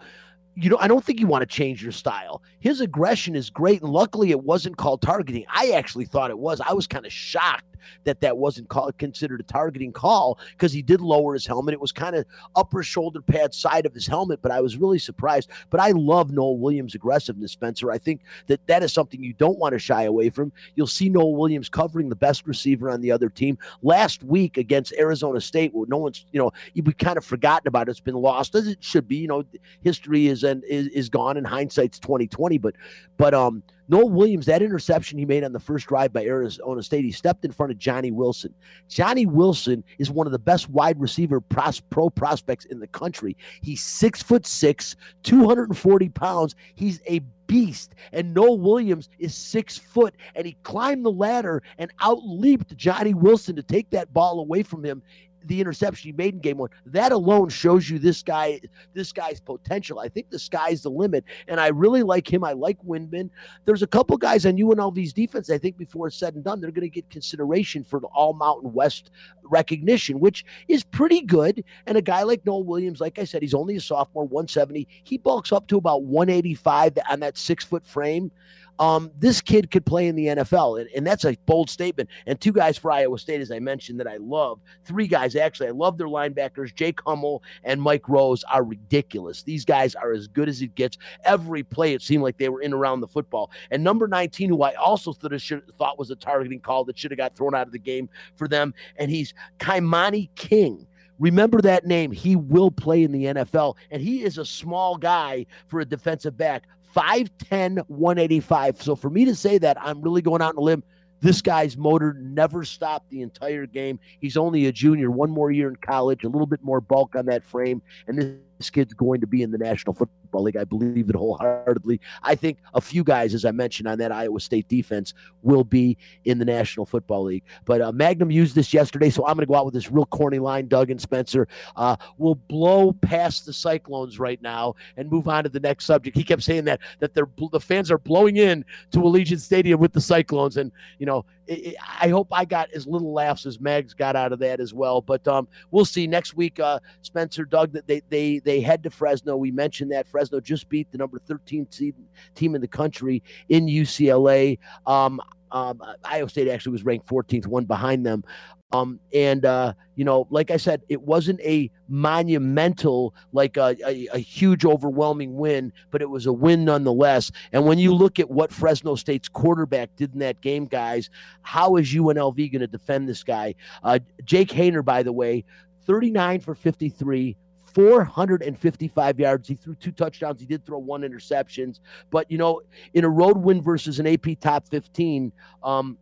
you 0.56 0.70
know, 0.70 0.78
I 0.80 0.88
don't 0.88 1.04
think 1.04 1.20
you 1.20 1.26
want 1.26 1.42
to 1.42 1.46
change 1.46 1.82
your 1.82 1.92
style. 1.92 2.42
His 2.60 2.80
aggression 2.80 3.36
is 3.36 3.50
great, 3.50 3.82
and 3.82 3.92
luckily 3.92 4.30
it 4.30 4.42
wasn't 4.42 4.78
called 4.78 5.02
targeting. 5.02 5.44
I 5.48 5.72
actually 5.72 6.06
thought 6.06 6.30
it 6.30 6.38
was. 6.38 6.62
I 6.62 6.72
was 6.72 6.86
kind 6.86 7.04
of 7.04 7.12
shocked 7.12 7.76
that 8.04 8.20
that 8.20 8.36
wasn't 8.36 8.68
called, 8.68 8.96
considered 8.98 9.40
a 9.40 9.44
targeting 9.44 9.92
call 9.92 10.38
because 10.52 10.72
he 10.72 10.82
did 10.82 11.00
lower 11.00 11.34
his 11.34 11.46
helmet. 11.46 11.74
It 11.74 11.80
was 11.80 11.92
kind 11.92 12.16
of 12.16 12.24
upper 12.54 12.82
shoulder 12.82 13.20
pad 13.20 13.54
side 13.54 13.86
of 13.86 13.94
his 13.94 14.06
helmet, 14.06 14.40
but 14.42 14.52
I 14.52 14.60
was 14.60 14.76
really 14.76 14.98
surprised. 14.98 15.50
But 15.70 15.80
I 15.80 15.90
love 15.90 16.30
Nohl 16.30 16.58
Williams' 16.58 16.94
aggressiveness, 16.94 17.52
Spencer. 17.52 17.90
I 17.90 17.98
think 17.98 18.22
that 18.46 18.66
that 18.66 18.82
is 18.82 18.92
something 18.92 19.22
you 19.22 19.34
don't 19.34 19.58
want 19.58 19.72
to 19.72 19.78
shy 19.78 20.04
away 20.04 20.30
from. 20.30 20.52
You'll 20.74 20.86
see 20.86 21.10
Nohl 21.10 21.36
Williams 21.36 21.68
covering 21.68 22.08
the 22.08 22.16
best 22.16 22.46
receiver 22.46 22.90
on 22.90 23.00
the 23.00 23.12
other 23.12 23.28
team 23.28 23.58
last 23.82 24.22
week 24.22 24.56
against 24.56 24.94
Arizona 24.94 25.40
State. 25.40 25.74
Well, 25.74 25.86
no 25.88 25.98
one's 25.98 26.24
you 26.32 26.40
know 26.40 26.52
we 26.74 26.92
kind 26.92 27.18
of 27.18 27.24
forgotten 27.24 27.68
about 27.68 27.88
it. 27.88 27.92
It's 27.92 28.00
been 28.00 28.14
lost 28.14 28.54
as 28.54 28.66
it 28.66 28.82
should 28.82 29.08
be. 29.08 29.16
You 29.16 29.28
know, 29.28 29.44
history 29.82 30.26
is 30.28 30.44
and 30.46 30.64
is, 30.64 30.88
is 30.88 31.08
gone, 31.08 31.36
and 31.36 31.46
hindsight's 31.46 31.98
twenty 31.98 32.26
twenty. 32.26 32.58
But 32.58 32.74
but 33.16 33.34
um 33.34 33.62
Nohl 33.88 34.10
Williams, 34.10 34.46
that 34.46 34.62
interception 34.62 35.18
he 35.18 35.24
made 35.24 35.44
on 35.44 35.52
the 35.52 35.60
first 35.60 35.86
drive 35.86 36.12
by 36.12 36.24
Arizona 36.24 36.82
State, 36.82 37.04
he 37.04 37.12
stepped 37.12 37.44
in 37.44 37.52
front 37.52 37.70
of 37.70 37.78
Johnny 37.78 38.10
Wilson. 38.10 38.52
Johnny 38.88 39.26
Wilson 39.26 39.84
is 39.98 40.10
one 40.10 40.26
of 40.26 40.32
the 40.32 40.38
best 40.38 40.68
wide 40.68 41.00
receiver 41.00 41.40
pros, 41.40 41.78
pro 41.80 42.10
prospects 42.10 42.64
in 42.64 42.80
the 42.80 42.88
country. 42.88 43.36
He's 43.62 43.82
six 43.82 44.22
foot 44.22 44.44
six, 44.44 44.96
240 45.22 46.08
pounds. 46.08 46.56
He's 46.74 47.00
a 47.06 47.20
beast. 47.46 47.94
And 48.12 48.34
Nohl 48.34 48.58
Williams 48.58 49.08
is 49.20 49.34
six 49.34 49.78
foot, 49.78 50.16
and 50.34 50.46
he 50.46 50.56
climbed 50.64 51.04
the 51.04 51.12
ladder 51.12 51.62
and 51.78 51.92
outleaped 51.98 52.74
Johnny 52.76 53.14
Wilson 53.14 53.54
to 53.54 53.62
take 53.62 53.90
that 53.90 54.12
ball 54.12 54.40
away 54.40 54.64
from 54.64 54.84
him 54.84 55.00
the 55.46 55.60
interception 55.60 56.08
he 56.08 56.12
made 56.12 56.34
in 56.34 56.40
game 56.40 56.58
one. 56.58 56.70
That 56.86 57.12
alone 57.12 57.48
shows 57.48 57.88
you 57.88 57.98
this 57.98 58.22
guy, 58.22 58.60
this 58.94 59.12
guy's 59.12 59.40
potential. 59.40 59.98
I 59.98 60.08
think 60.08 60.30
the 60.30 60.38
sky's 60.38 60.82
the 60.82 60.90
limit, 60.90 61.24
and 61.48 61.60
I 61.60 61.68
really 61.68 62.02
like 62.02 62.30
him. 62.32 62.44
I 62.44 62.52
like 62.52 62.78
Windman. 62.84 63.30
There's 63.64 63.82
a 63.82 63.86
couple 63.86 64.16
guys 64.16 64.46
on 64.46 64.56
UNLV's 64.56 65.12
defense. 65.12 65.50
I 65.50 65.58
think 65.58 65.76
before 65.76 66.08
it's 66.08 66.16
said 66.16 66.34
and 66.34 66.44
done, 66.44 66.60
they're 66.60 66.70
going 66.70 66.82
to 66.82 66.88
get 66.88 67.08
consideration 67.10 67.84
for 67.84 68.00
the 68.00 68.08
All 68.08 68.32
Mountain 68.32 68.72
West 68.72 69.10
recognition, 69.44 70.20
which 70.20 70.44
is 70.68 70.84
pretty 70.84 71.22
good. 71.22 71.64
And 71.86 71.96
a 71.96 72.02
guy 72.02 72.22
like 72.22 72.44
Nohl 72.44 72.64
Williams, 72.64 73.00
like 73.00 73.18
I 73.18 73.24
said, 73.24 73.42
he's 73.42 73.54
only 73.54 73.76
a 73.76 73.80
sophomore, 73.80 74.24
170. 74.24 74.88
He 75.04 75.18
bulks 75.18 75.52
up 75.52 75.66
to 75.68 75.76
about 75.76 76.04
185 76.04 76.98
on 77.10 77.20
that 77.20 77.38
six 77.38 77.64
foot 77.64 77.86
frame 77.86 78.30
um, 78.78 79.10
this 79.18 79.40
kid 79.40 79.70
could 79.70 79.86
play 79.86 80.08
in 80.08 80.16
the 80.16 80.26
NFL. 80.26 80.80
And, 80.80 80.90
and, 80.94 81.06
that's 81.06 81.24
a 81.24 81.36
bold 81.46 81.70
statement. 81.70 82.10
And 82.26 82.40
two 82.40 82.52
guys 82.52 82.76
for 82.76 82.90
Iowa 82.90 83.18
State, 83.18 83.40
as 83.40 83.50
I 83.50 83.58
mentioned, 83.58 84.00
that 84.00 84.06
I 84.06 84.16
love. 84.18 84.60
Three 84.84 85.06
guys, 85.06 85.36
actually. 85.36 85.68
I 85.68 85.72
love 85.72 85.98
their 85.98 86.08
linebackers. 86.08 86.74
Jake 86.74 86.98
Hummel 87.06 87.42
and 87.64 87.80
Mike 87.80 88.08
Rose 88.08 88.44
are 88.44 88.64
ridiculous. 88.64 89.42
These 89.42 89.64
guys 89.64 89.94
are 89.94 90.12
as 90.12 90.26
good 90.28 90.48
as 90.48 90.62
it 90.62 90.74
gets. 90.74 90.98
Every 91.24 91.62
play, 91.62 91.94
it 91.94 92.02
seemed 92.02 92.22
like 92.22 92.38
they 92.38 92.48
were 92.48 92.60
in 92.60 92.72
around 92.72 93.00
the 93.00 93.08
football. 93.08 93.50
And 93.70 93.82
number 93.82 94.08
19, 94.08 94.50
who 94.50 94.62
I 94.62 94.74
also 94.74 95.14
should, 95.38 95.62
thought 95.78 95.98
was 95.98 96.10
a 96.10 96.16
targeting 96.16 96.60
call 96.60 96.84
that 96.84 96.98
should 96.98 97.10
have 97.10 97.18
got 97.18 97.36
thrown 97.36 97.54
out 97.54 97.66
of 97.66 97.72
the 97.72 97.78
game 97.78 98.08
for 98.34 98.48
them. 98.48 98.74
And 98.96 99.10
he's 99.10 99.32
Kaimani 99.58 100.28
King. 100.34 100.86
Remember 101.18 101.60
that 101.62 101.86
name. 101.86 102.12
He 102.12 102.36
will 102.36 102.70
play 102.70 103.02
in 103.02 103.12
the 103.12 103.24
NFL, 103.24 103.76
and 103.90 104.02
he 104.02 104.22
is 104.22 104.38
a 104.38 104.44
small 104.44 104.96
guy 104.96 105.46
for 105.66 105.80
a 105.80 105.84
defensive 105.84 106.36
back. 106.36 106.64
5'10, 106.96 107.84
185. 107.88 108.82
So 108.82 108.96
for 108.96 109.10
me 109.10 109.26
to 109.26 109.34
say 109.34 109.58
that, 109.58 109.76
I'm 109.80 110.00
really 110.00 110.22
going 110.22 110.40
out 110.40 110.50
on 110.50 110.56
a 110.56 110.60
limb. 110.60 110.82
This 111.20 111.42
guy's 111.42 111.76
motor 111.76 112.14
never 112.14 112.64
stopped 112.64 113.10
the 113.10 113.22
entire 113.22 113.66
game. 113.66 113.98
He's 114.20 114.36
only 114.36 114.66
a 114.66 114.72
junior, 114.72 115.10
one 115.10 115.30
more 115.30 115.50
year 115.50 115.68
in 115.68 115.76
college, 115.76 116.24
a 116.24 116.28
little 116.28 116.46
bit 116.46 116.62
more 116.62 116.80
bulk 116.80 117.16
on 117.16 117.26
that 117.26 117.44
frame. 117.44 117.82
And 118.06 118.18
this 118.18 118.36
this 118.58 118.70
kid's 118.70 118.94
going 118.94 119.20
to 119.20 119.26
be 119.26 119.42
in 119.42 119.50
the 119.50 119.58
National 119.58 119.94
Football 119.94 120.42
League. 120.42 120.56
I 120.56 120.64
believe 120.64 121.08
it 121.08 121.16
wholeheartedly. 121.16 122.00
I 122.22 122.34
think 122.34 122.58
a 122.74 122.80
few 122.80 123.04
guys, 123.04 123.34
as 123.34 123.44
I 123.44 123.50
mentioned 123.50 123.88
on 123.88 123.98
that 123.98 124.12
Iowa 124.12 124.40
State 124.40 124.68
defense, 124.68 125.14
will 125.42 125.64
be 125.64 125.96
in 126.24 126.38
the 126.38 126.44
National 126.44 126.86
Football 126.86 127.24
League. 127.24 127.44
But 127.64 127.80
uh, 127.80 127.92
Magnum 127.92 128.30
used 128.30 128.54
this 128.54 128.72
yesterday, 128.72 129.10
so 129.10 129.26
I'm 129.26 129.34
going 129.34 129.46
to 129.46 129.50
go 129.50 129.54
out 129.54 129.64
with 129.64 129.74
this 129.74 129.90
real 129.90 130.06
corny 130.06 130.38
line. 130.38 130.68
Doug 130.68 130.90
and 130.90 131.00
Spencer 131.00 131.48
uh, 131.76 131.96
will 132.18 132.34
blow 132.34 132.92
past 132.92 133.46
the 133.46 133.52
Cyclones 133.52 134.18
right 134.18 134.40
now 134.42 134.74
and 134.96 135.10
move 135.10 135.28
on 135.28 135.44
to 135.44 135.50
the 135.50 135.60
next 135.60 135.84
subject. 135.84 136.16
He 136.16 136.24
kept 136.24 136.42
saying 136.42 136.64
that 136.64 136.80
that 137.00 137.14
they're 137.14 137.28
the 137.52 137.60
fans 137.60 137.90
are 137.90 137.98
blowing 137.98 138.36
in 138.36 138.64
to 138.92 138.98
Allegiant 138.98 139.40
Stadium 139.40 139.80
with 139.80 139.92
the 139.92 140.00
Cyclones, 140.00 140.56
and 140.56 140.72
you 140.98 141.06
know 141.06 141.24
I 141.48 142.08
hope 142.08 142.28
I 142.32 142.44
got 142.44 142.70
as 142.72 142.86
little 142.86 143.12
laughs 143.12 143.46
as 143.46 143.60
Mags 143.60 143.94
got 143.94 144.16
out 144.16 144.32
of 144.32 144.38
that 144.40 144.60
as 144.60 144.74
well. 144.74 145.00
But 145.00 145.26
um, 145.28 145.46
we'll 145.70 145.84
see 145.84 146.06
next 146.06 146.34
week. 146.34 146.58
Uh, 146.58 146.80
Spencer, 147.02 147.44
Doug, 147.44 147.72
that 147.72 147.86
they 147.86 148.02
they 148.08 148.38
they 148.46 148.60
head 148.60 148.82
to 148.84 148.90
Fresno. 148.90 149.36
We 149.36 149.50
mentioned 149.50 149.90
that 149.92 150.06
Fresno 150.06 150.40
just 150.40 150.68
beat 150.68 150.90
the 150.92 150.98
number 150.98 151.18
13 151.18 151.66
seed 151.70 151.94
team 152.34 152.54
in 152.54 152.60
the 152.60 152.68
country 152.68 153.22
in 153.48 153.66
UCLA. 153.66 154.58
Um, 154.86 155.20
um, 155.52 155.82
Iowa 156.04 156.28
State 156.28 156.48
actually 156.48 156.72
was 156.72 156.84
ranked 156.84 157.06
14th, 157.08 157.46
one 157.46 157.64
behind 157.64 158.06
them. 158.06 158.24
Um, 158.72 158.98
and 159.12 159.44
uh, 159.44 159.74
you 159.94 160.04
know, 160.04 160.26
like 160.30 160.50
I 160.50 160.56
said, 160.56 160.82
it 160.88 161.00
wasn't 161.00 161.40
a 161.40 161.70
monumental, 161.88 163.14
like 163.32 163.56
a, 163.56 163.76
a, 163.86 164.08
a, 164.12 164.18
huge, 164.18 164.64
overwhelming 164.64 165.36
win, 165.36 165.72
but 165.90 166.02
it 166.02 166.10
was 166.10 166.26
a 166.26 166.32
win 166.32 166.64
nonetheless. 166.64 167.30
And 167.52 167.64
when 167.64 167.78
you 167.78 167.94
look 167.94 168.18
at 168.18 168.28
what 168.28 168.52
Fresno 168.52 168.96
State's 168.96 169.28
quarterback 169.28 169.94
did 169.96 170.14
in 170.14 170.18
that 170.18 170.40
game, 170.40 170.66
guys, 170.66 171.10
how 171.42 171.76
is 171.76 171.94
UNLV 171.94 172.36
going 172.36 172.60
to 172.60 172.66
defend 172.66 173.08
this 173.08 173.22
guy? 173.22 173.54
Uh, 173.84 174.00
Jake 174.24 174.48
Haener, 174.48 174.84
by 174.84 175.04
the 175.04 175.12
way, 175.12 175.44
39 175.86 176.40
for 176.40 176.54
53, 176.56 177.36
455 177.76 179.20
yards. 179.20 179.46
He 179.46 179.54
threw 179.54 179.74
two 179.74 179.92
touchdowns. 179.92 180.40
He 180.40 180.46
did 180.46 180.64
throw 180.64 180.78
one 180.78 181.02
interceptions. 181.02 181.80
But, 182.10 182.30
you 182.30 182.38
know, 182.38 182.62
in 182.94 183.04
a 183.04 183.08
road 183.08 183.36
win 183.36 183.60
versus 183.60 184.00
an 184.00 184.06
AP 184.06 184.40
top 184.40 184.66
15, 184.68 185.30
um, 185.62 185.98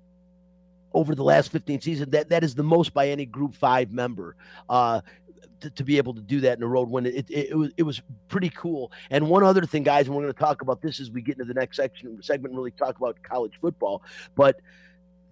over 0.92 1.16
the 1.16 1.24
last 1.24 1.50
15 1.50 1.80
seasons, 1.80 2.12
that, 2.12 2.28
that 2.28 2.44
is 2.44 2.54
the 2.54 2.62
most 2.62 2.94
by 2.94 3.08
any 3.08 3.26
group 3.26 3.56
five 3.56 3.90
member. 3.90 4.36
Uh, 4.68 5.00
to, 5.74 5.82
be 5.82 5.96
able 5.96 6.14
to 6.14 6.20
do 6.20 6.42
that 6.42 6.58
in 6.58 6.62
a 6.62 6.66
road 6.68 6.88
win. 6.88 7.06
It, 7.06 7.28
it, 7.28 7.48
it, 7.50 7.56
was 7.56 7.70
it 7.76 7.82
was 7.82 8.02
pretty 8.28 8.50
cool. 8.50 8.92
And 9.10 9.28
one 9.28 9.42
other 9.42 9.62
thing, 9.62 9.82
guys, 9.82 10.06
and 10.06 10.14
we're 10.14 10.22
going 10.22 10.32
to 10.32 10.38
talk 10.38 10.62
about 10.62 10.80
this 10.80 11.00
as 11.00 11.10
we 11.10 11.22
get 11.22 11.40
into 11.40 11.52
the 11.52 11.58
next 11.58 11.78
section 11.78 12.22
segment 12.22 12.54
really 12.54 12.70
talk 12.70 12.98
about 12.98 13.16
college 13.24 13.54
football. 13.60 14.02
But 14.36 14.60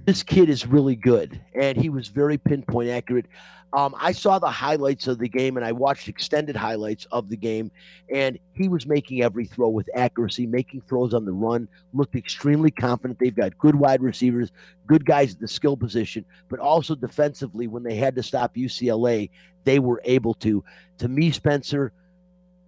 this 0.04 0.22
kid 0.22 0.48
is 0.48 0.66
really 0.66 0.96
good, 0.96 1.40
and 1.54 1.76
he 1.76 1.88
was 1.88 2.08
very 2.08 2.38
pinpoint 2.38 2.90
accurate. 2.90 3.26
Um, 3.74 3.94
I 3.98 4.12
saw 4.12 4.38
the 4.38 4.50
highlights 4.50 5.06
of 5.06 5.18
the 5.18 5.28
game 5.28 5.56
and 5.56 5.64
I 5.64 5.72
watched 5.72 6.06
extended 6.06 6.54
highlights 6.54 7.06
of 7.10 7.30
the 7.30 7.36
game, 7.36 7.70
and 8.12 8.38
he 8.52 8.68
was 8.68 8.86
making 8.86 9.22
every 9.22 9.46
throw 9.46 9.70
with 9.70 9.88
accuracy, 9.94 10.46
making 10.46 10.82
throws 10.82 11.14
on 11.14 11.24
the 11.24 11.32
run, 11.32 11.68
looked 11.94 12.14
extremely 12.14 12.70
confident. 12.70 13.18
They've 13.18 13.34
got 13.34 13.56
good 13.58 13.74
wide 13.74 14.02
receivers, 14.02 14.52
good 14.86 15.06
guys 15.06 15.34
at 15.34 15.40
the 15.40 15.48
skill 15.48 15.76
position, 15.78 16.24
but 16.50 16.60
also 16.60 16.94
defensively, 16.94 17.66
when 17.66 17.82
they 17.82 17.94
had 17.94 18.14
to 18.16 18.22
stop 18.22 18.56
UCLA, 18.56 19.30
they 19.64 19.78
were 19.78 20.02
able 20.04 20.34
to. 20.34 20.62
To 20.98 21.08
me, 21.08 21.30
Spencer, 21.30 21.92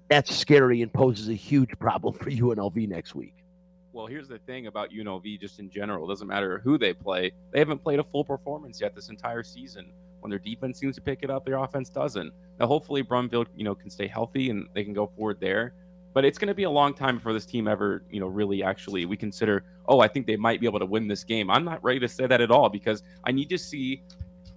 that's 0.09 0.35
scary 0.35 0.81
and 0.81 0.91
poses 0.91 1.29
a 1.29 1.35
huge 1.35 1.71
problem 1.79 2.15
for 2.15 2.31
UNLV 2.31 2.89
next 2.89 3.15
week. 3.15 3.44
Well, 3.95 4.09
here's 4.09 4.27
the 4.27 4.39
thing 4.39 4.67
about 4.67 4.91
UNLV 4.91 5.41
just 5.41 5.61
in 5.61 5.71
general. 5.71 6.05
It 6.05 6.09
doesn't 6.09 6.27
matter 6.27 6.59
who 6.59 6.77
they 6.77 6.93
play. 6.93 7.31
They 7.53 7.61
haven't 7.61 7.79
played 7.79 8.01
a 8.01 8.03
full 8.03 8.25
performance 8.25 8.81
yet 8.81 8.93
this 8.93 9.09
entire 9.09 9.45
season. 9.45 9.93
When 10.19 10.31
their 10.31 10.41
defense 10.41 10.81
seems 10.81 10.97
to 10.97 11.01
pick 11.01 11.21
it 11.23 11.31
up, 11.31 11.45
their 11.45 11.59
offense 11.59 11.91
doesn't. 11.91 12.33
Now, 12.59 12.67
hopefully, 12.67 13.05
Brumfield, 13.05 13.47
you 13.55 13.63
know, 13.63 13.73
can 13.73 13.91
stay 13.91 14.09
healthy 14.09 14.51
and 14.51 14.67
they 14.75 14.83
can 14.83 14.95
go 14.95 15.07
forward 15.07 15.39
there. 15.39 15.75
But 16.13 16.25
it's 16.25 16.39
going 16.39 16.49
to 16.49 16.55
be 16.55 16.65
a 16.65 16.71
long 16.71 16.93
time 16.93 17.19
before 17.19 17.33
this 17.33 17.47
team 17.47 17.69
ever, 17.69 18.03
you 18.11 18.19
know, 18.19 18.27
really 18.27 18.65
actually 18.65 19.07
we 19.07 19.17
consider, 19.17 19.63
oh, 19.87 20.01
I 20.01 20.09
think 20.09 20.27
they 20.27 20.37
might 20.37 20.59
be 20.59 20.67
able 20.67 20.81
to 20.81 20.87
win 20.87 21.07
this 21.07 21.23
game. 21.23 21.49
I'm 21.49 21.65
not 21.65 21.83
ready 21.85 22.01
to 22.01 22.09
say 22.09 22.27
that 22.27 22.41
at 22.41 22.51
all 22.51 22.69
because 22.69 23.05
I 23.23 23.31
need 23.31 23.49
to 23.51 23.59
see 23.59 24.03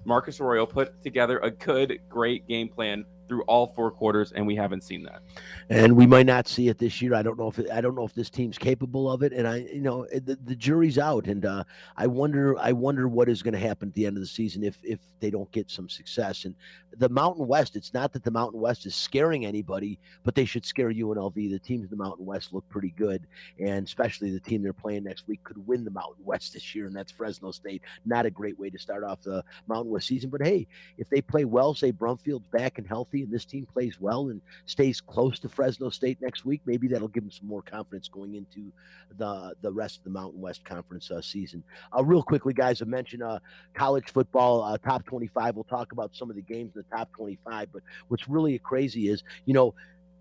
Marcus 0.04 0.40
Arroyo 0.40 0.66
put 0.66 1.00
together 1.04 1.38
a 1.40 1.52
good, 1.52 2.00
great 2.10 2.48
game 2.48 2.70
plan 2.70 3.06
through 3.28 3.44
all 3.44 3.68
four 3.68 3.92
quarters, 3.92 4.32
and 4.32 4.46
we 4.46 4.56
haven't 4.56 4.84
seen 4.84 5.04
that. 5.04 5.22
And 5.70 5.96
we 5.96 6.06
might 6.06 6.26
not 6.26 6.48
see 6.48 6.70
it 6.70 6.78
this 6.78 7.02
year. 7.02 7.14
I 7.14 7.22
don't 7.22 7.38
know 7.38 7.48
if 7.48 7.60
it, 7.60 7.70
I 7.72 7.82
don't 7.82 7.96
know 7.96 8.06
if 8.06 8.14
this 8.14 8.30
team's 8.30 8.58
capable 8.58 9.10
of 9.12 9.24
it. 9.24 9.34
And 9.34 9.48
I, 9.48 9.58
you 9.58 9.82
know, 9.82 10.06
the, 10.12 10.38
the 10.46 10.56
jury's 10.56 10.98
out, 10.98 11.28
and 11.28 11.46
uh, 11.46 11.64
I 11.96 12.08
wonder, 12.08 12.58
I 12.60 12.72
wonder 12.72 13.08
what 13.08 13.30
is 13.30 13.42
going 13.42 13.54
to 13.54 13.60
happen 13.60 13.90
at 13.90 13.94
the 13.94 14.06
end 14.06 14.18
of 14.18 14.22
the 14.22 14.28
season 14.28 14.64
if 14.64 14.78
if 14.84 15.00
they 15.20 15.30
don't 15.30 15.52
get 15.52 15.70
some 15.70 15.90
success. 15.90 16.46
And 16.46 16.56
the 16.98 17.10
Mountain 17.10 17.48
West, 17.48 17.76
it's 17.76 17.94
not 17.94 18.14
that 18.14 18.24
the 18.24 18.32
Mountain 18.32 18.60
West 18.60 18.86
is 18.86 18.96
scaring 18.96 19.46
anybody, 19.46 20.00
but 20.24 20.36
they 20.36 20.46
should 20.46 20.66
scare 20.66 20.92
UNLV. 20.92 21.34
The 21.36 21.60
teams 21.60 21.84
in 21.84 21.90
the 21.90 22.04
Mountain 22.04 22.26
West 22.26 22.54
look 22.54 22.68
pretty 22.70 22.92
good, 22.92 23.28
and 23.60 23.86
especially 23.86 24.32
the 24.32 24.40
team 24.40 24.62
they're 24.62 24.74
playing 24.74 25.04
next 25.04 25.28
week 25.28 25.44
could 25.44 25.66
win 25.68 25.84
the 25.84 25.92
Mountain 25.92 26.24
West 26.24 26.54
this 26.54 26.74
year, 26.76 26.86
and 26.86 26.96
that's 26.96 27.12
Fresno 27.12 27.52
State. 27.52 27.82
Not 28.06 28.26
a 28.26 28.32
great 28.32 28.58
way 28.58 28.70
to 28.70 28.80
start 28.80 29.04
off 29.04 29.22
the 29.22 29.44
Mountain 29.68 29.92
West 29.92 30.08
season, 30.08 30.30
but 30.30 30.46
hey, 30.46 30.68
if 30.98 31.10
they 31.10 31.22
play 31.22 31.46
well, 31.46 31.74
say 31.74 31.92
Brumfield's 31.92 32.48
back 32.48 32.78
and 32.78 32.88
healthy, 32.88 33.17
and 33.24 33.32
this 33.32 33.46
team 33.46 33.66
plays 33.66 34.00
well 34.00 34.30
and 34.30 34.42
stays 34.66 35.02
close 35.02 35.40
to 35.40 35.50
Fresno 35.50 35.90
State 35.90 36.22
next 36.22 36.46
week, 36.46 36.62
maybe 36.66 36.88
that'll 36.88 37.08
give 37.08 37.24
them 37.24 37.32
some 37.32 37.48
more 37.48 37.62
confidence 37.62 38.08
going 38.08 38.36
into 38.36 38.72
the 39.18 39.54
the 39.62 39.72
rest 39.72 39.98
of 39.98 40.04
the 40.04 40.10
Mountain 40.10 40.42
West 40.42 40.64
Conference 40.66 41.12
uh, 41.12 41.22
season. 41.22 41.64
Uh, 41.98 42.04
real 42.04 42.24
quickly, 42.24 42.54
guys, 42.54 42.82
I 42.82 42.86
mentioned 42.86 43.24
uh, 43.24 43.40
college 43.74 44.12
football 44.12 44.64
uh, 44.64 44.78
top 44.78 45.06
25. 45.06 45.56
We'll 45.56 45.64
talk 45.64 45.92
about 45.92 46.16
some 46.16 46.30
of 46.30 46.36
the 46.36 46.42
games 46.42 46.72
in 46.76 46.84
the 46.90 46.96
top 46.96 47.12
25, 47.14 47.70
but 47.72 47.82
what's 48.08 48.28
really 48.28 48.58
crazy 48.60 49.10
is, 49.10 49.24
you 49.46 49.54
know, 49.54 49.74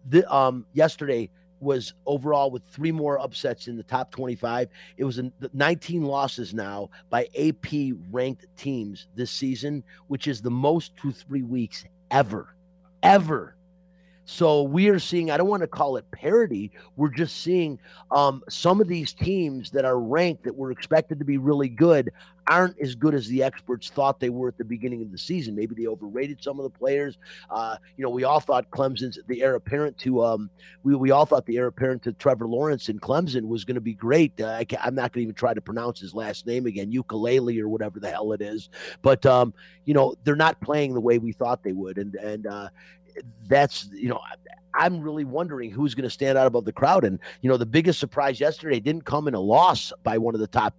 the, 0.09 0.32
um, 0.32 0.66
yesterday 0.72 1.30
was 1.61 1.94
overall 2.04 2.50
with 2.50 2.62
three 2.70 2.92
more 2.92 3.18
upsets 3.18 3.68
in 3.68 3.76
the 3.76 3.82
top 3.82 4.11
25. 4.11 4.68
It 4.96 5.04
was 5.04 5.20
19 5.52 6.04
losses 6.04 6.52
now 6.52 6.90
by 7.11 7.28
AP 7.38 7.94
ranked 8.11 8.46
teams 8.56 9.06
this 9.14 9.30
season, 9.30 9.82
which 10.09 10.26
is 10.26 10.42
the 10.42 10.50
most 10.50 10.92
through 11.00 11.12
three 11.12 11.42
weeks 11.42 11.85
ever, 12.11 12.54
ever. 13.07 13.56
So 14.27 14.62
we 14.62 14.89
are 14.89 14.99
seeing, 14.99 15.31
I 15.31 15.37
don't 15.37 15.49
want 15.49 15.62
to 15.62 15.69
call 15.69 15.97
it 15.97 16.11
parity. 16.11 16.73
We're 16.97 17.11
just 17.11 17.43
seeing 17.43 17.79
um, 18.11 18.43
some 18.49 18.81
of 18.81 18.89
these 18.89 19.12
teams 19.12 19.71
that 19.71 19.85
are 19.85 19.99
ranked 19.99 20.43
that 20.45 20.55
were 20.55 20.73
expected 20.73 21.21
to 21.21 21.25
be 21.25 21.39
really 21.39 21.69
good 21.69 22.11
aren't 22.49 22.79
as 22.81 22.95
good 22.95 23.15
as 23.15 23.27
the 23.29 23.43
experts 23.43 23.89
thought 23.89 24.21
they 24.21 24.29
were 24.29 24.49
at 24.49 24.59
the 24.59 24.65
beginning 24.65 25.03
of 25.03 25.11
the 25.11 25.19
season. 25.19 25.55
Maybe 25.55 25.75
they 25.75 25.87
overrated 25.89 26.43
some 26.43 26.59
of 26.59 26.65
the 26.65 26.79
players. 26.79 27.19
Uh, 27.51 27.77
you 27.97 28.05
know, 28.05 28.11
we 28.11 28.25
all 28.25 28.41
thought 28.41 28.71
Clemson's 28.71 29.19
the 29.27 29.43
heir 29.43 29.55
apparent 29.55 29.99
to 29.99 30.25
um, 30.25 30.51
we, 30.83 30.95
we 30.95 31.11
all 31.11 31.27
thought 31.27 31.47
the 31.47 31.57
heir 31.57 31.67
apparent 31.67 32.03
to 32.05 32.12
Trevor 32.12 32.47
Lawrence 32.47 32.89
in 32.89 33.01
Clemson 33.01 33.49
was 33.49 33.65
going 33.65 33.75
to 33.77 33.81
be 33.81 33.95
great. 33.95 34.41
Uh, 34.41 34.47
I 34.47 34.67
am 34.85 34.95
not 34.95 35.12
going 35.12 35.21
to 35.21 35.23
even 35.23 35.35
try 35.35 35.55
to 35.55 35.61
pronounce 35.61 35.99
his 36.01 36.15
last 36.15 36.47
name 36.47 36.67
again, 36.67 36.93
ukulele 36.93 37.61
or 37.61 37.69
whatever 37.69 37.99
the 37.99 38.11
hell 38.11 38.33
it 38.33 38.41
is. 38.41 38.69
But 39.03 39.27
um, 39.27 39.53
you 39.85 39.95
know, 39.95 40.15
they're 40.25 40.37
not 40.37 40.61
playing 40.61 40.95
the 40.95 41.01
way 41.01 41.19
we 41.19 41.33
thought 41.33 41.62
they 41.62 41.73
would, 41.73 41.99
and 41.99 42.15
and 42.15 42.47
uh, 42.47 42.69
that's 43.48 43.88
you 43.92 44.09
know 44.09 44.20
I'm 44.74 45.00
really 45.00 45.24
wondering 45.24 45.70
who's 45.70 45.94
going 45.94 46.05
to 46.05 46.11
stand 46.11 46.37
out 46.37 46.46
above 46.46 46.64
the 46.64 46.72
crowd. 46.72 47.05
And 47.05 47.18
you 47.40 47.48
know, 47.48 47.57
the 47.57 47.66
biggest 47.66 47.98
surprise 47.98 48.38
yesterday 48.40 48.81
didn't 48.81 49.05
come 49.05 49.29
in 49.29 49.35
a 49.35 49.40
loss 49.40 49.92
by 50.02 50.18
one 50.18 50.35
of 50.35 50.40
the 50.40 50.46
top. 50.46 50.74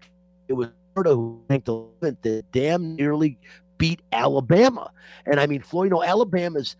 It 0.47 0.53
was 0.53 0.69
Florida 0.93 1.15
who 1.15 1.41
ranked 1.49 1.67
11th 1.67 2.17
that 2.21 2.51
damn 2.51 2.95
nearly 2.95 3.37
beat 3.77 4.01
Alabama. 4.11 4.91
And 5.25 5.39
I 5.39 5.47
mean, 5.47 5.61
Floyd, 5.61 5.87
you 5.87 5.89
know, 5.91 6.03
Alabama's 6.03 6.75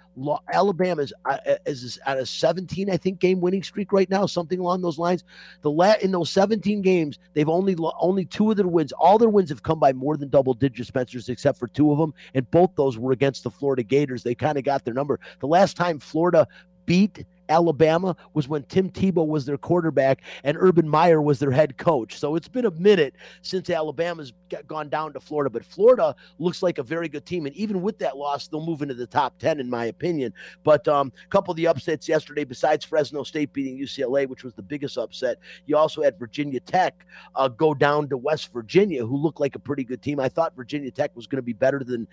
Alabama's 0.54 1.14
uh, 1.26 1.38
uh, 1.48 1.56
is 1.66 2.00
at 2.06 2.18
a 2.18 2.26
17, 2.26 2.90
I 2.90 2.98
think, 2.98 3.20
game 3.20 3.40
winning 3.40 3.64
streak 3.64 3.92
right 3.92 4.10
now, 4.10 4.26
something 4.26 4.60
along 4.60 4.82
those 4.82 4.98
lines. 4.98 5.24
The 5.62 5.72
la- 5.72 5.96
in 6.02 6.12
those 6.12 6.30
17 6.32 6.82
games, 6.82 7.20
they've 7.34 7.50
only 7.50 7.76
only 8.00 8.26
two 8.26 8.50
of 8.52 8.58
their 8.58 8.68
wins. 8.68 8.92
All 8.94 9.18
their 9.18 9.30
wins 9.30 9.50
have 9.50 9.64
come 9.64 9.80
by 9.80 9.94
more 9.94 10.18
than 10.18 10.30
double 10.30 10.54
digit 10.54 10.88
Spencers, 10.88 11.30
except 11.30 11.60
for 11.60 11.68
two 11.68 11.92
of 11.92 11.98
them, 11.98 12.14
and 12.34 12.50
both 12.52 12.72
those 12.76 12.98
were 12.98 13.12
against 13.12 13.44
the 13.44 13.52
Florida 13.52 13.84
Gators. 13.84 14.24
They 14.24 14.36
kind 14.36 14.58
of 14.58 14.64
got 14.64 14.86
their 14.86 14.94
number. 14.94 15.20
The 15.40 15.48
last 15.48 15.78
time 15.78 16.00
Florida 16.00 16.48
beat 16.86 17.26
Alabama 17.50 18.16
was 18.34 18.48
when 18.48 18.64
Tim 18.64 18.90
Tebow 18.90 19.26
was 19.26 19.46
their 19.46 19.58
quarterback 19.58 20.22
and 20.44 20.58
Urban 20.60 20.88
Meyer 20.88 21.22
was 21.22 21.40
their 21.40 21.52
head 21.52 21.78
coach. 21.78 22.18
So 22.20 22.36
it's 22.36 22.48
been 22.48 22.66
a 22.66 22.72
minute 22.72 23.16
since 23.42 23.70
Alabama's 23.70 24.34
gone 24.68 24.90
down 24.90 25.14
to 25.14 25.20
Florida, 25.20 25.50
but 25.50 25.66
Florida 25.66 26.16
looks 26.40 26.62
like 26.62 26.78
a 26.78 26.84
very 26.84 27.10
good 27.10 27.26
team. 27.26 27.46
And 27.46 27.56
even 27.56 27.82
with 27.82 28.00
that 28.00 28.18
loss, 28.18 28.48
they'll 28.48 28.66
move 28.66 28.82
into 28.82 28.94
the 28.94 29.08
top 29.08 29.38
10, 29.40 29.60
in 29.60 29.70
my 29.70 29.86
opinion. 29.86 30.34
But 30.64 30.88
um, 30.88 31.12
a 31.26 31.30
couple 31.30 31.52
of 31.52 31.58
the 31.58 31.68
upsets 31.68 32.08
yesterday, 32.08 32.44
besides 32.44 32.86
Fresno 32.86 33.24
State 33.24 33.54
beating 33.54 33.78
UCLA, 33.78 34.28
which 34.28 34.44
was 34.44 34.54
the 34.54 34.62
biggest 34.62 34.98
upset, 34.98 35.38
you 35.66 35.78
also 35.78 36.02
had 36.02 36.18
Virginia 36.20 36.60
Tech 36.60 37.06
uh, 37.36 37.48
go 37.48 37.74
down 37.74 38.10
to 38.10 38.18
West 38.18 38.52
Virginia, 38.54 39.06
who 39.06 39.18
looked 39.18 39.40
like 39.40 39.56
a 39.56 39.60
pretty 39.60 39.84
good 39.84 40.02
team. 40.02 40.20
I 40.20 40.30
thought 40.30 40.56
Virginia 40.56 40.92
Tech 40.92 41.16
was 41.16 41.28
going 41.28 41.38
to 41.38 41.44
be 41.44 41.54
better 41.54 41.84
than 41.84 42.08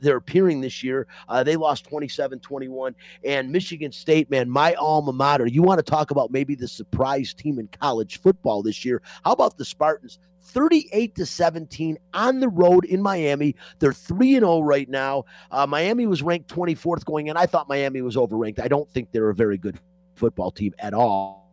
they're 0.00 0.16
appearing 0.16 0.60
this 0.60 0.82
year. 0.82 1.06
Uh, 1.28 1.42
they 1.42 1.56
lost 1.56 1.84
27 1.84 2.40
21. 2.40 2.94
And 3.24 3.50
Michigan 3.50 3.92
State, 3.92 4.30
man, 4.30 4.48
my 4.48 4.75
alma 4.76 5.12
mater. 5.12 5.46
You 5.46 5.62
want 5.62 5.78
to 5.78 5.82
talk 5.82 6.10
about 6.10 6.30
maybe 6.30 6.54
the 6.54 6.68
surprise 6.68 7.34
team 7.34 7.58
in 7.58 7.68
college 7.80 8.20
football 8.20 8.62
this 8.62 8.84
year? 8.84 9.02
How 9.24 9.32
about 9.32 9.56
the 9.56 9.64
Spartans? 9.64 10.18
38 10.42 11.14
to 11.16 11.26
17 11.26 11.98
on 12.14 12.40
the 12.40 12.48
road 12.48 12.84
in 12.84 13.02
Miami. 13.02 13.56
They're 13.78 13.92
3 13.92 14.36
and 14.36 14.44
0 14.44 14.60
right 14.60 14.88
now. 14.88 15.24
Uh, 15.50 15.66
Miami 15.66 16.06
was 16.06 16.22
ranked 16.22 16.48
24th 16.48 17.04
going 17.04 17.26
in. 17.26 17.36
I 17.36 17.46
thought 17.46 17.68
Miami 17.68 18.00
was 18.00 18.16
overranked. 18.16 18.60
I 18.60 18.68
don't 18.68 18.88
think 18.90 19.10
they're 19.12 19.30
a 19.30 19.34
very 19.34 19.58
good 19.58 19.78
football 20.14 20.50
team 20.50 20.72
at 20.78 20.94
all. 20.94 21.45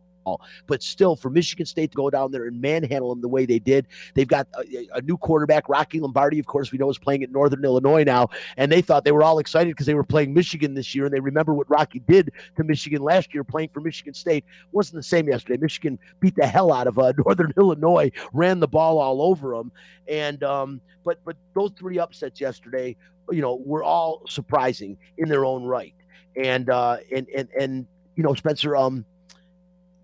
But 0.67 0.83
still, 0.83 1.15
for 1.15 1.29
Michigan 1.29 1.65
State 1.65 1.91
to 1.91 1.95
go 1.95 2.09
down 2.09 2.31
there 2.31 2.45
and 2.45 2.62
manhandle 2.62 3.09
them 3.09 3.21
the 3.21 3.27
way 3.27 3.45
they 3.45 3.59
did, 3.59 3.88
they've 4.13 4.27
got 4.27 4.47
a, 4.57 4.88
a, 4.95 5.01
new 5.01 5.17
quarterback, 5.17 5.69
Rocky 5.69 5.99
Lombardi, 5.99 6.39
of 6.39 6.45
course, 6.45 6.71
we 6.71 6.77
know 6.77 6.89
is 6.89 6.97
playing 6.97 7.23
at 7.23 7.31
Northern 7.31 7.63
Illinois 7.63 8.03
now. 8.03 8.29
And 8.57 8.71
they 8.71 8.81
thought 8.81 9.05
they 9.05 9.12
were 9.12 9.23
all 9.23 9.39
excited 9.39 9.69
because 9.69 9.86
they 9.86 9.93
were 9.93 10.03
playing 10.03 10.33
Michigan 10.33 10.73
this 10.73 10.95
year. 10.95 11.05
And 11.05 11.13
they 11.13 11.19
remember 11.19 11.53
what 11.53 11.69
Rocky 11.69 11.99
did 11.99 12.31
to 12.57 12.63
Michigan 12.63 13.01
last 13.01 13.34
year 13.34 13.43
playing 13.43 13.69
for 13.74 13.82
Michigan 13.82 14.13
State. 14.13 14.45
wasn't 14.71 14.95
the 14.95 15.03
same 15.03 15.28
yesterday. 15.28 15.59
Michigan 15.59 15.99
beat 16.19 16.36
the 16.36 16.47
hell 16.47 16.71
out 16.71 16.88
of 16.88 16.97
uh, 16.97 17.13
Northern 17.26 17.53
Illinois, 17.57 18.11
ran 18.32 18.59
the 18.59 18.67
ball 18.67 18.99
all 18.99 19.21
over 19.21 19.55
them. 19.55 19.71
And, 20.07 20.43
um, 20.43 20.82
but, 21.03 21.19
but 21.26 21.36
those 21.53 21.71
three 21.78 21.99
upsets 21.99 22.39
yesterday, 22.39 22.95
you 23.32 23.41
know, 23.41 23.55
were 23.55 23.84
all 23.84 24.24
surprising 24.28 24.97
in 25.17 25.30
their 25.30 25.45
own 25.45 25.63
right. 25.63 25.93
And, 26.36 26.69
uh, 26.69 26.97
and, 27.13 27.28
and, 27.30 27.49
and, 27.59 27.88
you 28.15 28.24
know, 28.24 28.34
Spencer, 28.34 28.76
um, 28.76 29.05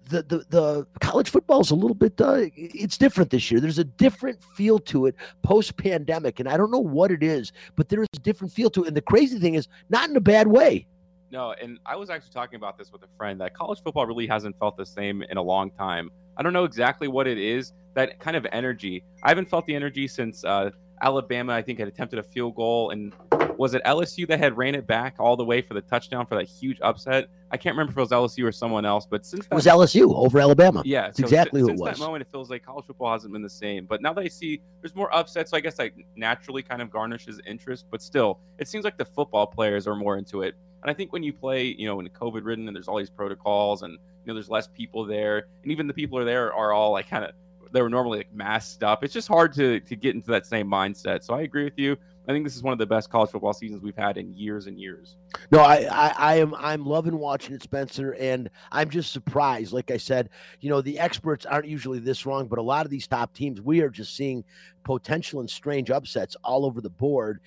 the, 0.09 0.23
the, 0.23 0.45
the 0.49 0.87
college 0.99 1.29
football 1.29 1.61
is 1.61 1.71
a 1.71 1.75
little 1.75 1.95
bit 1.95 2.19
uh, 2.19 2.45
it's 2.55 2.97
different 2.97 3.29
this 3.29 3.49
year. 3.49 3.59
There's 3.59 3.77
a 3.77 3.83
different 3.83 4.43
feel 4.55 4.79
to 4.79 5.05
it 5.05 5.15
post 5.43 5.77
pandemic, 5.77 6.39
and 6.39 6.49
I 6.49 6.57
don't 6.57 6.71
know 6.71 6.79
what 6.79 7.11
it 7.11 7.23
is, 7.23 7.51
but 7.75 7.89
there 7.89 8.01
is 8.01 8.09
a 8.15 8.19
different 8.19 8.51
feel 8.51 8.69
to 8.71 8.83
it. 8.83 8.87
And 8.87 8.97
the 8.97 9.01
crazy 9.01 9.39
thing 9.39 9.53
is, 9.53 9.67
not 9.89 10.09
in 10.09 10.15
a 10.15 10.21
bad 10.21 10.47
way. 10.47 10.87
No, 11.31 11.53
and 11.61 11.77
I 11.85 11.95
was 11.95 12.09
actually 12.09 12.31
talking 12.31 12.55
about 12.55 12.77
this 12.77 12.91
with 12.91 13.03
a 13.03 13.07
friend 13.17 13.39
that 13.41 13.53
college 13.53 13.83
football 13.83 14.07
really 14.07 14.25
hasn't 14.25 14.57
felt 14.57 14.75
the 14.77 14.85
same 14.85 15.21
in 15.21 15.37
a 15.37 15.41
long 15.41 15.69
time. 15.69 16.09
I 16.37 16.43
don't 16.43 16.53
know 16.53 16.63
exactly 16.63 17.07
what 17.07 17.27
it 17.27 17.37
is. 17.37 17.73
That 17.93 18.19
kind 18.19 18.35
of 18.35 18.47
energy. 18.51 19.03
I 19.23 19.29
haven't 19.29 19.49
felt 19.49 19.67
the 19.67 19.75
energy 19.75 20.07
since 20.07 20.43
uh, 20.43 20.71
Alabama. 21.01 21.53
I 21.53 21.61
think 21.61 21.77
had 21.77 21.87
attempted 21.87 22.17
a 22.17 22.23
field 22.23 22.55
goal 22.55 22.89
and 22.91 23.13
was 23.59 23.73
it 23.73 23.83
LSU 23.83 24.25
that 24.29 24.39
had 24.39 24.55
ran 24.55 24.73
it 24.73 24.87
back 24.87 25.15
all 25.19 25.35
the 25.35 25.43
way 25.43 25.61
for 25.61 25.73
the 25.73 25.81
touchdown 25.81 26.25
for 26.25 26.35
that 26.35 26.47
huge 26.47 26.79
upset? 26.81 27.27
I 27.51 27.57
can't 27.57 27.73
remember 27.73 27.91
if 27.91 27.97
it 27.97 27.99
was 27.99 28.11
LSU 28.37 28.45
or 28.45 28.53
someone 28.53 28.85
else, 28.85 29.05
but 29.05 29.25
since 29.25 29.47
that, 29.47 29.51
it 29.51 29.55
was 29.55 29.65
LSU 29.65 30.15
over 30.15 30.39
Alabama. 30.39 30.81
Yeah, 30.85 31.07
it's 31.07 31.17
so 31.17 31.25
exactly 31.25 31.59
since, 31.59 31.71
who 31.71 31.75
it 31.75 31.79
was. 31.89 31.99
That 31.99 32.05
moment, 32.05 32.21
it 32.21 32.29
feels 32.31 32.49
like 32.49 32.63
college 32.63 32.85
football 32.85 33.11
hasn't 33.11 33.33
been 33.33 33.41
the 33.41 33.49
same. 33.49 33.85
But 33.85 34.01
now 34.01 34.13
that 34.13 34.21
I 34.21 34.29
see 34.29 34.61
there's 34.79 34.95
more 34.95 35.13
upsets, 35.13 35.51
so 35.51 35.57
I 35.57 35.59
guess 35.59 35.77
like 35.77 35.93
naturally 36.15 36.63
kind 36.63 36.81
of 36.81 36.89
garnishes 36.89 37.41
interest. 37.45 37.87
But 37.91 38.01
still, 38.01 38.39
it 38.59 38.69
seems 38.69 38.85
like 38.85 38.97
the 38.97 39.03
football 39.03 39.45
players 39.45 39.87
are 39.87 39.95
more 39.95 40.17
into 40.17 40.41
it. 40.41 40.55
And 40.81 40.89
I 40.89 40.93
think 40.93 41.11
when 41.11 41.21
you 41.21 41.33
play, 41.33 41.65
you 41.65 41.85
know, 41.85 41.97
when 41.97 42.07
COVID 42.07 42.45
ridden 42.45 42.65
and 42.69 42.73
there's 42.73 42.87
all 42.87 42.97
these 42.97 43.09
protocols 43.09 43.81
and 43.81 43.91
you 43.91 43.99
know 44.27 44.35
there's 44.35 44.49
less 44.49 44.67
people 44.67 45.03
there, 45.03 45.47
and 45.63 45.71
even 45.71 45.85
the 45.85 45.93
people 45.93 46.17
are 46.17 46.23
there 46.23 46.53
are 46.53 46.71
all 46.71 46.93
like 46.93 47.09
kind 47.09 47.25
of 47.25 47.31
they 47.73 47.81
were 47.81 47.89
normally 47.89 48.19
like 48.19 48.33
masked 48.33 48.83
up. 48.83 49.03
It's 49.03 49.13
just 49.13 49.27
hard 49.27 49.51
to 49.55 49.81
to 49.81 49.95
get 49.97 50.15
into 50.15 50.31
that 50.31 50.45
same 50.45 50.69
mindset. 50.69 51.25
So 51.25 51.33
I 51.33 51.41
agree 51.41 51.65
with 51.65 51.77
you. 51.77 51.97
I 52.29 52.31
think 52.31 52.45
this 52.45 52.55
is 52.55 52.61
one 52.61 52.73
of 52.73 52.77
the 52.77 52.85
best 52.85 53.09
college 53.09 53.31
football 53.31 53.53
seasons 53.53 53.81
we've 53.81 53.97
had 53.97 54.15
in 54.15 54.31
years 54.35 54.67
and 54.67 54.79
years. 54.79 55.15
No, 55.51 55.61
I, 55.61 55.87
I, 55.91 56.13
I 56.15 56.35
am 56.35 56.53
I'm 56.53 56.85
loving 56.85 57.17
watching 57.17 57.55
it, 57.55 57.63
Spencer, 57.63 58.11
and 58.19 58.51
I'm 58.71 58.91
just 58.91 59.11
surprised. 59.11 59.73
Like 59.73 59.89
I 59.89 59.97
said, 59.97 60.29
you 60.61 60.69
know, 60.69 60.79
the 60.79 60.99
experts 60.99 61.47
aren't 61.47 61.67
usually 61.67 61.97
this 61.97 62.27
wrong, 62.27 62.47
but 62.47 62.59
a 62.59 62.61
lot 62.61 62.85
of 62.85 62.91
these 62.91 63.07
top 63.07 63.33
teams, 63.33 63.61
we 63.61 63.81
are 63.81 63.89
just 63.89 64.15
seeing 64.15 64.43
potential 64.83 65.39
and 65.39 65.49
strange 65.49 65.89
upsets 65.89 66.35
all 66.43 66.67
over 66.67 66.81
the 66.81 66.89
board. 66.91 67.39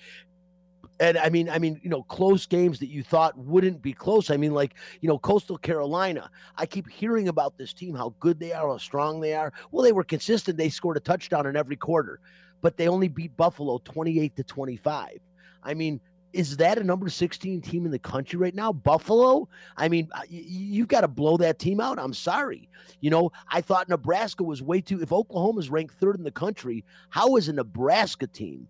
And 0.99 1.17
I 1.17 1.29
mean, 1.29 1.49
I 1.49 1.59
mean, 1.59 1.79
you 1.81 1.89
know, 1.89 2.03
close 2.03 2.45
games 2.45 2.77
that 2.79 2.89
you 2.89 3.03
thought 3.03 3.37
wouldn't 3.37 3.81
be 3.81 3.93
close. 3.93 4.29
I 4.29 4.35
mean, 4.35 4.53
like, 4.53 4.73
you 4.99 5.07
know, 5.07 5.17
Coastal 5.17 5.57
Carolina. 5.57 6.29
I 6.57 6.65
keep 6.65 6.89
hearing 6.89 7.29
about 7.29 7.57
this 7.57 7.71
team, 7.71 7.95
how 7.95 8.15
good 8.19 8.37
they 8.37 8.51
are, 8.51 8.67
how 8.67 8.77
strong 8.79 9.21
they 9.21 9.33
are. 9.33 9.53
Well, 9.71 9.85
they 9.85 9.93
were 9.93 10.03
consistent. 10.03 10.57
They 10.57 10.67
scored 10.67 10.97
a 10.97 10.99
touchdown 10.99 11.47
in 11.47 11.55
every 11.55 11.77
quarter 11.77 12.19
but 12.63 12.77
they 12.77 12.87
only 12.87 13.09
beat 13.09 13.35
Buffalo 13.37 13.79
28 13.83 14.35
to 14.37 14.43
25. 14.43 15.19
I 15.61 15.73
mean, 15.75 15.99
is 16.31 16.57
that 16.57 16.79
a 16.79 16.83
number 16.83 17.09
16 17.09 17.61
team 17.61 17.85
in 17.85 17.91
the 17.91 17.99
country 17.99 18.39
right 18.39 18.55
now? 18.55 18.71
Buffalo? 18.71 19.47
I 19.77 19.89
mean, 19.89 20.09
uh, 20.13 20.21
you've 20.29 20.87
got 20.87 21.01
to 21.01 21.07
blow 21.07 21.37
that 21.37 21.59
team 21.59 21.79
out. 21.79 21.99
I'm 21.99 22.13
sorry. 22.13 22.69
You 23.01 23.11
know, 23.11 23.31
I 23.49 23.61
thought 23.61 23.89
Nebraska 23.89 24.43
was 24.43 24.63
way 24.63 24.81
too, 24.81 25.01
if 25.01 25.11
Oklahoma 25.11 25.59
is 25.59 25.69
ranked 25.69 25.95
third 25.95 26.15
in 26.15 26.23
the 26.23 26.31
country, 26.31 26.85
how 27.09 27.35
is 27.35 27.49
a 27.49 27.53
Nebraska 27.53 28.25
team 28.25 28.67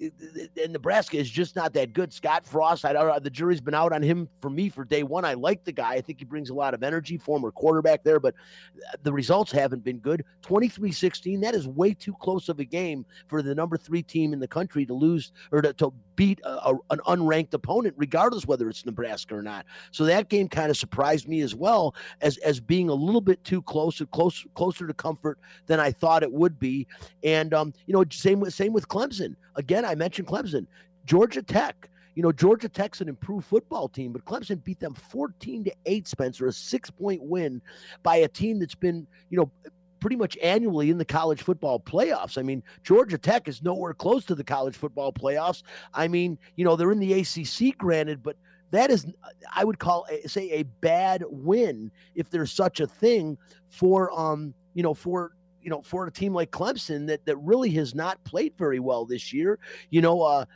and 0.00 0.72
Nebraska 0.72 1.16
is 1.16 1.28
just 1.28 1.56
not 1.56 1.72
that 1.74 1.92
good. 1.92 2.12
Scott 2.12 2.46
Frost, 2.46 2.84
I 2.84 3.18
the 3.18 3.30
jury's 3.30 3.60
been 3.60 3.74
out 3.74 3.92
on 3.92 4.02
him 4.02 4.28
for 4.40 4.50
me 4.50 4.68
for 4.68 4.84
day 4.84 5.02
one. 5.02 5.24
I 5.24 5.34
like 5.34 5.64
the 5.64 5.72
guy. 5.72 5.94
I 5.94 6.00
think 6.00 6.20
he 6.20 6.24
brings 6.24 6.50
a 6.50 6.54
lot 6.54 6.74
of 6.74 6.82
energy, 6.82 7.18
former 7.18 7.50
quarterback 7.50 8.04
there, 8.04 8.20
but 8.20 8.34
uh, 8.34 8.96
the 9.02 9.12
results 9.12 9.50
haven't 9.50 9.84
been 9.84 9.98
good. 9.98 10.24
23 10.42 10.92
16, 10.92 11.40
that 11.40 11.54
is 11.54 11.66
way 11.66 11.94
too 11.94 12.14
close 12.20 12.48
of 12.48 12.60
a 12.60 12.64
game 12.64 13.04
for 13.26 13.42
the 13.42 13.54
number 13.54 13.76
three 13.76 14.02
team 14.02 14.32
in 14.32 14.38
the 14.38 14.48
country 14.48 14.86
to 14.86 14.94
lose 14.94 15.32
or 15.50 15.62
to, 15.62 15.72
to 15.74 15.92
beat 16.18 16.40
a, 16.42 16.70
a, 16.70 16.74
an 16.90 16.98
unranked 17.06 17.54
opponent, 17.54 17.94
regardless 17.96 18.44
whether 18.44 18.68
it's 18.68 18.84
Nebraska 18.84 19.36
or 19.36 19.42
not. 19.42 19.64
So 19.92 20.04
that 20.06 20.28
game 20.28 20.48
kind 20.48 20.68
of 20.68 20.76
surprised 20.76 21.28
me 21.28 21.42
as 21.42 21.54
well 21.54 21.94
as, 22.20 22.38
as 22.38 22.58
being 22.58 22.88
a 22.88 22.94
little 22.94 23.20
bit 23.20 23.42
too 23.44 23.62
close, 23.62 24.02
close, 24.10 24.44
closer 24.54 24.88
to 24.88 24.92
comfort 24.94 25.38
than 25.66 25.78
I 25.78 25.92
thought 25.92 26.24
it 26.24 26.32
would 26.32 26.58
be. 26.58 26.88
And, 27.22 27.54
um, 27.54 27.72
you 27.86 27.94
know, 27.94 28.04
same 28.10 28.40
with, 28.40 28.52
same 28.52 28.72
with 28.72 28.88
Clemson. 28.88 29.36
Again, 29.54 29.84
I 29.84 29.94
mentioned 29.94 30.26
Clemson, 30.26 30.66
Georgia 31.04 31.40
Tech. 31.40 31.88
You 32.16 32.24
know, 32.24 32.32
Georgia 32.32 32.68
Tech's 32.68 33.00
an 33.00 33.08
improved 33.08 33.46
football 33.46 33.88
team, 33.88 34.12
but 34.12 34.24
Clemson 34.24 34.64
beat 34.64 34.80
them 34.80 34.94
14 34.94 35.62
to 35.62 35.72
8, 35.86 36.08
Spencer, 36.08 36.48
a 36.48 36.52
six 36.52 36.90
point 36.90 37.22
win 37.22 37.62
by 38.02 38.16
a 38.16 38.26
team 38.26 38.58
that's 38.58 38.74
been, 38.74 39.06
you 39.30 39.38
know, 39.38 39.52
pretty 40.00 40.16
much 40.16 40.36
annually 40.42 40.90
in 40.90 40.98
the 40.98 41.04
college 41.04 41.42
football 41.42 41.80
playoffs. 41.80 42.38
I 42.38 42.42
mean, 42.42 42.62
Georgia 42.82 43.18
Tech 43.18 43.48
is 43.48 43.62
nowhere 43.62 43.94
close 43.94 44.24
to 44.26 44.34
the 44.34 44.44
college 44.44 44.76
football 44.76 45.12
playoffs. 45.12 45.62
I 45.94 46.08
mean, 46.08 46.38
you 46.56 46.64
know, 46.64 46.76
they're 46.76 46.92
in 46.92 46.98
the 46.98 47.12
ACC, 47.14 47.76
granted, 47.76 48.22
but 48.22 48.36
that 48.70 48.90
is, 48.90 49.06
I 49.54 49.64
would 49.64 49.78
call, 49.78 50.06
say, 50.26 50.50
a 50.50 50.62
bad 50.62 51.24
win 51.28 51.90
if 52.14 52.28
there's 52.30 52.52
such 52.52 52.80
a 52.80 52.86
thing 52.86 53.38
for, 53.70 54.18
um, 54.18 54.54
you 54.74 54.82
know, 54.82 54.94
for 54.94 55.32
you 55.68 55.74
know, 55.74 55.82
for 55.82 56.06
a 56.06 56.10
team 56.10 56.32
like 56.32 56.50
Clemson 56.50 57.06
that 57.08 57.26
that 57.26 57.36
really 57.36 57.68
has 57.72 57.94
not 57.94 58.24
played 58.24 58.54
very 58.56 58.80
well 58.80 59.04
this 59.04 59.34
year, 59.34 59.58
you 59.90 60.00
know, 60.00 60.22
uh, 60.22 60.46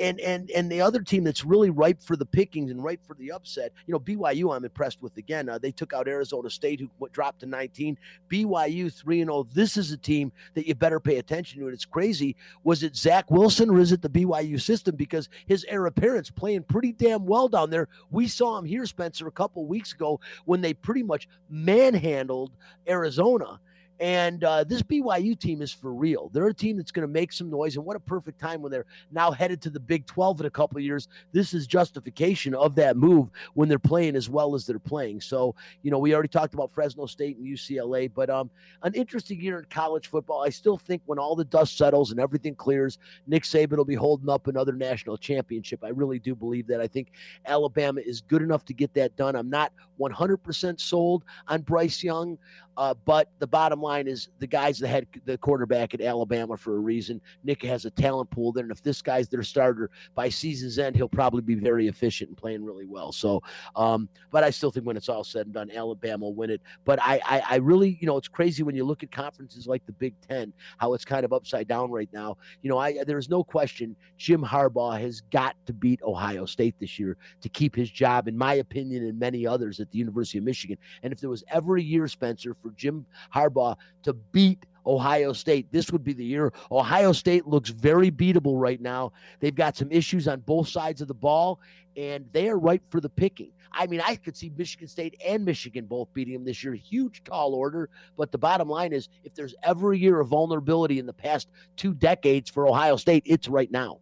and 0.00 0.18
and 0.20 0.50
and 0.50 0.72
the 0.72 0.80
other 0.80 1.02
team 1.02 1.24
that's 1.24 1.44
really 1.44 1.68
ripe 1.68 2.00
for 2.02 2.16
the 2.16 2.24
pickings 2.24 2.70
and 2.70 2.82
ripe 2.82 3.04
for 3.06 3.12
the 3.16 3.30
upset, 3.30 3.70
you 3.86 3.92
know, 3.92 4.00
BYU. 4.00 4.56
I'm 4.56 4.64
impressed 4.64 5.02
with 5.02 5.14
again. 5.18 5.50
Uh, 5.50 5.58
they 5.58 5.72
took 5.72 5.92
out 5.92 6.08
Arizona 6.08 6.48
State, 6.48 6.80
who 6.80 6.88
dropped 7.12 7.40
to 7.40 7.46
19. 7.46 7.98
BYU 8.30 8.90
three 8.90 9.20
and 9.20 9.28
0. 9.28 9.46
This 9.52 9.76
is 9.76 9.92
a 9.92 9.98
team 9.98 10.32
that 10.54 10.66
you 10.66 10.74
better 10.74 11.00
pay 11.00 11.18
attention 11.18 11.60
to. 11.60 11.66
And 11.66 11.74
it's 11.74 11.84
crazy. 11.84 12.34
Was 12.64 12.82
it 12.82 12.96
Zach 12.96 13.30
Wilson 13.30 13.68
or 13.68 13.78
is 13.78 13.92
it 13.92 14.00
the 14.00 14.08
BYU 14.08 14.58
system? 14.58 14.96
Because 14.96 15.28
his 15.44 15.66
heir 15.68 15.84
apparent's 15.84 16.30
playing 16.30 16.62
pretty 16.62 16.92
damn 16.92 17.26
well 17.26 17.48
down 17.48 17.68
there. 17.68 17.88
We 18.10 18.26
saw 18.26 18.56
him 18.56 18.64
here, 18.64 18.86
Spencer, 18.86 19.26
a 19.26 19.32
couple 19.32 19.66
weeks 19.66 19.92
ago 19.92 20.18
when 20.46 20.62
they 20.62 20.72
pretty 20.72 21.02
much 21.02 21.28
manhandled 21.50 22.52
Arizona. 22.88 23.60
And 23.98 24.44
uh, 24.44 24.64
this 24.64 24.82
BYU 24.82 25.38
team 25.38 25.62
is 25.62 25.72
for 25.72 25.94
real. 25.94 26.30
They're 26.32 26.46
a 26.48 26.54
team 26.54 26.76
that's 26.76 26.90
going 26.90 27.06
to 27.06 27.12
make 27.12 27.32
some 27.32 27.50
noise. 27.50 27.76
And 27.76 27.84
what 27.84 27.96
a 27.96 28.00
perfect 28.00 28.38
time 28.38 28.60
when 28.60 28.70
they're 28.70 28.84
now 29.10 29.30
headed 29.30 29.62
to 29.62 29.70
the 29.70 29.80
Big 29.80 30.06
12 30.06 30.40
in 30.40 30.46
a 30.46 30.50
couple 30.50 30.78
years. 30.80 31.08
This 31.32 31.54
is 31.54 31.66
justification 31.66 32.54
of 32.54 32.74
that 32.74 32.96
move 32.96 33.30
when 33.54 33.68
they're 33.68 33.78
playing 33.78 34.16
as 34.16 34.28
well 34.28 34.54
as 34.54 34.66
they're 34.66 34.78
playing. 34.78 35.20
So, 35.20 35.54
you 35.82 35.90
know, 35.90 35.98
we 35.98 36.12
already 36.14 36.28
talked 36.28 36.54
about 36.54 36.72
Fresno 36.72 37.06
State 37.06 37.38
and 37.38 37.46
UCLA, 37.46 38.10
but 38.12 38.28
um, 38.28 38.50
an 38.82 38.94
interesting 38.94 39.40
year 39.40 39.58
in 39.58 39.64
college 39.70 40.08
football. 40.08 40.42
I 40.44 40.50
still 40.50 40.76
think 40.76 41.02
when 41.06 41.18
all 41.18 41.34
the 41.34 41.44
dust 41.44 41.78
settles 41.78 42.10
and 42.10 42.20
everything 42.20 42.54
clears, 42.54 42.98
Nick 43.26 43.44
Saban 43.44 43.76
will 43.76 43.84
be 43.84 43.94
holding 43.94 44.28
up 44.28 44.46
another 44.46 44.72
national 44.72 45.16
championship. 45.16 45.82
I 45.82 45.88
really 45.88 46.18
do 46.18 46.34
believe 46.34 46.66
that. 46.66 46.80
I 46.80 46.86
think 46.86 47.12
Alabama 47.46 48.00
is 48.04 48.20
good 48.20 48.42
enough 48.42 48.64
to 48.66 48.74
get 48.74 48.92
that 48.94 49.16
done. 49.16 49.36
I'm 49.36 49.50
not 49.50 49.72
100% 49.98 50.80
sold 50.80 51.24
on 51.48 51.62
Bryce 51.62 52.02
Young. 52.02 52.38
Uh, 52.76 52.94
but 53.04 53.30
the 53.38 53.46
bottom 53.46 53.80
line 53.80 54.06
is 54.06 54.28
the 54.38 54.46
guy's 54.46 54.78
the 54.78 54.88
head, 54.88 55.06
the 55.24 55.38
quarterback 55.38 55.94
at 55.94 56.00
Alabama 56.00 56.56
for 56.56 56.76
a 56.76 56.78
reason. 56.78 57.20
Nick 57.44 57.62
has 57.62 57.84
a 57.84 57.90
talent 57.90 58.30
pool 58.30 58.52
there, 58.52 58.64
and 58.64 58.72
if 58.72 58.82
this 58.82 59.02
guy's 59.02 59.28
their 59.28 59.42
starter 59.42 59.90
by 60.14 60.28
season's 60.28 60.78
end, 60.78 60.96
he'll 60.96 61.08
probably 61.08 61.42
be 61.42 61.54
very 61.54 61.88
efficient 61.88 62.28
and 62.28 62.36
playing 62.36 62.64
really 62.64 62.86
well. 62.86 63.12
So, 63.12 63.42
um, 63.74 64.08
but 64.30 64.44
I 64.44 64.50
still 64.50 64.70
think 64.70 64.86
when 64.86 64.96
it's 64.96 65.08
all 65.08 65.24
said 65.24 65.46
and 65.46 65.54
done, 65.54 65.70
Alabama 65.70 66.26
will 66.26 66.34
win 66.34 66.50
it. 66.50 66.60
But 66.84 67.00
I, 67.02 67.20
I, 67.24 67.42
I 67.50 67.56
really, 67.56 67.98
you 68.00 68.06
know, 68.06 68.16
it's 68.16 68.28
crazy 68.28 68.62
when 68.62 68.74
you 68.74 68.84
look 68.84 69.02
at 69.02 69.10
conferences 69.10 69.66
like 69.66 69.84
the 69.86 69.92
Big 69.92 70.14
Ten, 70.28 70.52
how 70.78 70.94
it's 70.94 71.04
kind 71.04 71.24
of 71.24 71.32
upside 71.32 71.68
down 71.68 71.90
right 71.90 72.08
now. 72.12 72.36
You 72.62 72.70
know, 72.70 72.78
I 72.78 73.04
there's 73.04 73.28
no 73.28 73.42
question 73.44 73.96
Jim 74.16 74.42
Harbaugh 74.42 75.00
has 75.00 75.20
got 75.20 75.56
to 75.66 75.72
beat 75.72 76.02
Ohio 76.02 76.44
State 76.46 76.74
this 76.78 76.98
year 76.98 77.16
to 77.40 77.48
keep 77.48 77.74
his 77.74 77.90
job, 77.90 78.28
in 78.28 78.36
my 78.36 78.54
opinion, 78.54 79.06
and 79.06 79.18
many 79.18 79.46
others 79.46 79.80
at 79.80 79.90
the 79.90 79.98
University 79.98 80.38
of 80.38 80.44
Michigan. 80.44 80.76
And 81.02 81.12
if 81.12 81.20
there 81.20 81.30
was 81.30 81.44
ever 81.50 81.76
a 81.76 81.82
year, 81.82 82.08
Spencer, 82.08 82.54
for 82.54 82.65
Jim 82.70 83.06
Harbaugh 83.34 83.76
to 84.02 84.12
beat 84.12 84.64
Ohio 84.86 85.32
State. 85.32 85.70
This 85.72 85.90
would 85.90 86.04
be 86.04 86.12
the 86.12 86.24
year. 86.24 86.52
Ohio 86.70 87.12
State 87.12 87.46
looks 87.46 87.70
very 87.70 88.10
beatable 88.10 88.60
right 88.60 88.80
now. 88.80 89.12
They've 89.40 89.54
got 89.54 89.76
some 89.76 89.90
issues 89.90 90.28
on 90.28 90.40
both 90.40 90.68
sides 90.68 91.00
of 91.00 91.08
the 91.08 91.14
ball, 91.14 91.60
and 91.96 92.26
they 92.32 92.48
are 92.48 92.58
ripe 92.58 92.82
for 92.90 93.00
the 93.00 93.08
picking. 93.08 93.50
I 93.72 93.86
mean, 93.86 94.00
I 94.04 94.16
could 94.16 94.36
see 94.36 94.50
Michigan 94.56 94.88
State 94.88 95.20
and 95.26 95.44
Michigan 95.44 95.86
both 95.86 96.12
beating 96.14 96.34
them 96.34 96.44
this 96.44 96.64
year. 96.64 96.74
Huge 96.74 97.22
tall 97.24 97.54
order. 97.54 97.90
But 98.16 98.32
the 98.32 98.38
bottom 98.38 98.68
line 98.68 98.92
is 98.92 99.08
if 99.24 99.34
there's 99.34 99.54
ever 99.62 99.92
a 99.92 99.98
year 99.98 100.20
of 100.20 100.28
vulnerability 100.28 100.98
in 100.98 101.04
the 101.04 101.12
past 101.12 101.48
two 101.76 101.92
decades 101.92 102.48
for 102.48 102.66
Ohio 102.66 102.96
State, 102.96 103.24
it's 103.26 103.48
right 103.48 103.70
now. 103.70 103.98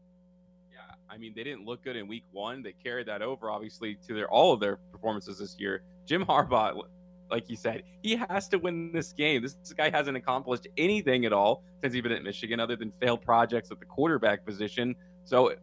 Yeah, 0.73 0.95
I 1.11 1.19
mean, 1.19 1.33
they 1.35 1.43
didn't 1.43 1.65
look 1.65 1.83
good 1.83 1.97
in 1.97 2.07
week 2.07 2.25
one. 2.31 2.63
They 2.63 2.73
carried 2.73 3.07
that 3.09 3.23
over, 3.23 3.51
obviously, 3.51 3.97
to 4.07 4.15
their 4.15 4.29
all 4.29 4.53
of 4.53 4.61
their 4.61 4.77
performances 4.93 5.39
this 5.39 5.57
year. 5.59 5.83
Jim 6.07 6.25
Harbaugh, 6.25 6.83
like 7.31 7.49
you 7.49 7.57
said, 7.57 7.83
he 8.03 8.17
has 8.17 8.49
to 8.49 8.59
win 8.59 8.93
this 8.93 9.13
game. 9.13 9.43
This, 9.43 9.55
this 9.55 9.73
guy 9.73 9.91
hasn't 9.91 10.17
accomplished 10.17 10.69
anything 10.77 11.25
at 11.25 11.33
all 11.33 11.63
since 11.83 11.95
he's 11.95 12.03
been 12.03 12.13
at 12.13 12.23
Michigan 12.23 12.61
other 12.61 12.77
than 12.77 12.91
failed 12.93 13.23
projects 13.23 13.71
at 13.71 13.79
the 13.81 13.87
quarterback 13.87 14.45
position. 14.45 14.95
So 15.25 15.55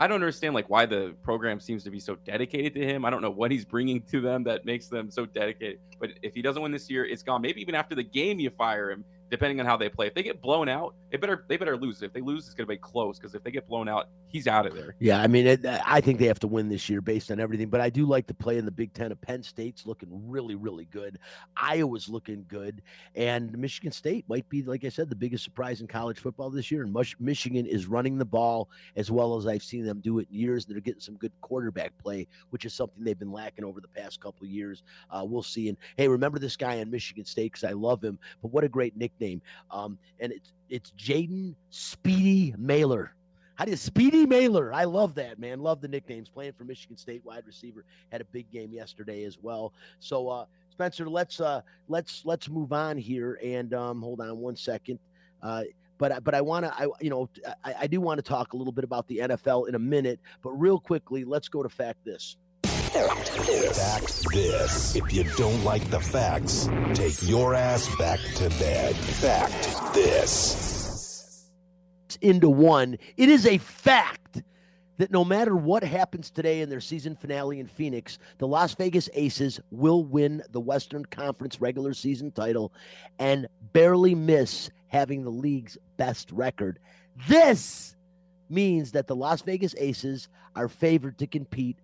I 0.00 0.06
don't 0.06 0.16
understand 0.16 0.54
like 0.54 0.70
why 0.70 0.86
the 0.86 1.14
program 1.22 1.58
seems 1.58 1.82
to 1.84 1.90
be 1.90 1.98
so 1.98 2.14
dedicated 2.24 2.74
to 2.74 2.86
him. 2.86 3.04
I 3.04 3.10
don't 3.10 3.20
know 3.20 3.30
what 3.30 3.50
he's 3.50 3.64
bringing 3.64 4.00
to 4.02 4.20
them 4.20 4.44
that 4.44 4.64
makes 4.64 4.86
them 4.86 5.10
so 5.10 5.26
dedicated. 5.26 5.80
But 5.98 6.10
if 6.22 6.34
he 6.34 6.42
doesn't 6.42 6.62
win 6.62 6.70
this 6.70 6.88
year, 6.88 7.04
it's 7.04 7.24
gone. 7.24 7.42
Maybe 7.42 7.60
even 7.60 7.74
after 7.74 7.96
the 7.96 8.04
game, 8.04 8.38
you 8.38 8.50
fire 8.50 8.90
him 8.90 9.04
depending 9.30 9.58
on 9.60 9.66
how 9.66 9.76
they 9.76 9.88
play. 9.88 10.06
If 10.06 10.14
they 10.14 10.22
get 10.22 10.40
blown 10.40 10.68
out, 10.68 10.94
they 11.10 11.16
better 11.16 11.44
they 11.48 11.56
better 11.56 11.76
lose. 11.76 12.02
If 12.02 12.12
they 12.12 12.20
lose, 12.20 12.46
it's 12.46 12.54
going 12.54 12.66
to 12.66 12.72
be 12.72 12.76
close 12.76 13.18
because 13.18 13.34
if 13.34 13.42
they 13.42 13.50
get 13.50 13.66
blown 13.66 13.88
out, 13.88 14.08
he's 14.28 14.46
out 14.46 14.66
of 14.66 14.74
there. 14.74 14.94
Yeah, 14.98 15.20
I 15.20 15.26
mean, 15.26 15.46
it, 15.46 15.64
I 15.64 16.00
think 16.00 16.18
they 16.18 16.26
have 16.26 16.38
to 16.40 16.46
win 16.46 16.68
this 16.68 16.88
year 16.88 17.00
based 17.00 17.30
on 17.30 17.40
everything. 17.40 17.68
But 17.68 17.80
I 17.80 17.90
do 17.90 18.06
like 18.06 18.26
to 18.26 18.34
play 18.34 18.58
in 18.58 18.64
the 18.64 18.70
Big 18.70 18.92
Ten. 18.92 19.12
Of 19.12 19.20
Penn 19.20 19.42
State's 19.42 19.86
looking 19.86 20.08
really, 20.28 20.54
really 20.54 20.84
good. 20.86 21.18
Iowa's 21.56 22.08
looking 22.08 22.44
good, 22.48 22.82
and 23.14 23.56
Michigan 23.56 23.92
State 23.92 24.24
might 24.28 24.48
be, 24.48 24.62
like 24.62 24.84
I 24.84 24.88
said, 24.88 25.08
the 25.08 25.16
biggest 25.16 25.44
surprise 25.44 25.80
in 25.80 25.86
college 25.86 26.18
football 26.18 26.50
this 26.50 26.70
year. 26.70 26.82
And 26.82 26.96
Michigan 27.18 27.66
is 27.66 27.86
running 27.86 28.18
the 28.18 28.24
ball 28.24 28.68
as 28.96 29.10
well 29.10 29.36
as 29.36 29.46
I've 29.46 29.62
seen 29.62 29.84
them 29.84 30.00
do 30.00 30.18
it 30.18 30.28
in 30.30 30.38
years. 30.38 30.66
They're 30.66 30.80
getting 30.80 31.00
some 31.00 31.16
good 31.16 31.32
quarterback 31.40 31.96
play, 31.98 32.26
which 32.50 32.64
is 32.64 32.74
something 32.74 33.02
they've 33.02 33.18
been 33.18 33.32
lacking 33.32 33.64
over 33.64 33.80
the 33.80 33.88
past 33.88 34.20
couple 34.20 34.46
years. 34.46 34.82
Uh, 35.10 35.24
we'll 35.24 35.42
see. 35.42 35.68
And 35.68 35.78
hey, 35.96 36.08
remember 36.08 36.38
this 36.38 36.56
guy 36.56 36.74
in 36.74 36.90
Michigan 36.90 37.24
State 37.24 37.52
because 37.52 37.64
I 37.64 37.72
love 37.72 38.02
him. 38.02 38.18
But 38.42 38.52
what 38.52 38.64
a 38.64 38.68
great 38.68 38.96
nickname! 38.96 39.40
Um, 39.70 39.98
and 40.20 40.32
it's 40.32 40.52
it's 40.68 40.92
Jaden 40.92 41.54
Speedy 41.70 42.54
Nailor. 42.58 43.14
How 43.54 43.64
do 43.64 43.72
you 43.72 43.76
Speedy 43.76 44.24
Nailor? 44.24 44.72
I 44.72 44.84
love 44.84 45.14
that 45.16 45.38
man. 45.38 45.60
Love 45.60 45.80
the 45.80 45.88
nicknames. 45.88 46.28
Playing 46.28 46.52
for 46.52 46.64
Michigan 46.64 46.96
State, 46.96 47.24
wide 47.24 47.42
receiver, 47.46 47.84
had 48.12 48.20
a 48.20 48.24
big 48.26 48.50
game 48.50 48.72
yesterday 48.72 49.24
as 49.24 49.38
well. 49.40 49.72
So, 49.98 50.28
uh, 50.28 50.44
Spencer, 50.70 51.08
let's 51.08 51.40
uh, 51.40 51.62
let's 51.88 52.22
let's 52.24 52.48
move 52.48 52.72
on 52.72 52.96
here 52.96 53.38
and 53.42 53.74
um, 53.74 54.00
hold 54.00 54.20
on 54.20 54.38
one 54.38 54.54
second. 54.54 55.00
Uh, 55.42 55.64
but 55.98 56.22
but 56.22 56.34
I 56.34 56.40
want 56.40 56.66
to 56.66 56.74
I 56.74 56.86
you 57.00 57.10
know 57.10 57.28
I, 57.64 57.74
I 57.80 57.86
do 57.88 58.00
want 58.00 58.18
to 58.18 58.22
talk 58.22 58.52
a 58.52 58.56
little 58.56 58.72
bit 58.72 58.84
about 58.84 59.08
the 59.08 59.18
NFL 59.18 59.68
in 59.68 59.74
a 59.74 59.80
minute. 59.80 60.20
But 60.42 60.50
real 60.50 60.78
quickly, 60.78 61.24
let's 61.24 61.48
go 61.48 61.62
to 61.64 61.68
fact 61.68 62.04
this. 62.04 62.36
Fact 62.88 64.32
this. 64.32 64.96
If 64.96 65.12
you 65.12 65.24
don't 65.36 65.62
like 65.62 65.88
the 65.90 66.00
facts, 66.00 66.68
take 66.94 67.22
your 67.28 67.54
ass 67.54 67.86
back 67.96 68.18
to 68.36 68.48
bed. 68.58 68.96
Fact 68.96 69.94
this. 69.94 71.50
Into 72.22 72.48
one. 72.48 72.96
It 73.16 73.28
is 73.28 73.46
a 73.46 73.58
fact 73.58 74.42
that 74.96 75.10
no 75.10 75.24
matter 75.24 75.54
what 75.54 75.84
happens 75.84 76.30
today 76.30 76.62
in 76.62 76.70
their 76.70 76.80
season 76.80 77.14
finale 77.14 77.60
in 77.60 77.66
Phoenix, 77.66 78.18
the 78.38 78.48
Las 78.48 78.74
Vegas 78.74 79.10
Aces 79.12 79.60
will 79.70 80.02
win 80.04 80.42
the 80.50 80.60
Western 80.60 81.04
Conference 81.04 81.60
regular 81.60 81.92
season 81.92 82.32
title 82.32 82.72
and 83.18 83.48
barely 83.72 84.14
miss 84.14 84.70
having 84.86 85.24
the 85.24 85.30
league's 85.30 85.76
best 85.98 86.32
record. 86.32 86.78
This 87.28 87.94
means 88.48 88.92
that 88.92 89.06
the 89.06 89.16
Las 89.16 89.42
Vegas 89.42 89.74
Aces 89.76 90.28
are 90.56 90.68
favored 90.68 91.18
to 91.18 91.26
compete 91.26 91.76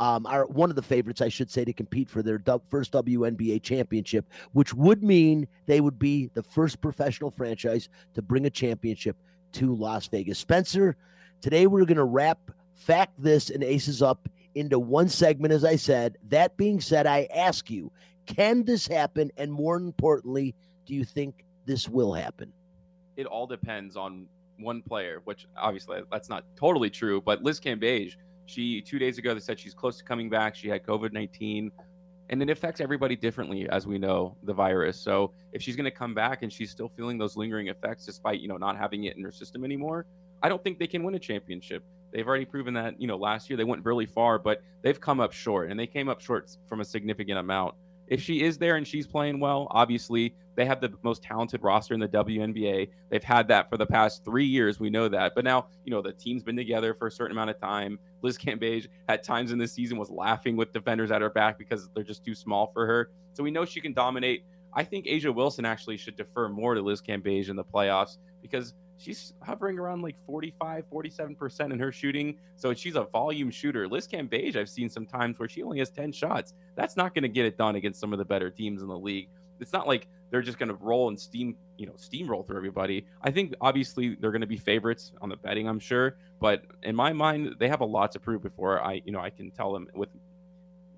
um, 0.00 0.24
are 0.24 0.46
one 0.46 0.70
of 0.70 0.76
the 0.76 0.82
favorites, 0.82 1.20
I 1.20 1.28
should 1.28 1.50
say, 1.50 1.62
to 1.62 1.74
compete 1.74 2.08
for 2.08 2.22
their 2.22 2.42
first 2.70 2.92
WNBA 2.92 3.62
championship, 3.62 4.24
which 4.52 4.72
would 4.72 5.04
mean 5.04 5.46
they 5.66 5.82
would 5.82 5.98
be 5.98 6.30
the 6.32 6.42
first 6.42 6.80
professional 6.80 7.30
franchise 7.30 7.90
to 8.14 8.22
bring 8.22 8.46
a 8.46 8.50
championship 8.50 9.14
to 9.52 9.74
Las 9.74 10.08
Vegas. 10.08 10.38
Spencer, 10.38 10.96
today 11.42 11.66
we're 11.66 11.84
going 11.84 11.98
to 11.98 12.04
wrap 12.04 12.50
Fact 12.74 13.12
This 13.18 13.50
and 13.50 13.62
Aces 13.62 14.00
Up 14.00 14.26
into 14.54 14.78
one 14.78 15.10
segment, 15.10 15.52
as 15.52 15.66
I 15.66 15.76
said. 15.76 16.16
That 16.30 16.56
being 16.56 16.80
said, 16.80 17.06
I 17.06 17.28
ask 17.34 17.70
you, 17.70 17.92
can 18.24 18.64
this 18.64 18.88
happen? 18.88 19.30
And 19.36 19.52
more 19.52 19.76
importantly, 19.76 20.54
do 20.86 20.94
you 20.94 21.04
think 21.04 21.44
this 21.66 21.90
will 21.90 22.14
happen? 22.14 22.54
It 23.18 23.26
all 23.26 23.46
depends 23.46 23.96
on 23.96 24.28
one 24.58 24.80
player, 24.80 25.20
which 25.24 25.46
obviously 25.58 26.00
that's 26.10 26.30
not 26.30 26.44
totally 26.56 26.88
true, 26.88 27.20
but 27.20 27.42
Liz 27.42 27.60
Cambage– 27.60 28.14
she 28.50 28.82
two 28.82 28.98
days 28.98 29.18
ago 29.18 29.34
they 29.34 29.40
said 29.40 29.58
she's 29.58 29.74
close 29.74 29.96
to 29.98 30.04
coming 30.04 30.28
back. 30.28 30.54
She 30.54 30.68
had 30.68 30.84
COVID 30.84 31.12
nineteen, 31.12 31.70
and 32.28 32.42
it 32.42 32.50
affects 32.50 32.80
everybody 32.80 33.16
differently, 33.16 33.68
as 33.68 33.86
we 33.86 33.98
know 33.98 34.36
the 34.42 34.52
virus. 34.52 34.98
So 35.00 35.32
if 35.52 35.62
she's 35.62 35.76
going 35.76 35.84
to 35.84 35.90
come 35.90 36.14
back 36.14 36.42
and 36.42 36.52
she's 36.52 36.70
still 36.70 36.88
feeling 36.96 37.18
those 37.18 37.36
lingering 37.36 37.68
effects, 37.68 38.04
despite 38.04 38.40
you 38.40 38.48
know 38.48 38.56
not 38.56 38.76
having 38.76 39.04
it 39.04 39.16
in 39.16 39.22
her 39.22 39.32
system 39.32 39.64
anymore, 39.64 40.06
I 40.42 40.48
don't 40.48 40.62
think 40.62 40.78
they 40.78 40.86
can 40.86 41.02
win 41.02 41.14
a 41.14 41.18
championship. 41.18 41.84
They've 42.12 42.26
already 42.26 42.44
proven 42.44 42.74
that 42.74 43.00
you 43.00 43.06
know 43.06 43.16
last 43.16 43.48
year 43.48 43.56
they 43.56 43.64
went 43.64 43.84
really 43.84 44.06
far, 44.06 44.38
but 44.38 44.62
they've 44.82 45.00
come 45.00 45.20
up 45.20 45.32
short, 45.32 45.70
and 45.70 45.78
they 45.78 45.86
came 45.86 46.08
up 46.08 46.20
short 46.20 46.50
from 46.68 46.80
a 46.80 46.84
significant 46.84 47.38
amount 47.38 47.74
if 48.10 48.20
she 48.20 48.42
is 48.42 48.58
there 48.58 48.76
and 48.76 48.86
she's 48.86 49.06
playing 49.06 49.40
well, 49.40 49.68
obviously 49.70 50.34
they 50.56 50.66
have 50.66 50.80
the 50.80 50.92
most 51.02 51.22
talented 51.22 51.62
roster 51.62 51.94
in 51.94 52.00
the 52.00 52.08
WNBA. 52.08 52.90
They've 53.08 53.24
had 53.24 53.48
that 53.48 53.70
for 53.70 53.76
the 53.76 53.86
past 53.86 54.24
three 54.24 54.44
years. 54.44 54.80
We 54.80 54.90
know 54.90 55.08
that. 55.08 55.32
But 55.34 55.44
now, 55.44 55.68
you 55.84 55.92
know, 55.92 56.02
the 56.02 56.12
team's 56.12 56.42
been 56.42 56.56
together 56.56 56.92
for 56.92 57.06
a 57.06 57.10
certain 57.10 57.36
amount 57.36 57.50
of 57.50 57.60
time. 57.60 57.98
Liz 58.22 58.36
Cambage 58.36 58.88
at 59.08 59.22
times 59.22 59.52
in 59.52 59.58
this 59.58 59.72
season 59.72 59.96
was 59.96 60.10
laughing 60.10 60.56
with 60.56 60.72
defenders 60.72 61.10
at 61.10 61.22
her 61.22 61.30
back 61.30 61.56
because 61.56 61.88
they're 61.94 62.04
just 62.04 62.24
too 62.24 62.34
small 62.34 62.70
for 62.74 62.84
her. 62.84 63.10
So 63.32 63.44
we 63.44 63.50
know 63.50 63.64
she 63.64 63.80
can 63.80 63.92
dominate. 63.92 64.44
I 64.74 64.84
think 64.84 65.06
A'ja 65.06 65.34
Wilson 65.34 65.64
actually 65.64 65.96
should 65.96 66.16
defer 66.16 66.48
more 66.48 66.74
to 66.74 66.82
Liz 66.82 67.00
Cambage 67.00 67.48
in 67.48 67.56
the 67.56 67.64
playoffs 67.64 68.18
because 68.42 68.74
she's 69.00 69.32
hovering 69.42 69.78
around 69.78 70.02
like 70.02 70.16
45, 70.26 70.84
47% 70.92 71.72
in 71.72 71.78
her 71.78 71.90
shooting. 71.90 72.36
So 72.56 72.74
she's 72.74 72.96
a 72.96 73.04
volume 73.04 73.50
shooter. 73.50 73.88
Liz 73.88 74.06
Cambage, 74.06 74.56
I've 74.56 74.68
seen 74.68 74.88
some 74.88 75.06
times 75.06 75.38
where 75.38 75.48
she 75.48 75.62
only 75.62 75.78
has 75.78 75.90
10 75.90 76.12
shots. 76.12 76.54
That's 76.76 76.96
not 76.96 77.14
going 77.14 77.22
to 77.22 77.28
get 77.28 77.46
it 77.46 77.56
done 77.56 77.76
against 77.76 77.98
some 77.98 78.12
of 78.12 78.18
the 78.18 78.24
better 78.24 78.50
teams 78.50 78.82
in 78.82 78.88
the 78.88 78.98
league. 78.98 79.28
It's 79.58 79.72
not 79.72 79.86
like 79.86 80.06
they're 80.30 80.42
just 80.42 80.58
going 80.58 80.68
to 80.68 80.74
roll 80.74 81.08
and 81.08 81.18
steam, 81.18 81.56
you 81.76 81.86
know, 81.86 81.92
steamroll 81.92 82.46
through 82.46 82.56
everybody. 82.56 83.06
I 83.22 83.30
think 83.30 83.54
obviously 83.60 84.16
they're 84.20 84.30
going 84.30 84.40
to 84.42 84.46
be 84.46 84.56
favorites 84.56 85.12
on 85.20 85.28
the 85.28 85.36
betting, 85.36 85.68
I'm 85.68 85.80
sure. 85.80 86.16
But 86.40 86.62
in 86.82 86.94
my 86.94 87.12
mind, 87.12 87.56
they 87.58 87.68
have 87.68 87.80
a 87.80 87.86
lot 87.86 88.12
to 88.12 88.20
prove 88.20 88.42
before 88.42 88.82
I, 88.82 89.02
you 89.04 89.12
know, 89.12 89.20
I 89.20 89.30
can 89.30 89.50
tell 89.50 89.72
them 89.72 89.88
with 89.94 90.08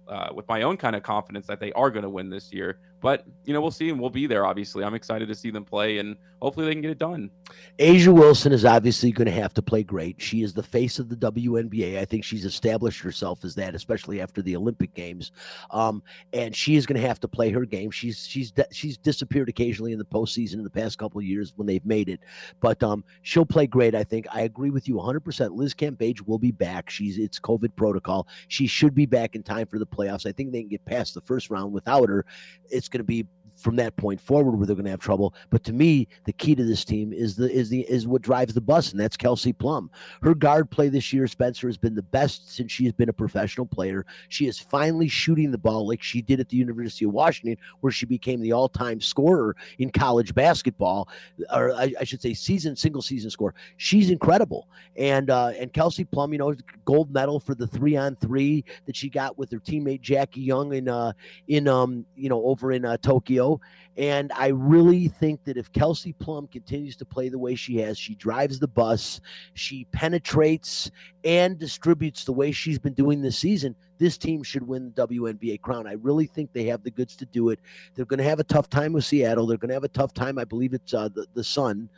uh, 0.08 0.28
with 0.34 0.46
my 0.48 0.62
own 0.62 0.76
kind 0.76 0.96
of 0.96 1.02
confidence 1.02 1.46
that 1.46 1.60
they 1.60 1.72
are 1.72 1.90
going 1.90 2.02
to 2.02 2.08
win 2.08 2.28
this 2.28 2.52
year. 2.52 2.78
But 3.02 3.26
you 3.44 3.52
know, 3.52 3.60
we'll 3.60 3.72
see, 3.72 3.90
and 3.90 4.00
we'll 4.00 4.10
be 4.10 4.26
there. 4.26 4.46
Obviously, 4.46 4.84
I'm 4.84 4.94
excited 4.94 5.26
to 5.28 5.34
see 5.34 5.50
them 5.50 5.64
play, 5.64 5.98
and 5.98 6.16
hopefully, 6.40 6.66
they 6.66 6.72
can 6.72 6.80
get 6.80 6.92
it 6.92 7.00
done. 7.00 7.30
A'ja 7.80 8.14
Wilson 8.14 8.52
is 8.52 8.64
obviously 8.64 9.10
going 9.10 9.26
to 9.26 9.32
have 9.32 9.52
to 9.54 9.62
play 9.62 9.82
great. 9.82 10.22
She 10.22 10.42
is 10.42 10.54
the 10.54 10.62
face 10.62 11.00
of 11.00 11.08
the 11.08 11.16
WNBA. 11.16 11.98
I 11.98 12.04
think 12.04 12.24
she's 12.24 12.44
established 12.44 13.00
herself 13.00 13.44
as 13.44 13.56
that, 13.56 13.74
especially 13.74 14.20
after 14.20 14.40
the 14.40 14.54
Olympic 14.54 14.94
Games. 14.94 15.32
Um, 15.72 16.00
and 16.32 16.54
she 16.54 16.76
is 16.76 16.86
going 16.86 17.00
to 17.00 17.06
have 17.06 17.18
to 17.20 17.28
play 17.28 17.50
her 17.50 17.64
game. 17.64 17.90
She's 17.90 18.24
she's 18.24 18.52
she's 18.70 18.96
disappeared 18.96 19.48
occasionally 19.48 19.92
in 19.92 19.98
the 19.98 20.04
postseason 20.04 20.54
in 20.54 20.64
the 20.64 20.70
past 20.70 20.96
couple 20.96 21.18
of 21.18 21.24
years 21.24 21.52
when 21.56 21.66
they've 21.66 21.84
made 21.84 22.08
it, 22.08 22.20
but 22.60 22.80
um, 22.84 23.02
she'll 23.22 23.44
play 23.44 23.66
great. 23.66 23.96
I 23.96 24.04
think. 24.04 24.26
I 24.32 24.42
agree 24.42 24.70
with 24.70 24.86
you 24.86 24.96
100. 24.96 25.20
percent 25.20 25.54
Liz 25.54 25.74
Cambage 25.74 26.24
will 26.24 26.38
be 26.38 26.52
back. 26.52 26.88
She's 26.88 27.18
it's 27.18 27.40
COVID 27.40 27.74
protocol. 27.74 28.28
She 28.46 28.68
should 28.68 28.94
be 28.94 29.06
back 29.06 29.34
in 29.34 29.42
time 29.42 29.66
for 29.66 29.80
the 29.80 29.86
playoffs. 29.86 30.24
I 30.24 30.30
think 30.30 30.52
they 30.52 30.60
can 30.60 30.68
get 30.68 30.84
past 30.84 31.14
the 31.14 31.20
first 31.20 31.50
round 31.50 31.72
without 31.72 32.08
her. 32.08 32.24
It's 32.70 32.88
going 32.92 33.00
to 33.00 33.04
be 33.04 33.26
from 33.62 33.76
that 33.76 33.96
point 33.96 34.20
forward 34.20 34.56
where 34.56 34.66
they're 34.66 34.76
going 34.76 34.84
to 34.84 34.90
have 34.90 35.00
trouble. 35.00 35.34
But 35.50 35.64
to 35.64 35.72
me, 35.72 36.08
the 36.24 36.32
key 36.32 36.54
to 36.54 36.64
this 36.64 36.84
team 36.84 37.12
is 37.12 37.36
the 37.36 37.50
is 37.50 37.70
the 37.70 37.80
is 37.82 38.06
what 38.06 38.22
drives 38.22 38.54
the 38.54 38.60
bus, 38.60 38.90
and 38.90 39.00
that's 39.00 39.16
Kelsey 39.16 39.52
Plum. 39.52 39.90
Her 40.22 40.34
guard 40.34 40.70
play 40.70 40.88
this 40.88 41.12
year, 41.12 41.26
Spencer, 41.26 41.68
has 41.68 41.76
been 41.76 41.94
the 41.94 42.02
best 42.02 42.52
since 42.54 42.72
she 42.72 42.84
has 42.84 42.92
been 42.92 43.08
a 43.08 43.12
professional 43.12 43.66
player. 43.66 44.04
She 44.28 44.46
is 44.46 44.58
finally 44.58 45.08
shooting 45.08 45.50
the 45.50 45.58
ball 45.58 45.86
like 45.86 46.02
she 46.02 46.20
did 46.20 46.40
at 46.40 46.48
the 46.48 46.56
University 46.56 47.04
of 47.04 47.12
Washington, 47.12 47.56
where 47.80 47.92
she 47.92 48.06
became 48.06 48.40
the 48.40 48.52
all-time 48.52 49.00
scorer 49.00 49.56
in 49.78 49.90
college 49.90 50.34
basketball, 50.34 51.08
or 51.54 51.72
I, 51.74 51.94
I 52.00 52.04
should 52.04 52.20
say, 52.20 52.34
season 52.34 52.76
single 52.76 53.02
season 53.02 53.30
score. 53.30 53.54
She's 53.76 54.10
incredible, 54.10 54.68
and 54.96 55.30
uh, 55.30 55.52
and 55.58 55.72
Kelsey 55.72 56.04
Plum, 56.04 56.32
you 56.32 56.38
know, 56.38 56.54
gold 56.84 57.12
medal 57.12 57.38
for 57.40 57.54
the 57.54 57.66
three 57.66 57.96
on 57.96 58.16
three 58.16 58.64
that 58.86 58.96
she 58.96 59.08
got 59.08 59.38
with 59.38 59.50
her 59.52 59.58
teammate 59.58 60.00
Jackie 60.00 60.40
Young 60.40 60.74
in 60.74 60.88
uh 60.88 61.12
in 61.48 61.68
um 61.68 62.04
you 62.16 62.28
know 62.28 62.42
over 62.44 62.72
in 62.72 62.84
uh, 62.84 62.96
Tokyo 62.98 63.51
And 63.96 64.32
I 64.32 64.48
really 64.48 65.08
think 65.08 65.44
that 65.44 65.56
if 65.56 65.72
Kelsey 65.72 66.12
Plum 66.14 66.46
continues 66.46 66.96
to 66.96 67.04
play 67.04 67.28
the 67.28 67.38
way 67.38 67.54
she 67.54 67.76
has, 67.78 67.98
she 67.98 68.14
drives 68.14 68.58
the 68.58 68.68
bus, 68.68 69.20
she 69.54 69.84
penetrates 69.92 70.90
and 71.24 71.58
distributes 71.58 72.24
the 72.24 72.32
way 72.32 72.52
she's 72.52 72.78
been 72.78 72.94
doing 72.94 73.20
this 73.20 73.38
season, 73.38 73.74
this 73.98 74.16
team 74.16 74.42
should 74.42 74.66
win 74.66 74.92
the 74.94 75.06
WNBA 75.06 75.60
crown. 75.60 75.86
I 75.86 75.92
really 75.92 76.26
think 76.26 76.52
they 76.52 76.64
have 76.64 76.82
the 76.82 76.90
goods 76.90 77.16
to 77.16 77.26
do 77.26 77.50
it. 77.50 77.60
They're 77.94 78.04
going 78.04 78.18
to 78.18 78.24
have 78.24 78.40
a 78.40 78.44
tough 78.44 78.70
time 78.70 78.92
with 78.92 79.04
Seattle. 79.04 79.46
They're 79.46 79.58
going 79.58 79.68
to 79.68 79.74
have 79.74 79.84
a 79.84 79.88
tough 79.88 80.14
time, 80.14 80.38
I 80.38 80.44
believe 80.44 80.74
it's 80.74 80.94
uh, 80.94 81.08
the, 81.08 81.26
the 81.34 81.44
Sun. 81.44 81.88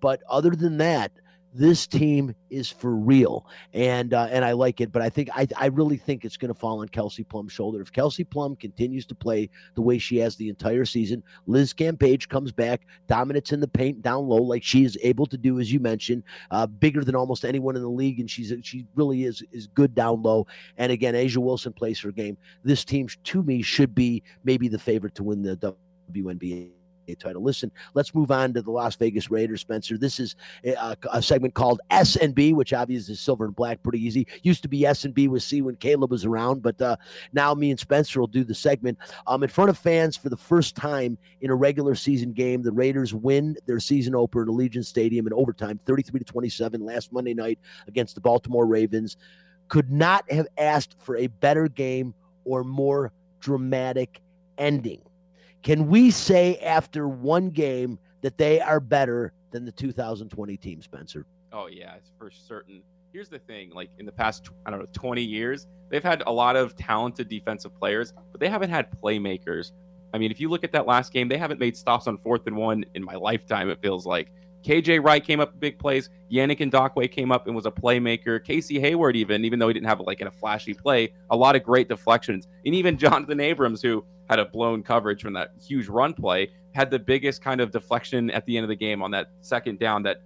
But 0.00 0.22
other 0.28 0.50
than 0.50 0.78
that, 0.78 1.12
this 1.52 1.86
team 1.86 2.34
is 2.48 2.70
for 2.70 2.94
real, 2.94 3.46
and 3.72 4.14
uh, 4.14 4.28
and 4.30 4.44
I 4.44 4.52
like 4.52 4.80
it. 4.80 4.92
But 4.92 5.02
I 5.02 5.08
think 5.08 5.28
I 5.34 5.46
I 5.56 5.66
really 5.66 5.96
think 5.96 6.24
it's 6.24 6.36
going 6.36 6.52
to 6.52 6.58
fall 6.58 6.80
on 6.80 6.88
Kelsey 6.88 7.24
Plum's 7.24 7.52
shoulder. 7.52 7.80
If 7.80 7.92
Kelsey 7.92 8.24
Plum 8.24 8.56
continues 8.56 9.04
to 9.06 9.14
play 9.14 9.50
the 9.74 9.82
way 9.82 9.98
she 9.98 10.16
has 10.18 10.36
the 10.36 10.48
entire 10.48 10.84
season, 10.84 11.22
Liz 11.46 11.72
Cambage 11.72 12.28
comes 12.28 12.52
back, 12.52 12.86
dominates 13.08 13.52
in 13.52 13.60
the 13.60 13.68
paint 13.68 14.02
down 14.02 14.28
low 14.28 14.42
like 14.42 14.62
she 14.62 14.84
is 14.84 14.96
able 15.02 15.26
to 15.26 15.36
do, 15.36 15.58
as 15.58 15.72
you 15.72 15.80
mentioned, 15.80 16.22
uh, 16.50 16.66
bigger 16.66 17.04
than 17.04 17.16
almost 17.16 17.44
anyone 17.44 17.76
in 17.76 17.82
the 17.82 17.88
league, 17.88 18.20
and 18.20 18.30
she's 18.30 18.52
she 18.62 18.86
really 18.94 19.24
is 19.24 19.42
is 19.52 19.66
good 19.66 19.94
down 19.94 20.22
low. 20.22 20.46
And 20.76 20.92
again, 20.92 21.14
A'ja 21.14 21.38
Wilson 21.38 21.72
plays 21.72 22.00
her 22.00 22.12
game. 22.12 22.36
This 22.62 22.84
team, 22.84 23.08
to 23.24 23.42
me, 23.42 23.62
should 23.62 23.94
be 23.94 24.22
maybe 24.44 24.68
the 24.68 24.78
favorite 24.78 25.14
to 25.16 25.24
win 25.24 25.42
the 25.42 25.76
WNBA 26.12 26.79
title. 27.14 27.42
Listen, 27.42 27.70
let's 27.94 28.14
move 28.14 28.30
on 28.30 28.52
to 28.54 28.62
the 28.62 28.70
Las 28.70 28.96
Vegas 28.96 29.30
Raiders, 29.30 29.60
Spencer. 29.60 29.98
This 29.98 30.20
is 30.20 30.36
a, 30.64 30.96
a 31.12 31.22
segment 31.22 31.54
called 31.54 31.80
S 31.90 32.16
and 32.16 32.34
B, 32.34 32.52
which 32.52 32.72
obviously 32.72 33.14
is 33.14 33.20
silver 33.20 33.44
and 33.44 33.54
black, 33.54 33.82
pretty 33.82 34.04
easy. 34.04 34.26
Used 34.42 34.62
to 34.62 34.68
be 34.68 34.86
S 34.86 35.04
and 35.04 35.14
B 35.14 35.28
with 35.28 35.42
C 35.42 35.62
when 35.62 35.76
Caleb 35.76 36.10
was 36.10 36.24
around, 36.24 36.62
but 36.62 36.80
uh, 36.80 36.96
now 37.32 37.54
me 37.54 37.70
and 37.70 37.80
Spencer 37.80 38.20
will 38.20 38.26
do 38.26 38.44
the 38.44 38.54
segment 38.54 38.98
um, 39.26 39.42
in 39.42 39.48
front 39.48 39.70
of 39.70 39.78
fans 39.78 40.16
for 40.16 40.28
the 40.28 40.36
first 40.36 40.76
time 40.76 41.18
in 41.40 41.50
a 41.50 41.54
regular 41.54 41.94
season 41.94 42.32
game. 42.32 42.62
The 42.62 42.72
Raiders 42.72 43.14
win 43.14 43.56
their 43.66 43.80
season 43.80 44.14
opener 44.14 44.42
at 44.42 44.48
Allegiant 44.48 44.84
Stadium 44.84 45.26
in 45.26 45.32
overtime, 45.32 45.80
33 45.86 46.20
to 46.20 46.24
27 46.24 46.84
last 46.84 47.12
Monday 47.12 47.34
night 47.34 47.58
against 47.86 48.14
the 48.14 48.20
Baltimore 48.20 48.66
Ravens. 48.66 49.16
Could 49.68 49.90
not 49.90 50.30
have 50.30 50.46
asked 50.58 50.96
for 50.98 51.16
a 51.16 51.28
better 51.28 51.68
game 51.68 52.14
or 52.44 52.64
more 52.64 53.12
dramatic 53.40 54.20
ending. 54.58 55.00
Can 55.62 55.88
we 55.88 56.10
say 56.10 56.56
after 56.58 57.08
one 57.08 57.50
game 57.50 57.98
that 58.22 58.38
they 58.38 58.60
are 58.60 58.80
better 58.80 59.32
than 59.50 59.64
the 59.64 59.72
2020 59.72 60.56
team, 60.56 60.80
Spencer? 60.82 61.26
Oh 61.52 61.66
yeah, 61.66 61.96
for 62.18 62.30
certain. 62.30 62.82
Here's 63.12 63.28
the 63.28 63.38
thing: 63.40 63.70
like 63.70 63.90
in 63.98 64.06
the 64.06 64.12
past, 64.12 64.48
I 64.64 64.70
don't 64.70 64.80
know, 64.80 64.86
20 64.92 65.22
years, 65.22 65.66
they've 65.90 66.02
had 66.02 66.22
a 66.26 66.32
lot 66.32 66.56
of 66.56 66.76
talented 66.76 67.28
defensive 67.28 67.74
players, 67.74 68.12
but 68.30 68.40
they 68.40 68.48
haven't 68.48 68.70
had 68.70 68.90
playmakers. 68.90 69.72
I 70.14 70.18
mean, 70.18 70.30
if 70.30 70.40
you 70.40 70.48
look 70.48 70.64
at 70.64 70.72
that 70.72 70.86
last 70.86 71.12
game, 71.12 71.28
they 71.28 71.36
haven't 71.36 71.60
made 71.60 71.76
stops 71.76 72.06
on 72.06 72.18
fourth 72.18 72.46
and 72.46 72.56
one 72.56 72.84
in 72.94 73.04
my 73.04 73.14
lifetime. 73.14 73.68
It 73.70 73.80
feels 73.80 74.06
like 74.06 74.32
KJ 74.64 75.02
Wright 75.04 75.24
came 75.24 75.40
up 75.40 75.58
big 75.58 75.78
plays. 75.78 76.10
Yannick 76.30 76.58
Ngakoue 76.58 77.10
came 77.10 77.32
up 77.32 77.46
and 77.46 77.56
was 77.56 77.66
a 77.66 77.70
playmaker. 77.70 78.42
Casey 78.42 78.78
Hayward, 78.80 79.16
even 79.16 79.44
even 79.44 79.58
though 79.58 79.68
he 79.68 79.74
didn't 79.74 79.88
have 79.88 80.00
like 80.00 80.20
in 80.20 80.26
a 80.26 80.30
flashy 80.30 80.74
play, 80.74 81.12
a 81.30 81.36
lot 81.36 81.56
of 81.56 81.62
great 81.62 81.88
deflections, 81.88 82.48
and 82.64 82.74
even 82.74 82.96
Jonathan 82.98 83.40
Abrams, 83.40 83.82
who 83.82 84.04
had 84.30 84.38
a 84.38 84.44
blown 84.44 84.80
coverage 84.80 85.20
from 85.22 85.32
that 85.32 85.50
huge 85.60 85.88
run 85.88 86.14
play, 86.14 86.48
had 86.72 86.88
the 86.88 86.98
biggest 86.98 87.42
kind 87.42 87.60
of 87.60 87.72
deflection 87.72 88.30
at 88.30 88.46
the 88.46 88.56
end 88.56 88.62
of 88.62 88.68
the 88.68 88.76
game 88.76 89.02
on 89.02 89.10
that 89.10 89.32
second 89.40 89.80
down 89.80 90.04
that 90.04 90.22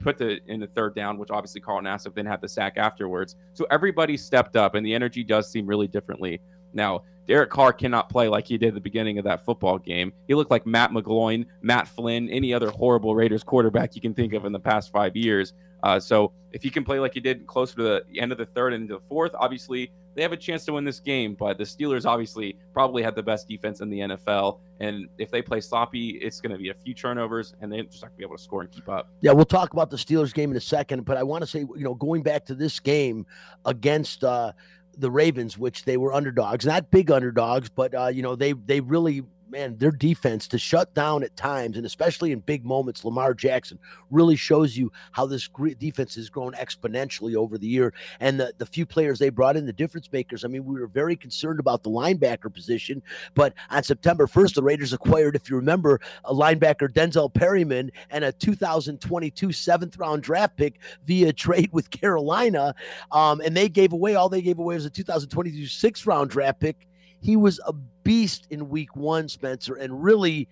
put 0.00 0.18
the 0.18 0.40
in 0.48 0.58
the 0.58 0.66
third 0.66 0.92
down, 0.96 1.16
which 1.16 1.30
obviously 1.30 1.60
Carl 1.60 1.80
Nassib 1.80 2.16
then 2.16 2.26
had 2.26 2.40
the 2.40 2.48
sack 2.48 2.74
afterwards. 2.76 3.36
So 3.54 3.64
everybody 3.70 4.16
stepped 4.16 4.56
up, 4.56 4.74
and 4.74 4.84
the 4.84 4.92
energy 4.92 5.22
does 5.22 5.48
seem 5.50 5.68
really 5.68 5.86
differently 5.86 6.40
now. 6.74 7.04
Derek 7.28 7.50
Carr 7.50 7.72
cannot 7.74 8.08
play 8.08 8.26
like 8.26 8.46
he 8.46 8.58
did 8.58 8.68
at 8.68 8.74
the 8.74 8.80
beginning 8.80 9.18
of 9.18 9.24
that 9.24 9.44
football 9.44 9.78
game. 9.78 10.12
He 10.26 10.34
looked 10.34 10.50
like 10.50 10.66
Matt 10.66 10.90
McGloin, 10.90 11.46
Matt 11.60 11.86
Flynn, 11.86 12.28
any 12.30 12.52
other 12.54 12.70
horrible 12.70 13.14
Raiders 13.14 13.44
quarterback 13.44 13.94
you 13.94 14.00
can 14.00 14.14
think 14.14 14.32
of 14.32 14.46
in 14.46 14.52
the 14.52 14.58
past 14.58 14.90
five 14.90 15.14
years. 15.14 15.52
Uh, 15.82 16.00
so 16.00 16.32
if 16.52 16.62
he 16.62 16.70
can 16.70 16.84
play 16.84 16.98
like 16.98 17.14
he 17.14 17.20
did 17.20 17.46
closer 17.46 17.76
to 17.76 17.82
the 17.82 18.20
end 18.20 18.32
of 18.32 18.38
the 18.38 18.46
third 18.46 18.72
and 18.72 18.84
into 18.84 18.94
the 18.94 19.02
fourth, 19.08 19.32
obviously 19.34 19.92
they 20.18 20.22
have 20.22 20.32
a 20.32 20.36
chance 20.36 20.64
to 20.64 20.72
win 20.72 20.84
this 20.84 20.98
game. 20.98 21.34
But 21.34 21.58
the 21.58 21.64
Steelers 21.64 22.04
obviously 22.04 22.58
probably 22.72 23.04
had 23.04 23.14
the 23.14 23.22
best 23.22 23.48
defense 23.48 23.80
in 23.80 23.88
the 23.88 24.00
NFL, 24.00 24.58
and 24.80 25.08
if 25.16 25.30
they 25.30 25.40
play 25.40 25.60
sloppy, 25.60 26.18
it's 26.20 26.40
going 26.40 26.50
to 26.52 26.58
be 26.58 26.70
a 26.70 26.74
few 26.74 26.92
turnovers, 26.92 27.54
and 27.60 27.72
they're 27.72 27.84
just 27.84 28.02
not 28.02 28.08
going 28.08 28.14
to 28.14 28.18
be 28.18 28.24
able 28.24 28.36
to 28.36 28.42
score 28.42 28.62
and 28.62 28.70
keep 28.70 28.88
up. 28.88 29.08
Yeah, 29.20 29.30
we'll 29.30 29.44
talk 29.44 29.72
about 29.72 29.90
the 29.90 29.96
Steelers 29.96 30.34
game 30.34 30.50
in 30.50 30.56
a 30.56 30.60
second, 30.60 31.04
but 31.04 31.16
I 31.16 31.22
want 31.22 31.42
to 31.42 31.46
say, 31.46 31.60
you 31.60 31.84
know, 31.84 31.94
going 31.94 32.22
back 32.22 32.44
to 32.46 32.54
this 32.54 32.80
game 32.80 33.26
against. 33.64 34.24
Uh, 34.24 34.52
the 35.00 35.10
Ravens, 35.12 35.56
which 35.56 35.84
they 35.84 35.96
were 35.96 36.12
underdogs, 36.12 36.66
not 36.66 36.90
big 36.90 37.08
underdogs, 37.12 37.68
but 37.68 37.94
uh, 37.94 38.08
you 38.08 38.20
know 38.20 38.34
they 38.34 38.52
they 38.52 38.80
really 38.80 39.22
man, 39.50 39.76
their 39.78 39.90
defense 39.90 40.48
to 40.48 40.58
shut 40.58 40.92
down 40.94 41.22
at 41.22 41.36
times, 41.36 41.76
and 41.76 41.86
especially 41.86 42.32
in 42.32 42.40
big 42.40 42.64
moments, 42.64 43.04
Lamar 43.04 43.34
Jackson 43.34 43.78
really 44.10 44.36
shows 44.36 44.76
you 44.76 44.92
how 45.12 45.26
this 45.26 45.48
defense 45.78 46.14
has 46.14 46.30
grown 46.30 46.52
exponentially 46.52 47.34
over 47.34 47.58
the 47.58 47.66
year. 47.66 47.92
And 48.20 48.38
the, 48.38 48.52
the 48.58 48.66
few 48.66 48.86
players 48.86 49.18
they 49.18 49.30
brought 49.30 49.56
in, 49.56 49.66
the 49.66 49.72
difference 49.72 50.10
makers. 50.12 50.44
I 50.44 50.48
mean, 50.48 50.64
we 50.64 50.80
were 50.80 50.86
very 50.86 51.16
concerned 51.16 51.60
about 51.60 51.82
the 51.82 51.90
linebacker 51.90 52.52
position, 52.52 53.02
but 53.34 53.54
on 53.70 53.82
September 53.82 54.26
1st, 54.26 54.54
the 54.54 54.62
Raiders 54.62 54.92
acquired, 54.92 55.36
if 55.36 55.48
you 55.48 55.56
remember, 55.56 56.00
a 56.24 56.34
linebacker 56.34 56.88
Denzel 56.88 57.32
Perryman 57.32 57.90
and 58.10 58.24
a 58.24 58.32
2022 58.32 59.52
seventh 59.52 59.96
round 59.98 60.22
draft 60.22 60.56
pick 60.56 60.78
via 61.06 61.32
trade 61.32 61.70
with 61.72 61.90
Carolina. 61.90 62.74
Um, 63.12 63.40
and 63.40 63.56
they 63.56 63.68
gave 63.68 63.92
away 63.92 64.14
all 64.14 64.28
they 64.28 64.42
gave 64.42 64.58
away 64.58 64.74
was 64.74 64.84
a 64.84 64.90
2022 64.90 65.66
sixth 65.66 66.06
round 66.06 66.30
draft 66.30 66.60
pick 66.60 66.88
he 67.20 67.36
was 67.36 67.60
a 67.66 67.72
beast 68.08 68.46
in 68.48 68.70
week 68.70 68.96
one, 68.96 69.28
Spencer, 69.28 69.74
and 69.74 70.02
really. 70.02 70.48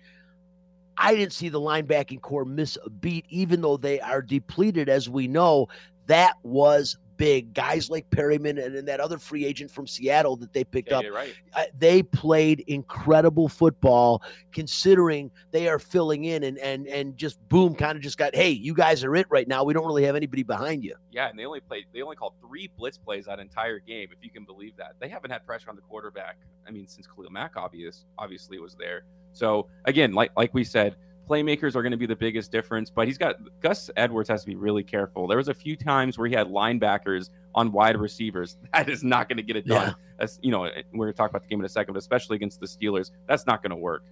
I 0.99 1.13
didn't 1.13 1.33
see 1.33 1.49
the 1.49 1.59
linebacking 1.59 2.21
corps 2.21 2.43
miss 2.43 2.75
a 2.83 2.89
beat, 2.89 3.25
even 3.29 3.61
though 3.61 3.77
they 3.77 3.99
are 3.99 4.21
depleted, 4.21 4.89
as 4.89 5.07
we 5.07 5.27
know. 5.27 5.67
That 6.07 6.37
was 6.41 6.97
big. 7.17 7.53
Guys 7.53 7.89
like 7.89 8.09
Perryman 8.09 8.57
and, 8.57 8.75
and 8.75 8.87
that 8.87 8.99
other 8.99 9.17
free 9.17 9.45
agent 9.45 9.69
from 9.69 9.87
Seattle 9.87 10.35
that 10.37 10.53
they 10.53 10.63
picked 10.63 10.91
yeah, 10.91 10.99
up, 10.99 11.05
right. 11.13 11.35
uh, 11.53 11.63
they 11.77 12.03
played 12.03 12.63
incredible 12.67 13.49
football 13.49 14.21
considering 14.51 15.29
they 15.51 15.67
are 15.67 15.79
filling 15.79 16.25
in 16.25 16.43
and 16.43 16.57
and 16.59 16.87
and 16.87 17.17
just 17.17 17.39
boom, 17.49 17.75
kind 17.75 17.95
of 17.95 18.01
just 18.01 18.17
got, 18.17 18.35
hey, 18.35 18.49
you 18.49 18.73
guys 18.73 19.03
are 19.03 19.15
it 19.15 19.27
right 19.29 19.47
now. 19.47 19.63
We 19.63 19.73
don't 19.73 19.85
really 19.85 20.03
have 20.03 20.15
anybody 20.15 20.43
behind 20.43 20.83
you. 20.83 20.95
Yeah, 21.11 21.29
and 21.29 21.37
they 21.37 21.45
only 21.45 21.59
played 21.59 21.85
they 21.93 22.01
only 22.01 22.15
called 22.15 22.33
three 22.39 22.69
blitz 22.77 22.97
plays 22.97 23.25
that 23.25 23.39
entire 23.39 23.79
game, 23.79 24.09
if 24.11 24.23
you 24.23 24.29
can 24.29 24.45
believe 24.45 24.75
that. 24.77 24.95
They 24.99 25.09
haven't 25.09 25.31
had 25.31 25.45
pressure 25.45 25.69
on 25.69 25.75
the 25.75 25.81
quarterback. 25.81 26.37
I 26.67 26.71
mean, 26.71 26.87
since 26.87 27.07
Khalil 27.07 27.31
Mack 27.31 27.57
obvious 27.57 28.05
obviously 28.17 28.59
was 28.59 28.75
there. 28.75 29.03
So 29.33 29.67
again, 29.85 30.13
like 30.13 30.31
like 30.35 30.53
we 30.53 30.63
said, 30.63 30.95
playmakers 31.27 31.75
are 31.75 31.81
going 31.81 31.91
to 31.91 31.97
be 31.97 32.05
the 32.05 32.15
biggest 32.15 32.51
difference, 32.51 32.89
but 32.89 33.07
he's 33.07 33.17
got 33.17 33.35
Gus 33.61 33.89
Edwards 33.95 34.29
has 34.29 34.41
to 34.41 34.47
be 34.47 34.55
really 34.55 34.83
careful. 34.83 35.27
There 35.27 35.37
was 35.37 35.49
a 35.49 35.53
few 35.53 35.75
times 35.75 36.17
where 36.17 36.27
he 36.27 36.35
had 36.35 36.47
linebackers 36.47 37.29
on 37.57 37.71
wide 37.71 37.97
receivers. 37.97 38.55
That 38.73 38.89
is 38.89 39.03
not 39.03 39.27
going 39.27 39.37
to 39.37 39.43
get 39.43 39.55
it 39.55 39.65
done. 39.65 39.87
Yeah. 39.87 40.23
As 40.23 40.39
you 40.43 40.51
know, 40.51 40.61
we're 40.61 41.05
going 41.05 41.13
to 41.13 41.17
talk 41.17 41.31
about 41.31 41.41
the 41.41 41.47
game 41.47 41.59
in 41.59 41.65
a 41.65 41.69
second, 41.69 41.93
but 41.93 41.99
especially 41.99 42.35
against 42.35 42.59
the 42.59 42.67
Steelers, 42.67 43.09
that's 43.27 43.47
not 43.47 43.63
going 43.63 43.71
to 43.71 43.75
work. 43.75 44.03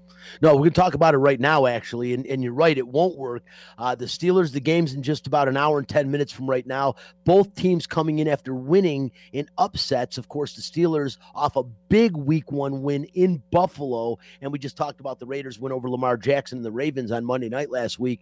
No, 0.41 0.57
going 0.57 0.71
to 0.71 0.71
talk 0.71 0.95
about 0.95 1.13
it 1.13 1.19
right 1.19 1.39
now, 1.39 1.67
actually. 1.67 2.13
And, 2.15 2.25
and 2.25 2.43
you're 2.43 2.53
right, 2.53 2.75
it 2.75 2.87
won't 2.87 3.15
work. 3.15 3.43
Uh, 3.77 3.93
the 3.93 4.05
Steelers, 4.05 4.51
the 4.51 4.59
game's 4.59 4.93
in 4.95 5.03
just 5.03 5.27
about 5.27 5.47
an 5.47 5.55
hour 5.57 5.77
and 5.77 5.87
10 5.87 6.09
minutes 6.09 6.31
from 6.31 6.49
right 6.49 6.65
now. 6.65 6.95
Both 7.25 7.53
teams 7.53 7.85
coming 7.85 8.19
in 8.19 8.27
after 8.27 8.55
winning 8.55 9.11
in 9.33 9.47
upsets. 9.59 10.17
Of 10.17 10.27
course, 10.29 10.55
the 10.55 10.61
Steelers 10.63 11.17
off 11.35 11.55
a 11.55 11.63
big 11.63 12.17
week 12.17 12.51
one 12.51 12.81
win 12.81 13.03
in 13.13 13.43
Buffalo. 13.51 14.17
And 14.41 14.51
we 14.51 14.57
just 14.57 14.77
talked 14.77 14.99
about 14.99 15.19
the 15.19 15.27
Raiders 15.27 15.59
win 15.59 15.71
over 15.71 15.89
Lamar 15.89 16.17
Jackson 16.17 16.57
and 16.59 16.65
the 16.65 16.71
Ravens 16.71 17.11
on 17.11 17.23
Monday 17.23 17.49
night 17.49 17.69
last 17.69 17.99
week. 17.99 18.21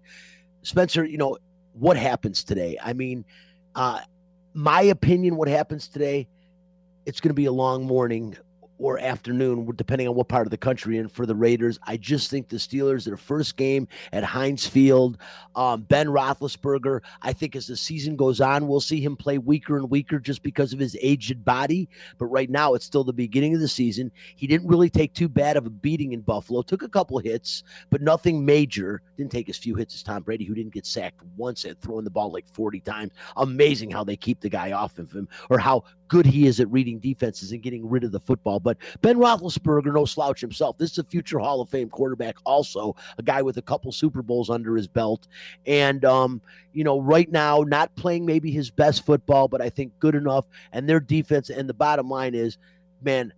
Spencer, 0.64 1.06
you 1.06 1.18
know, 1.18 1.38
what 1.74 1.96
happens 1.96 2.44
today? 2.44 2.78
I 2.84 2.92
mean, 2.92 3.24
uh, 3.76 4.02
my 4.54 4.82
opinion, 4.84 5.36
what 5.36 5.48
happens 5.48 5.88
today, 5.88 6.28
it's 7.06 7.20
going 7.20 7.30
to 7.30 7.36
be 7.36 7.46
a 7.46 7.52
long 7.52 7.86
morning 7.86 8.38
or 8.78 9.00
afternoon, 9.00 9.70
depending 9.76 10.08
on 10.08 10.16
what 10.16 10.28
part 10.28 10.48
of 10.48 10.52
the 10.52 10.58
country. 10.58 10.98
And 10.98 11.12
for 11.12 11.26
the 11.26 11.36
Raiders, 11.36 11.80
I 11.84 11.98
just 11.98 12.30
think 12.30 12.50
the 12.50 12.58
Steelers, 12.58 13.06
their 13.06 13.18
first 13.18 13.56
game 13.56 13.88
at 14.12 14.24
Heinz 14.24 14.66
Field, 14.68 15.18
um, 15.56 15.84
Ben 15.84 16.08
Roethlisberger, 16.08 17.02
I 17.22 17.34
think 17.34 17.56
as 17.56 17.68
the 17.68 17.78
season 17.78 18.16
goes 18.16 18.42
on, 18.42 18.68
we'll 18.68 18.82
see 18.82 19.00
him 19.00 19.16
play 19.16 19.38
weaker 19.38 19.78
and 19.78 19.90
weaker 19.90 20.20
just 20.20 20.44
because 20.44 20.74
of 20.74 20.80
his 20.80 20.98
aged 21.02 21.46
body. 21.46 21.88
But 22.18 22.26
right 22.26 22.50
now, 22.50 22.74
it's 22.74 22.86
still 22.86 23.04
the 23.04 23.14
beginning 23.14 23.54
of 23.54 23.62
the 23.62 23.68
season. 23.68 24.12
He 24.36 24.48
didn't 24.48 24.68
really 24.68 24.90
take 24.90 25.14
too 25.14 25.30
bad 25.30 25.58
of 25.58 25.66
a 25.66 25.70
beating 25.70 26.14
in 26.14 26.22
Buffalo. 26.22 26.62
Took 26.62 26.84
a 26.84 26.90
couple 26.90 27.20
hits, 27.20 27.64
but 27.90 28.02
nothing 28.02 28.46
major. 28.46 29.02
Didn't 29.18 29.32
take 29.32 29.50
as 29.50 29.58
few 29.58 29.76
hits 29.76 29.96
as 29.96 30.04
Tom 30.04 30.24
Brady, 30.24 30.46
who 30.46 30.56
didn't 30.56 30.74
get 30.74 30.86
sacked 30.86 31.22
once 31.38 31.66
and 31.66 31.80
throwing 31.80 32.04
the 32.04 32.10
ball 32.10 32.32
like 32.32 32.48
40 32.48 32.80
times. 32.82 33.12
Amazing 33.38 33.92
how 33.92 34.04
they 34.04 34.16
keep 34.16 34.42
the 34.42 34.50
guy 34.50 34.72
off 34.72 34.98
of 34.98 35.12
him, 35.12 35.28
or 35.50 35.60
how 35.60 35.84
good 36.14 36.28
he 36.28 36.46
is 36.46 36.60
at 36.60 36.72
reading 36.72 37.00
defenses 37.00 37.54
and 37.54 37.64
getting 37.64 37.90
rid 37.90 38.04
of 38.04 38.12
the 38.12 38.20
football. 38.20 38.60
But 38.60 38.78
Ben 39.02 39.18
Roethlisberger, 39.18 39.92
no 39.92 40.06
slouch 40.06 40.40
himself. 40.42 40.78
This 40.78 40.92
is 40.92 41.00
a 41.00 41.04
future 41.04 41.40
Hall 41.40 41.60
of 41.60 41.70
Fame 41.70 41.90
quarterback, 41.90 42.36
also 42.44 42.96
a 43.18 43.24
guy 43.24 43.42
with 43.42 43.58
a 43.58 43.64
couple 43.64 43.92
Super 43.92 44.22
Bowls 44.22 44.52
under 44.52 44.76
his 44.76 44.88
belt. 44.88 45.28
And, 45.66 46.06
um, 46.06 46.40
you 46.72 46.84
know, 46.84 47.02
right 47.02 47.32
now, 47.32 47.64
not 47.66 47.96
playing 47.96 48.28
maybe 48.28 48.52
his 48.52 48.70
best 48.70 49.08
football, 49.08 49.48
but 49.48 49.60
I 49.60 49.72
think 49.72 49.92
good 49.98 50.14
enough. 50.14 50.46
And 50.72 50.88
their 50.88 51.00
defense, 51.00 51.50
and 51.50 51.68
the 51.68 51.74
bottom 51.74 52.08
line 52.08 52.36
is, 52.36 52.60
man, 53.02 53.34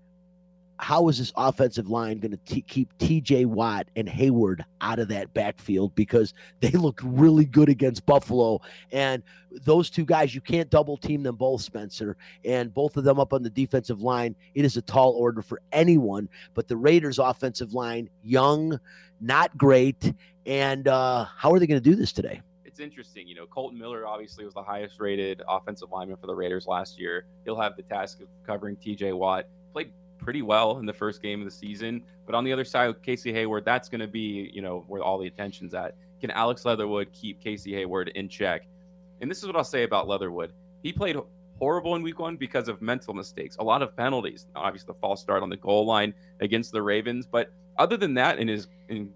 how 0.78 1.08
is 1.08 1.18
this 1.18 1.32
offensive 1.36 1.90
line 1.90 2.20
going 2.20 2.32
to 2.32 2.62
keep 2.62 2.98
TJ 2.98 3.46
Watt 3.46 3.88
and 3.96 4.08
Hayward 4.10 4.66
out 4.82 5.00
of 5.00 5.08
that 5.10 5.34
backfield 5.34 5.96
because 5.96 6.34
they 6.60 6.72
looked 6.72 7.02
really 7.04 7.46
good 7.46 7.70
against 7.70 8.06
Buffalo 8.06 8.62
and 8.92 9.24
those 9.64 9.90
two 9.90 10.06
guys 10.06 10.36
you 10.36 10.42
can't 10.42 10.70
double 10.70 10.98
team 10.98 11.24
them 11.24 11.36
both 11.36 11.62
Spencer 11.62 12.18
and 12.44 12.74
both 12.74 12.98
of 12.98 13.04
them 13.04 13.20
up 13.20 13.34
on 13.34 13.42
the 13.42 13.50
defensive 13.50 14.02
line 14.02 14.36
it 14.54 14.66
is 14.66 14.76
a 14.78 14.82
tall 14.82 15.12
order 15.12 15.42
for 15.42 15.62
anyone 15.72 16.28
but 16.54 16.68
the 16.68 16.76
Raiders 16.76 17.20
offensive 17.20 17.74
line 17.74 18.10
young 18.24 18.78
not 19.22 19.58
great 19.58 20.14
and 20.46 20.88
uh, 20.88 21.26
how 21.38 21.54
are 21.54 21.60
they 21.60 21.68
going 21.68 21.82
to 21.82 21.90
do 21.90 21.96
this 21.96 22.12
today 22.12 22.42
it's 22.76 22.82
interesting. 22.82 23.26
You 23.26 23.36
know, 23.36 23.46
Kolton 23.46 23.80
Miller 23.80 24.06
obviously 24.06 24.44
was 24.44 24.54
the 24.54 24.62
highest 24.62 25.00
rated 25.00 25.42
offensive 25.48 25.92
lineman 25.94 26.18
for 26.18 26.28
the 26.28 26.36
Raiders 26.36 26.68
last 26.68 27.00
year. 27.00 27.26
He'll 27.46 27.58
have 27.58 27.78
the 27.78 27.84
task 27.84 28.20
of 28.20 28.28
covering 28.46 28.76
TJ 28.76 29.18
Watt. 29.18 29.48
Played 29.72 29.94
pretty 30.26 30.42
well 30.42 30.80
in 30.80 30.88
the 30.88 30.94
first 30.94 31.22
game 31.22 31.40
of 31.40 31.46
the 31.46 31.52
season. 31.52 32.02
But 32.26 32.34
on 32.34 32.44
the 32.44 32.52
other 32.52 32.66
side, 32.66 33.02
Casey 33.04 33.32
Hayward, 33.32 33.64
that's 33.64 33.88
going 33.88 34.02
to 34.02 34.08
be, 34.08 34.50
you 34.52 34.62
know, 34.62 34.84
where 34.88 35.04
all 35.04 35.20
the 35.20 35.28
attention's 35.28 35.76
at. 35.76 35.96
Can 36.20 36.32
Alex 36.32 36.66
Leatherwood 36.66 37.14
keep 37.14 37.40
Casey 37.40 37.74
Hayward 37.76 38.10
in 38.16 38.28
check? 38.28 38.66
And 39.22 39.30
this 39.30 39.38
is 39.38 39.46
what 39.46 39.56
I'll 39.56 39.64
say 39.64 39.84
about 39.84 40.08
Leatherwood. 40.08 40.52
He 40.82 40.92
played 40.92 41.16
horrible 41.60 41.96
in 41.96 42.02
week 42.02 42.18
one 42.20 42.38
because 42.38 42.68
of 42.68 42.82
mental 42.82 43.14
mistakes, 43.14 43.56
a 43.58 43.64
lot 43.64 43.84
of 43.84 43.96
penalties. 43.96 44.48
Obviously, 44.56 44.88
the 44.88 45.00
false 45.00 45.22
start 45.22 45.44
on 45.44 45.50
the 45.50 45.58
goal 45.58 45.86
line 45.86 46.14
against 46.42 46.72
the 46.72 46.82
Ravens. 46.82 47.28
But 47.28 47.52
other 47.78 47.96
than 47.96 48.16
that, 48.16 48.40
in 48.40 48.48
his 48.48 48.68
in 48.90 49.14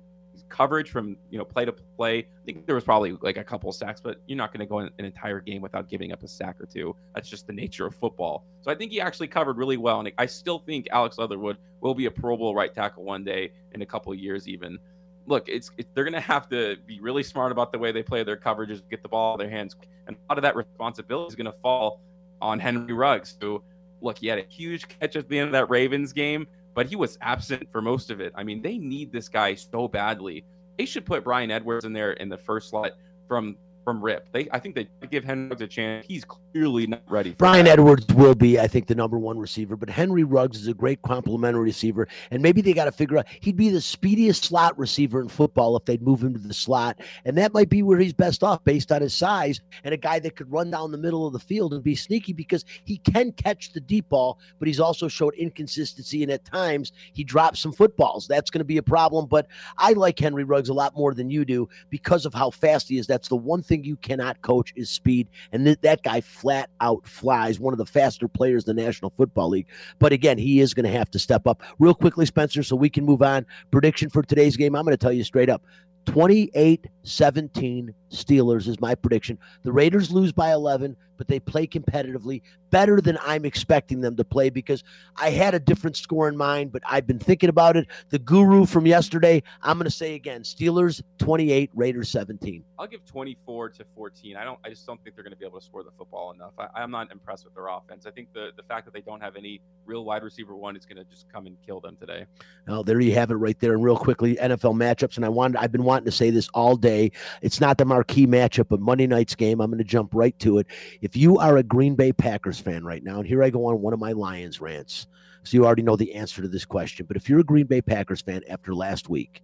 coverage 0.50 0.90
from 0.90 1.16
you 1.30 1.38
know 1.38 1.46
play 1.46 1.66
to 1.66 1.72
play. 1.72 2.20
I 2.20 2.46
think 2.46 2.66
there 2.66 2.76
was 2.76 2.84
probably 2.84 3.18
like 3.22 3.38
a 3.38 3.44
couple 3.44 3.72
sacks, 3.72 4.02
but 4.02 4.20
you're 4.28 4.38
not 4.38 4.52
going 4.52 4.60
to 4.60 4.66
go 4.66 4.80
an 4.80 4.92
entire 4.98 5.40
game 5.40 5.62
without 5.62 5.88
giving 5.90 6.12
up 6.12 6.24
a 6.24 6.28
sack 6.28 6.60
or 6.60 6.66
two. 6.66 6.96
That's 7.16 7.30
just 7.30 7.48
the 7.48 7.54
nature 7.54 7.86
of 7.86 7.96
football. 7.96 8.46
So 8.62 8.72
I 8.72 8.76
think 8.76 8.92
he 8.92 9.00
actually 9.00 9.28
covered 9.28 9.58
really 9.58 9.78
well, 9.78 10.00
and 10.00 10.12
I 10.18 10.26
still 10.26 10.60
think 10.60 10.88
Alex 10.92 11.18
Leatherwood 11.18 11.58
will 11.82 11.94
be 11.96 12.08
a 12.08 12.12
Pro 12.12 12.36
Bowl 12.36 12.54
right 12.54 12.74
tackle 12.74 13.04
one 13.04 13.24
day 13.24 13.52
in 13.74 13.82
a 13.82 13.86
couple 13.86 14.14
years, 14.14 14.48
even. 14.48 14.80
Look, 15.28 15.48
it's, 15.48 15.70
they're 15.94 16.04
going 16.04 16.14
to 16.14 16.20
have 16.20 16.50
to 16.50 16.78
be 16.88 17.00
really 17.00 17.22
smart 17.22 17.52
about 17.52 17.72
the 17.72 17.78
way 17.78 17.92
they 17.92 18.02
play 18.02 18.24
their 18.24 18.38
coverages, 18.38 18.82
get 18.90 19.04
the 19.04 19.10
ball 19.10 19.36
in 19.36 19.40
their 19.40 19.50
hands, 19.50 19.76
and 20.08 20.16
a 20.16 20.20
lot 20.34 20.40
of 20.40 20.42
that 20.42 20.56
responsibility 20.56 21.30
is 21.30 21.36
going 21.36 21.46
to 21.46 21.60
fall 21.60 22.02
on 22.42 22.60
Henry 22.60 22.94
Ruggs, 22.94 23.38
who 23.40 23.62
look, 24.02 24.18
he 24.18 24.28
had 24.28 24.40
a 24.40 24.46
huge 24.50 24.88
catch 24.88 25.16
at 25.16 25.28
the 25.30 25.38
end 25.38 25.48
of 25.48 25.52
that 25.52 25.70
Ravens 25.70 26.14
game 26.14 26.48
but 26.80 26.88
he 26.88 26.96
was 26.96 27.18
absent 27.20 27.70
for 27.70 27.82
most 27.82 28.10
of 28.10 28.22
it. 28.22 28.32
I 28.36 28.44
mean, 28.46 28.62
they 28.62 28.78
need 28.78 29.12
this 29.12 29.28
guy 29.28 29.54
so 29.54 29.86
badly. 29.90 30.46
They 30.78 30.86
should 30.86 31.06
put 31.06 31.26
Bryan 31.26 31.52
Edwards 31.52 31.84
in 31.84 31.92
there 31.92 32.14
in 32.14 32.30
the 32.30 32.38
first 32.38 32.70
slot 32.70 32.94
from 33.28 33.58
from 33.90 34.04
Rip. 34.04 34.32
They, 34.34 34.48
I 34.52 34.60
think 34.60 34.76
they 34.76 34.88
give 35.10 35.24
Henry 35.24 35.50
Ruggs 35.50 35.64
a 35.64 35.68
chance. 35.68 36.06
He's 36.06 36.24
clearly 36.24 36.86
not 36.86 37.02
ready. 37.10 37.32
Bryan 37.32 37.66
that. 37.66 37.80
Edwards 37.80 38.06
will 38.14 38.36
be, 38.36 38.60
I 38.60 38.68
think, 38.68 38.86
the 38.86 38.94
number 38.94 39.18
one 39.18 39.40
receiver, 39.40 39.76
but 39.76 39.90
Henry 39.90 40.24
Ruggs 40.24 40.60
is 40.60 40.68
a 40.68 40.76
great 40.76 41.02
complementary 41.02 41.64
receiver, 41.64 42.08
and 42.30 42.40
maybe 42.44 42.62
they 42.62 42.74
got 42.74 42.86
to 42.86 42.92
figure 42.92 43.18
out 43.18 43.26
he'd 43.42 43.58
be 43.58 43.70
the 43.70 43.82
speediest 43.82 44.44
slot 44.44 44.78
receiver 44.78 45.22
in 45.22 45.28
football 45.28 45.76
if 45.76 45.86
they'd 45.86 46.04
move 46.04 46.22
him 46.22 46.34
to 46.34 46.40
the 46.40 46.54
slot, 46.54 47.00
and 47.26 47.36
that 47.40 47.52
might 47.52 47.68
be 47.68 47.82
where 47.82 47.98
he's 47.98 48.14
best 48.14 48.44
off 48.44 48.64
based 48.64 48.92
on 48.92 49.02
his 49.02 49.12
size 49.12 49.60
and 49.84 49.92
a 49.92 49.98
guy 49.98 50.20
that 50.20 50.36
could 50.36 50.52
run 50.52 50.70
down 50.70 50.92
the 50.92 50.98
middle 51.00 51.26
of 51.26 51.34
the 51.34 51.40
field 51.40 51.74
and 51.74 51.84
be 51.84 51.96
sneaky 51.96 52.32
because 52.32 52.66
he 52.86 52.98
can 53.00 53.32
catch 53.32 53.74
the 53.74 53.80
deep 53.80 54.08
ball, 54.10 54.38
but 54.60 54.68
he's 54.68 54.80
also 54.80 55.08
showed 55.08 55.34
inconsistency, 55.34 56.22
and 56.22 56.32
at 56.32 56.46
times 56.46 56.92
he 57.14 57.24
drops 57.24 57.60
some 57.60 57.74
footballs. 57.74 58.28
That's 58.28 58.52
going 58.52 58.60
to 58.60 58.66
be 58.66 58.78
a 58.78 58.84
problem, 58.84 59.26
but 59.26 59.48
I 59.80 59.94
like 59.94 60.20
Henry 60.20 60.44
Ruggs 60.44 60.70
a 60.70 60.76
lot 60.76 60.96
more 60.96 61.16
than 61.16 61.32
you 61.32 61.44
do 61.44 61.68
because 61.90 62.28
of 62.28 62.36
how 62.36 62.52
fast 62.52 62.88
he 62.88 63.00
is. 63.00 63.08
That's 63.08 63.28
the 63.28 63.36
one 63.36 63.64
thing 63.64 63.79
you 63.84 63.96
cannot 63.98 64.42
coach 64.42 64.74
is 64.76 64.90
speed. 64.90 65.28
And 65.52 65.66
th- 65.66 65.82
that 65.82 66.04
guy 66.04 66.22
flat 66.22 66.70
out 66.82 67.08
flies, 67.08 67.60
one 67.60 67.74
of 67.74 67.78
the 67.78 67.86
faster 67.86 68.28
players 68.28 68.68
in 68.68 68.76
the 68.76 68.82
National 68.82 69.12
Football 69.18 69.50
League. 69.50 69.68
But 70.00 70.14
again, 70.14 70.38
he 70.38 70.60
is 70.60 70.74
going 70.74 70.86
to 70.86 70.98
have 70.98 71.12
to 71.12 71.20
step 71.20 71.48
up. 71.48 71.62
Real 71.80 71.94
quickly, 71.94 72.26
Spencer, 72.26 72.64
so 72.64 72.76
we 72.76 72.90
can 72.90 73.06
move 73.06 73.22
on. 73.22 73.46
Prediction 73.72 74.10
for 74.10 74.24
today's 74.24 74.58
game 74.58 74.76
I'm 74.76 74.84
going 74.84 74.96
to 74.96 74.98
tell 74.98 75.14
you 75.14 75.24
straight 75.24 75.50
up 75.50 75.64
28 76.10 76.88
17 77.04 77.94
Steelers 78.12 78.68
is 78.68 78.80
my 78.80 78.96
prediction. 78.96 79.38
The 79.64 79.72
Raiders 79.72 80.12
lose 80.12 80.32
by 80.32 80.52
11, 80.52 80.96
but 81.18 81.28
they 81.28 81.40
play 81.40 81.68
competitively 81.68 82.42
better 82.72 83.02
than 83.02 83.18
I'm 83.24 83.46
expecting 83.46 84.02
them 84.02 84.16
to 84.16 84.24
play 84.24 84.50
because 84.50 84.84
I 85.16 85.30
had 85.30 85.54
a 85.54 85.60
different 85.60 85.96
score 85.98 86.28
in 86.28 86.36
mind, 86.36 86.72
but 86.72 86.82
I've 86.90 87.06
been 87.06 87.20
thinking 87.20 87.50
about 87.50 87.78
it. 87.78 87.88
The 88.10 88.20
guru 88.20 88.66
from 88.66 88.88
yesterday, 88.88 89.44
I'm 89.62 89.78
going 89.78 89.86
to 89.86 89.92
say 89.92 90.16
again 90.16 90.42
Steelers 90.42 91.02
28, 91.20 91.70
Raiders 91.76 92.10
17. 92.10 92.64
I'll 92.80 92.88
give 92.88 93.06
24 93.06 93.70
to 93.70 93.86
14. 93.96 94.38
I 94.38 94.44
don't, 94.44 94.60
I 94.66 94.70
just 94.70 94.86
don't 94.88 95.04
think 95.04 95.16
they're 95.16 95.24
going 95.24 95.34
to 95.34 95.40
be 95.40 95.46
able 95.46 95.60
to 95.60 95.66
score 95.66 95.84
the 95.84 95.92
football 95.92 96.32
enough. 96.32 96.54
I, 96.58 96.82
am 96.82 96.92
not 96.92 97.12
impressed 97.12 97.46
with 97.46 97.54
their 97.54 97.68
offense. 97.68 98.06
I 98.06 98.12
think 98.12 98.34
the, 98.34 98.50
the 98.56 98.64
fact 98.64 98.86
that 98.86 98.94
they 98.94 99.02
don't 99.02 99.22
have 99.22 99.36
any 99.36 99.62
real 99.86 100.06
wide 100.06 100.24
receiver 100.24 100.56
one 100.56 100.76
is 100.76 100.86
going 100.86 100.98
to 100.98 101.04
just 101.04 101.32
come 101.32 101.46
and 101.46 101.58
kill 101.66 101.80
them 101.80 101.98
today. 102.00 102.26
Oh, 102.68 102.82
there 102.82 103.00
you 103.00 103.14
have 103.14 103.32
it 103.32 103.36
right 103.36 103.60
there. 103.60 103.74
And 103.74 103.84
real 103.84 103.98
quickly, 103.98 104.36
NFL 104.36 104.76
matchups. 104.76 105.18
And 105.18 105.26
I 105.26 105.30
wanted, 105.30 105.58
I've 105.58 105.72
been 105.72 105.84
wanting 105.84 105.99
to 106.06 106.12
say 106.12 106.30
this 106.30 106.50
all 106.54 106.76
day. 106.76 107.12
It's 107.42 107.62
not 107.62 107.78
the 107.78 107.86
marquee 107.86 108.28
matchup, 108.28 108.68
but 108.70 108.80
Monday 108.80 109.08
night's 109.08 109.36
game. 109.36 109.62
I'm 109.62 109.70
going 109.70 109.78
to 109.80 109.84
jump 109.84 110.14
right 110.14 110.38
to 110.40 110.60
it. 110.60 110.68
If 111.02 111.16
you 111.16 111.38
are 111.38 111.58
a 111.58 111.64
Green 111.64 111.96
Bay 111.96 112.12
Packers 112.12 112.60
fan 112.60 112.84
right 112.84 113.04
now, 113.04 113.20
and 113.20 113.28
here 113.28 113.44
I 113.44 113.50
go 113.50 113.66
on 113.66 113.82
one 113.82 113.94
of 113.94 114.00
my 114.00 114.12
Lions 114.12 114.62
rants, 114.62 115.08
so 115.44 115.56
you 115.56 115.66
already 115.66 115.84
know 115.84 115.96
the 115.96 116.14
answer 116.14 116.42
to 116.42 116.48
this 116.48 116.66
question. 116.66 117.06
But 117.06 117.18
if 117.18 117.30
you're 117.30 117.40
a 117.40 117.44
Green 117.44 117.66
Bay 117.66 117.82
Packers 117.82 118.22
fan 118.22 118.42
after 118.50 118.76
last 118.76 119.10
week, 119.10 119.44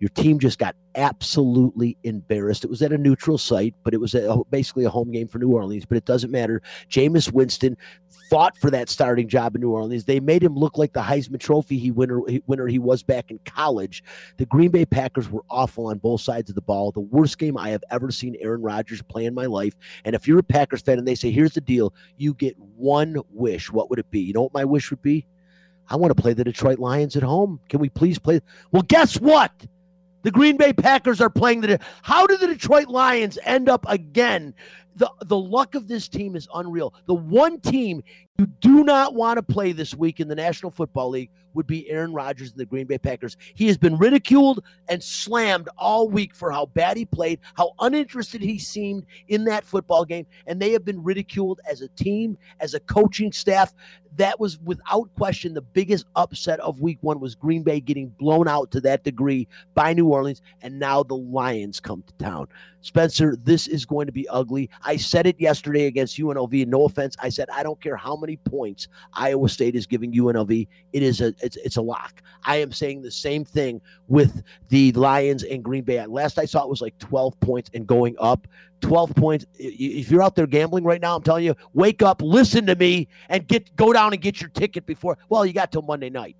your 0.00 0.08
team 0.10 0.38
just 0.38 0.58
got 0.58 0.76
absolutely 0.94 1.96
embarrassed. 2.04 2.64
It 2.64 2.70
was 2.70 2.82
at 2.82 2.92
a 2.92 2.98
neutral 2.98 3.38
site, 3.38 3.74
but 3.82 3.94
it 3.94 4.00
was 4.00 4.14
a, 4.14 4.38
basically 4.50 4.84
a 4.84 4.90
home 4.90 5.10
game 5.10 5.28
for 5.28 5.38
New 5.38 5.52
Orleans, 5.52 5.86
but 5.86 5.96
it 5.96 6.04
doesn't 6.04 6.30
matter. 6.30 6.62
Jameis 6.88 7.32
Winston 7.32 7.76
fought 8.30 8.56
for 8.56 8.70
that 8.70 8.88
starting 8.88 9.28
job 9.28 9.54
in 9.54 9.60
New 9.60 9.70
Orleans. 9.70 10.04
They 10.04 10.20
made 10.20 10.42
him 10.42 10.56
look 10.56 10.78
like 10.78 10.92
the 10.92 11.02
Heisman 11.02 11.40
Trophy 11.40 11.78
he 11.78 11.90
winner, 11.90 12.20
winner 12.46 12.66
he 12.66 12.78
was 12.78 13.02
back 13.02 13.30
in 13.30 13.38
college. 13.44 14.02
The 14.36 14.46
Green 14.46 14.70
Bay 14.70 14.86
Packers 14.86 15.28
were 15.28 15.44
awful 15.50 15.86
on 15.86 15.98
both 15.98 16.20
sides 16.20 16.48
of 16.48 16.54
the 16.54 16.62
ball. 16.62 16.90
The 16.92 17.00
worst 17.00 17.38
game 17.38 17.56
I 17.56 17.70
have 17.70 17.84
ever 17.90 18.10
seen 18.10 18.36
Aaron 18.40 18.62
Rodgers 18.62 19.02
play 19.02 19.26
in 19.26 19.34
my 19.34 19.46
life. 19.46 19.74
And 20.04 20.14
if 20.14 20.26
you're 20.26 20.38
a 20.38 20.44
Packers 20.44 20.82
fan 20.82 20.98
and 20.98 21.06
they 21.06 21.14
say, 21.14 21.30
here's 21.30 21.52
the 21.52 21.60
deal, 21.60 21.94
you 22.16 22.34
get 22.34 22.58
one 22.76 23.16
wish, 23.30 23.70
what 23.70 23.90
would 23.90 23.98
it 23.98 24.10
be? 24.10 24.20
You 24.20 24.32
know 24.32 24.42
what 24.42 24.54
my 24.54 24.64
wish 24.64 24.90
would 24.90 25.02
be? 25.02 25.26
I 25.88 25.96
want 25.96 26.16
to 26.16 26.20
play 26.20 26.32
the 26.32 26.44
Detroit 26.44 26.78
Lions 26.78 27.14
at 27.16 27.22
home. 27.22 27.60
Can 27.68 27.80
we 27.80 27.90
please 27.90 28.18
play? 28.18 28.40
Well, 28.72 28.82
guess 28.82 29.20
what? 29.20 29.52
The 30.24 30.30
Green 30.30 30.56
Bay 30.56 30.72
Packers 30.72 31.20
are 31.20 31.30
playing 31.30 31.60
the. 31.60 31.78
How 32.02 32.26
did 32.26 32.40
the 32.40 32.46
Detroit 32.46 32.88
Lions 32.88 33.38
end 33.44 33.68
up 33.68 33.84
again? 33.88 34.54
The 34.96 35.10
the 35.26 35.36
luck 35.36 35.74
of 35.74 35.86
this 35.86 36.08
team 36.08 36.34
is 36.34 36.48
unreal. 36.54 36.94
The 37.06 37.14
one 37.14 37.60
team 37.60 38.02
you 38.38 38.46
do 38.46 38.82
not 38.82 39.14
want 39.14 39.36
to 39.36 39.42
play 39.44 39.70
this 39.70 39.94
week 39.94 40.18
in 40.18 40.26
the 40.26 40.34
National 40.34 40.72
Football 40.72 41.10
League 41.10 41.30
would 41.54 41.68
be 41.68 41.88
Aaron 41.88 42.12
Rodgers 42.12 42.50
and 42.50 42.58
the 42.58 42.66
Green 42.66 42.86
Bay 42.86 42.98
Packers. 42.98 43.36
He 43.54 43.68
has 43.68 43.78
been 43.78 43.96
ridiculed 43.96 44.64
and 44.88 45.00
slammed 45.00 45.68
all 45.78 46.08
week 46.08 46.34
for 46.34 46.50
how 46.50 46.66
bad 46.66 46.96
he 46.96 47.06
played, 47.06 47.38
how 47.54 47.74
uninterested 47.78 48.42
he 48.42 48.58
seemed 48.58 49.06
in 49.28 49.44
that 49.44 49.64
football 49.64 50.04
game, 50.04 50.26
and 50.48 50.60
they 50.60 50.72
have 50.72 50.84
been 50.84 51.02
ridiculed 51.02 51.60
as 51.70 51.80
a 51.80 51.88
team, 51.90 52.36
as 52.58 52.74
a 52.74 52.80
coaching 52.80 53.30
staff. 53.30 53.72
That 54.16 54.38
was 54.38 54.58
without 54.60 55.12
question 55.16 55.54
the 55.54 55.62
biggest 55.62 56.06
upset 56.14 56.60
of 56.60 56.80
week 56.80 56.98
one 57.00 57.18
was 57.18 57.34
Green 57.34 57.64
Bay 57.64 57.80
getting 57.80 58.08
blown 58.10 58.46
out 58.46 58.70
to 58.72 58.80
that 58.82 59.02
degree 59.02 59.48
by 59.74 59.92
New 59.92 60.06
Orleans, 60.06 60.42
and 60.62 60.78
now 60.78 61.02
the 61.02 61.16
Lions 61.16 61.80
come 61.80 62.02
to 62.06 62.24
town. 62.24 62.46
Spencer, 62.80 63.34
this 63.42 63.66
is 63.66 63.86
going 63.86 64.06
to 64.06 64.12
be 64.12 64.28
ugly. 64.28 64.68
I 64.82 64.96
said 64.98 65.26
it 65.26 65.40
yesterday 65.40 65.86
against 65.86 66.18
UNLV. 66.18 66.66
No 66.66 66.84
offense. 66.84 67.16
I 67.18 67.28
said 67.28 67.48
I 67.50 67.62
don't 67.62 67.80
care 67.80 67.96
how 67.96 68.14
many 68.24 68.36
points 68.36 68.88
Iowa 69.12 69.48
State 69.48 69.76
is 69.76 69.86
giving 69.86 70.12
UNLV. 70.12 70.66
It 70.92 71.02
is 71.02 71.20
a 71.20 71.34
it's 71.42 71.56
it's 71.56 71.76
a 71.76 71.82
lock. 71.82 72.22
I 72.44 72.56
am 72.56 72.72
saying 72.72 73.02
the 73.02 73.10
same 73.10 73.44
thing 73.44 73.80
with 74.08 74.42
the 74.68 74.92
Lions 74.92 75.44
and 75.44 75.62
Green 75.62 75.84
Bay. 75.84 76.04
Last 76.06 76.38
I 76.38 76.46
saw 76.46 76.64
it 76.64 76.70
was 76.70 76.80
like 76.80 76.96
12 76.98 77.38
points 77.40 77.70
and 77.74 77.86
going 77.86 78.16
up. 78.18 78.48
12 78.80 79.14
points. 79.14 79.46
If 79.58 80.10
you're 80.10 80.22
out 80.22 80.34
there 80.34 80.46
gambling 80.46 80.84
right 80.84 81.00
now, 81.00 81.16
I'm 81.16 81.22
telling 81.22 81.44
you, 81.44 81.54
wake 81.72 82.02
up, 82.02 82.20
listen 82.22 82.66
to 82.66 82.76
me, 82.76 83.08
and 83.28 83.46
get 83.46 83.74
go 83.76 83.92
down 83.92 84.12
and 84.12 84.20
get 84.20 84.40
your 84.40 84.50
ticket 84.50 84.86
before. 84.86 85.18
Well, 85.28 85.44
you 85.44 85.52
got 85.52 85.70
till 85.72 85.82
Monday 85.82 86.10
night. 86.10 86.36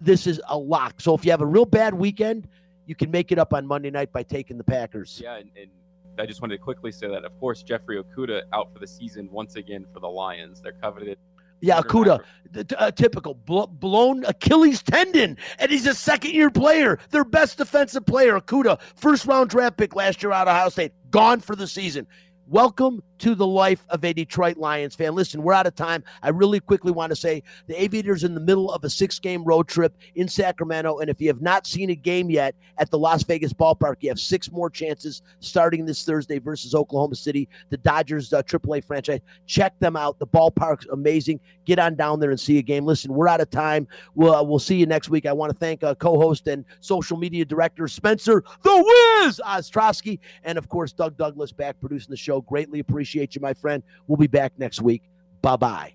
This 0.00 0.26
is 0.26 0.40
a 0.48 0.58
lock. 0.58 1.00
So 1.00 1.14
if 1.14 1.24
you 1.24 1.30
have 1.30 1.42
a 1.42 1.46
real 1.46 1.66
bad 1.66 1.94
weekend, 1.94 2.48
you 2.86 2.94
can 2.94 3.10
make 3.10 3.32
it 3.32 3.38
up 3.38 3.54
on 3.54 3.66
Monday 3.66 3.90
night 3.90 4.12
by 4.12 4.22
taking 4.22 4.58
the 4.58 4.64
Packers. 4.64 5.20
Yeah, 5.22 5.36
and, 5.36 5.50
and 5.56 5.70
I 6.18 6.26
just 6.26 6.42
wanted 6.42 6.56
to 6.56 6.62
quickly 6.62 6.92
say 6.92 7.08
that, 7.08 7.24
of 7.24 7.38
course, 7.40 7.62
Jeffrey 7.62 8.02
Okudah 8.02 8.42
out 8.52 8.72
for 8.72 8.78
the 8.78 8.86
season 8.86 9.28
once 9.30 9.56
again 9.56 9.86
for 9.92 10.00
the 10.00 10.08
Lions. 10.08 10.60
They're 10.60 10.72
coveted 10.72 11.18
yeah, 11.62 11.80
Okuda, 11.80 12.20
Okudah, 12.52 12.74
uh, 12.76 12.90
typical 12.90 13.34
blown 13.34 14.24
Achilles 14.24 14.82
tendon, 14.82 15.38
and 15.60 15.70
he's 15.70 15.86
a 15.86 15.94
second-year 15.94 16.50
player, 16.50 16.98
their 17.10 17.24
best 17.24 17.56
defensive 17.56 18.04
player. 18.04 18.38
Okudah, 18.38 18.80
first-round 18.96 19.48
draft 19.48 19.76
pick 19.76 19.94
last 19.94 20.24
year 20.24 20.32
out 20.32 20.48
of 20.48 20.56
Ohio 20.56 20.68
State, 20.70 20.92
gone 21.10 21.40
for 21.40 21.54
the 21.54 21.68
season. 21.68 22.08
Welcome 22.48 23.00
to 23.22 23.36
the 23.36 23.46
life 23.46 23.84
of 23.88 24.04
a 24.04 24.12
Detroit 24.12 24.56
Lions 24.56 24.96
fan. 24.96 25.14
Listen, 25.14 25.44
we're 25.44 25.52
out 25.52 25.68
of 25.68 25.76
time. 25.76 26.02
I 26.24 26.30
really 26.30 26.58
quickly 26.58 26.90
want 26.90 27.10
to 27.10 27.16
say 27.16 27.44
the 27.68 27.80
Aviators 27.80 28.24
in 28.24 28.34
the 28.34 28.40
middle 28.40 28.72
of 28.72 28.82
a 28.82 28.90
six 28.90 29.20
game 29.20 29.44
road 29.44 29.68
trip 29.68 29.96
in 30.16 30.26
Sacramento. 30.26 30.98
And 30.98 31.08
if 31.08 31.20
you 31.20 31.28
have 31.28 31.40
not 31.40 31.64
seen 31.64 31.90
a 31.90 31.94
game 31.94 32.30
yet 32.30 32.56
at 32.78 32.90
the 32.90 32.98
Las 32.98 33.22
Vegas 33.22 33.52
ballpark, 33.52 33.96
you 34.00 34.08
have 34.08 34.18
six 34.18 34.50
more 34.50 34.68
chances 34.68 35.22
starting 35.38 35.84
this 35.84 36.04
Thursday 36.04 36.40
versus 36.40 36.74
Oklahoma 36.74 37.14
City, 37.14 37.48
the 37.70 37.76
Dodgers 37.76 38.32
uh, 38.32 38.42
AAA 38.42 38.84
franchise. 38.84 39.20
Check 39.46 39.78
them 39.78 39.94
out. 39.94 40.18
The 40.18 40.26
ballpark's 40.26 40.86
amazing. 40.86 41.38
Get 41.64 41.78
on 41.78 41.94
down 41.94 42.18
there 42.18 42.30
and 42.30 42.40
see 42.40 42.58
a 42.58 42.62
game. 42.62 42.84
Listen, 42.84 43.14
we're 43.14 43.28
out 43.28 43.40
of 43.40 43.50
time. 43.50 43.86
We'll, 44.16 44.34
uh, 44.34 44.42
we'll 44.42 44.58
see 44.58 44.74
you 44.74 44.86
next 44.86 45.10
week. 45.10 45.26
I 45.26 45.32
want 45.32 45.52
to 45.52 45.58
thank 45.58 45.84
uh, 45.84 45.94
co 45.94 46.18
host 46.18 46.48
and 46.48 46.64
social 46.80 47.16
media 47.16 47.44
director 47.44 47.86
Spencer 47.86 48.42
the 48.64 49.22
Wiz 49.24 49.40
Ostrowski, 49.46 50.18
and 50.42 50.58
of 50.58 50.68
course, 50.68 50.92
Doug 50.92 51.16
Douglas 51.16 51.52
back 51.52 51.78
producing 51.78 52.10
the 52.10 52.16
show. 52.16 52.40
Greatly 52.40 52.80
appreciate 53.12 53.34
you, 53.34 53.40
my 53.40 53.54
friend. 53.54 53.82
We'll 54.06 54.16
be 54.16 54.26
back 54.26 54.52
next 54.58 54.80
week. 54.80 55.02
Bye 55.42 55.56
bye. 55.56 55.94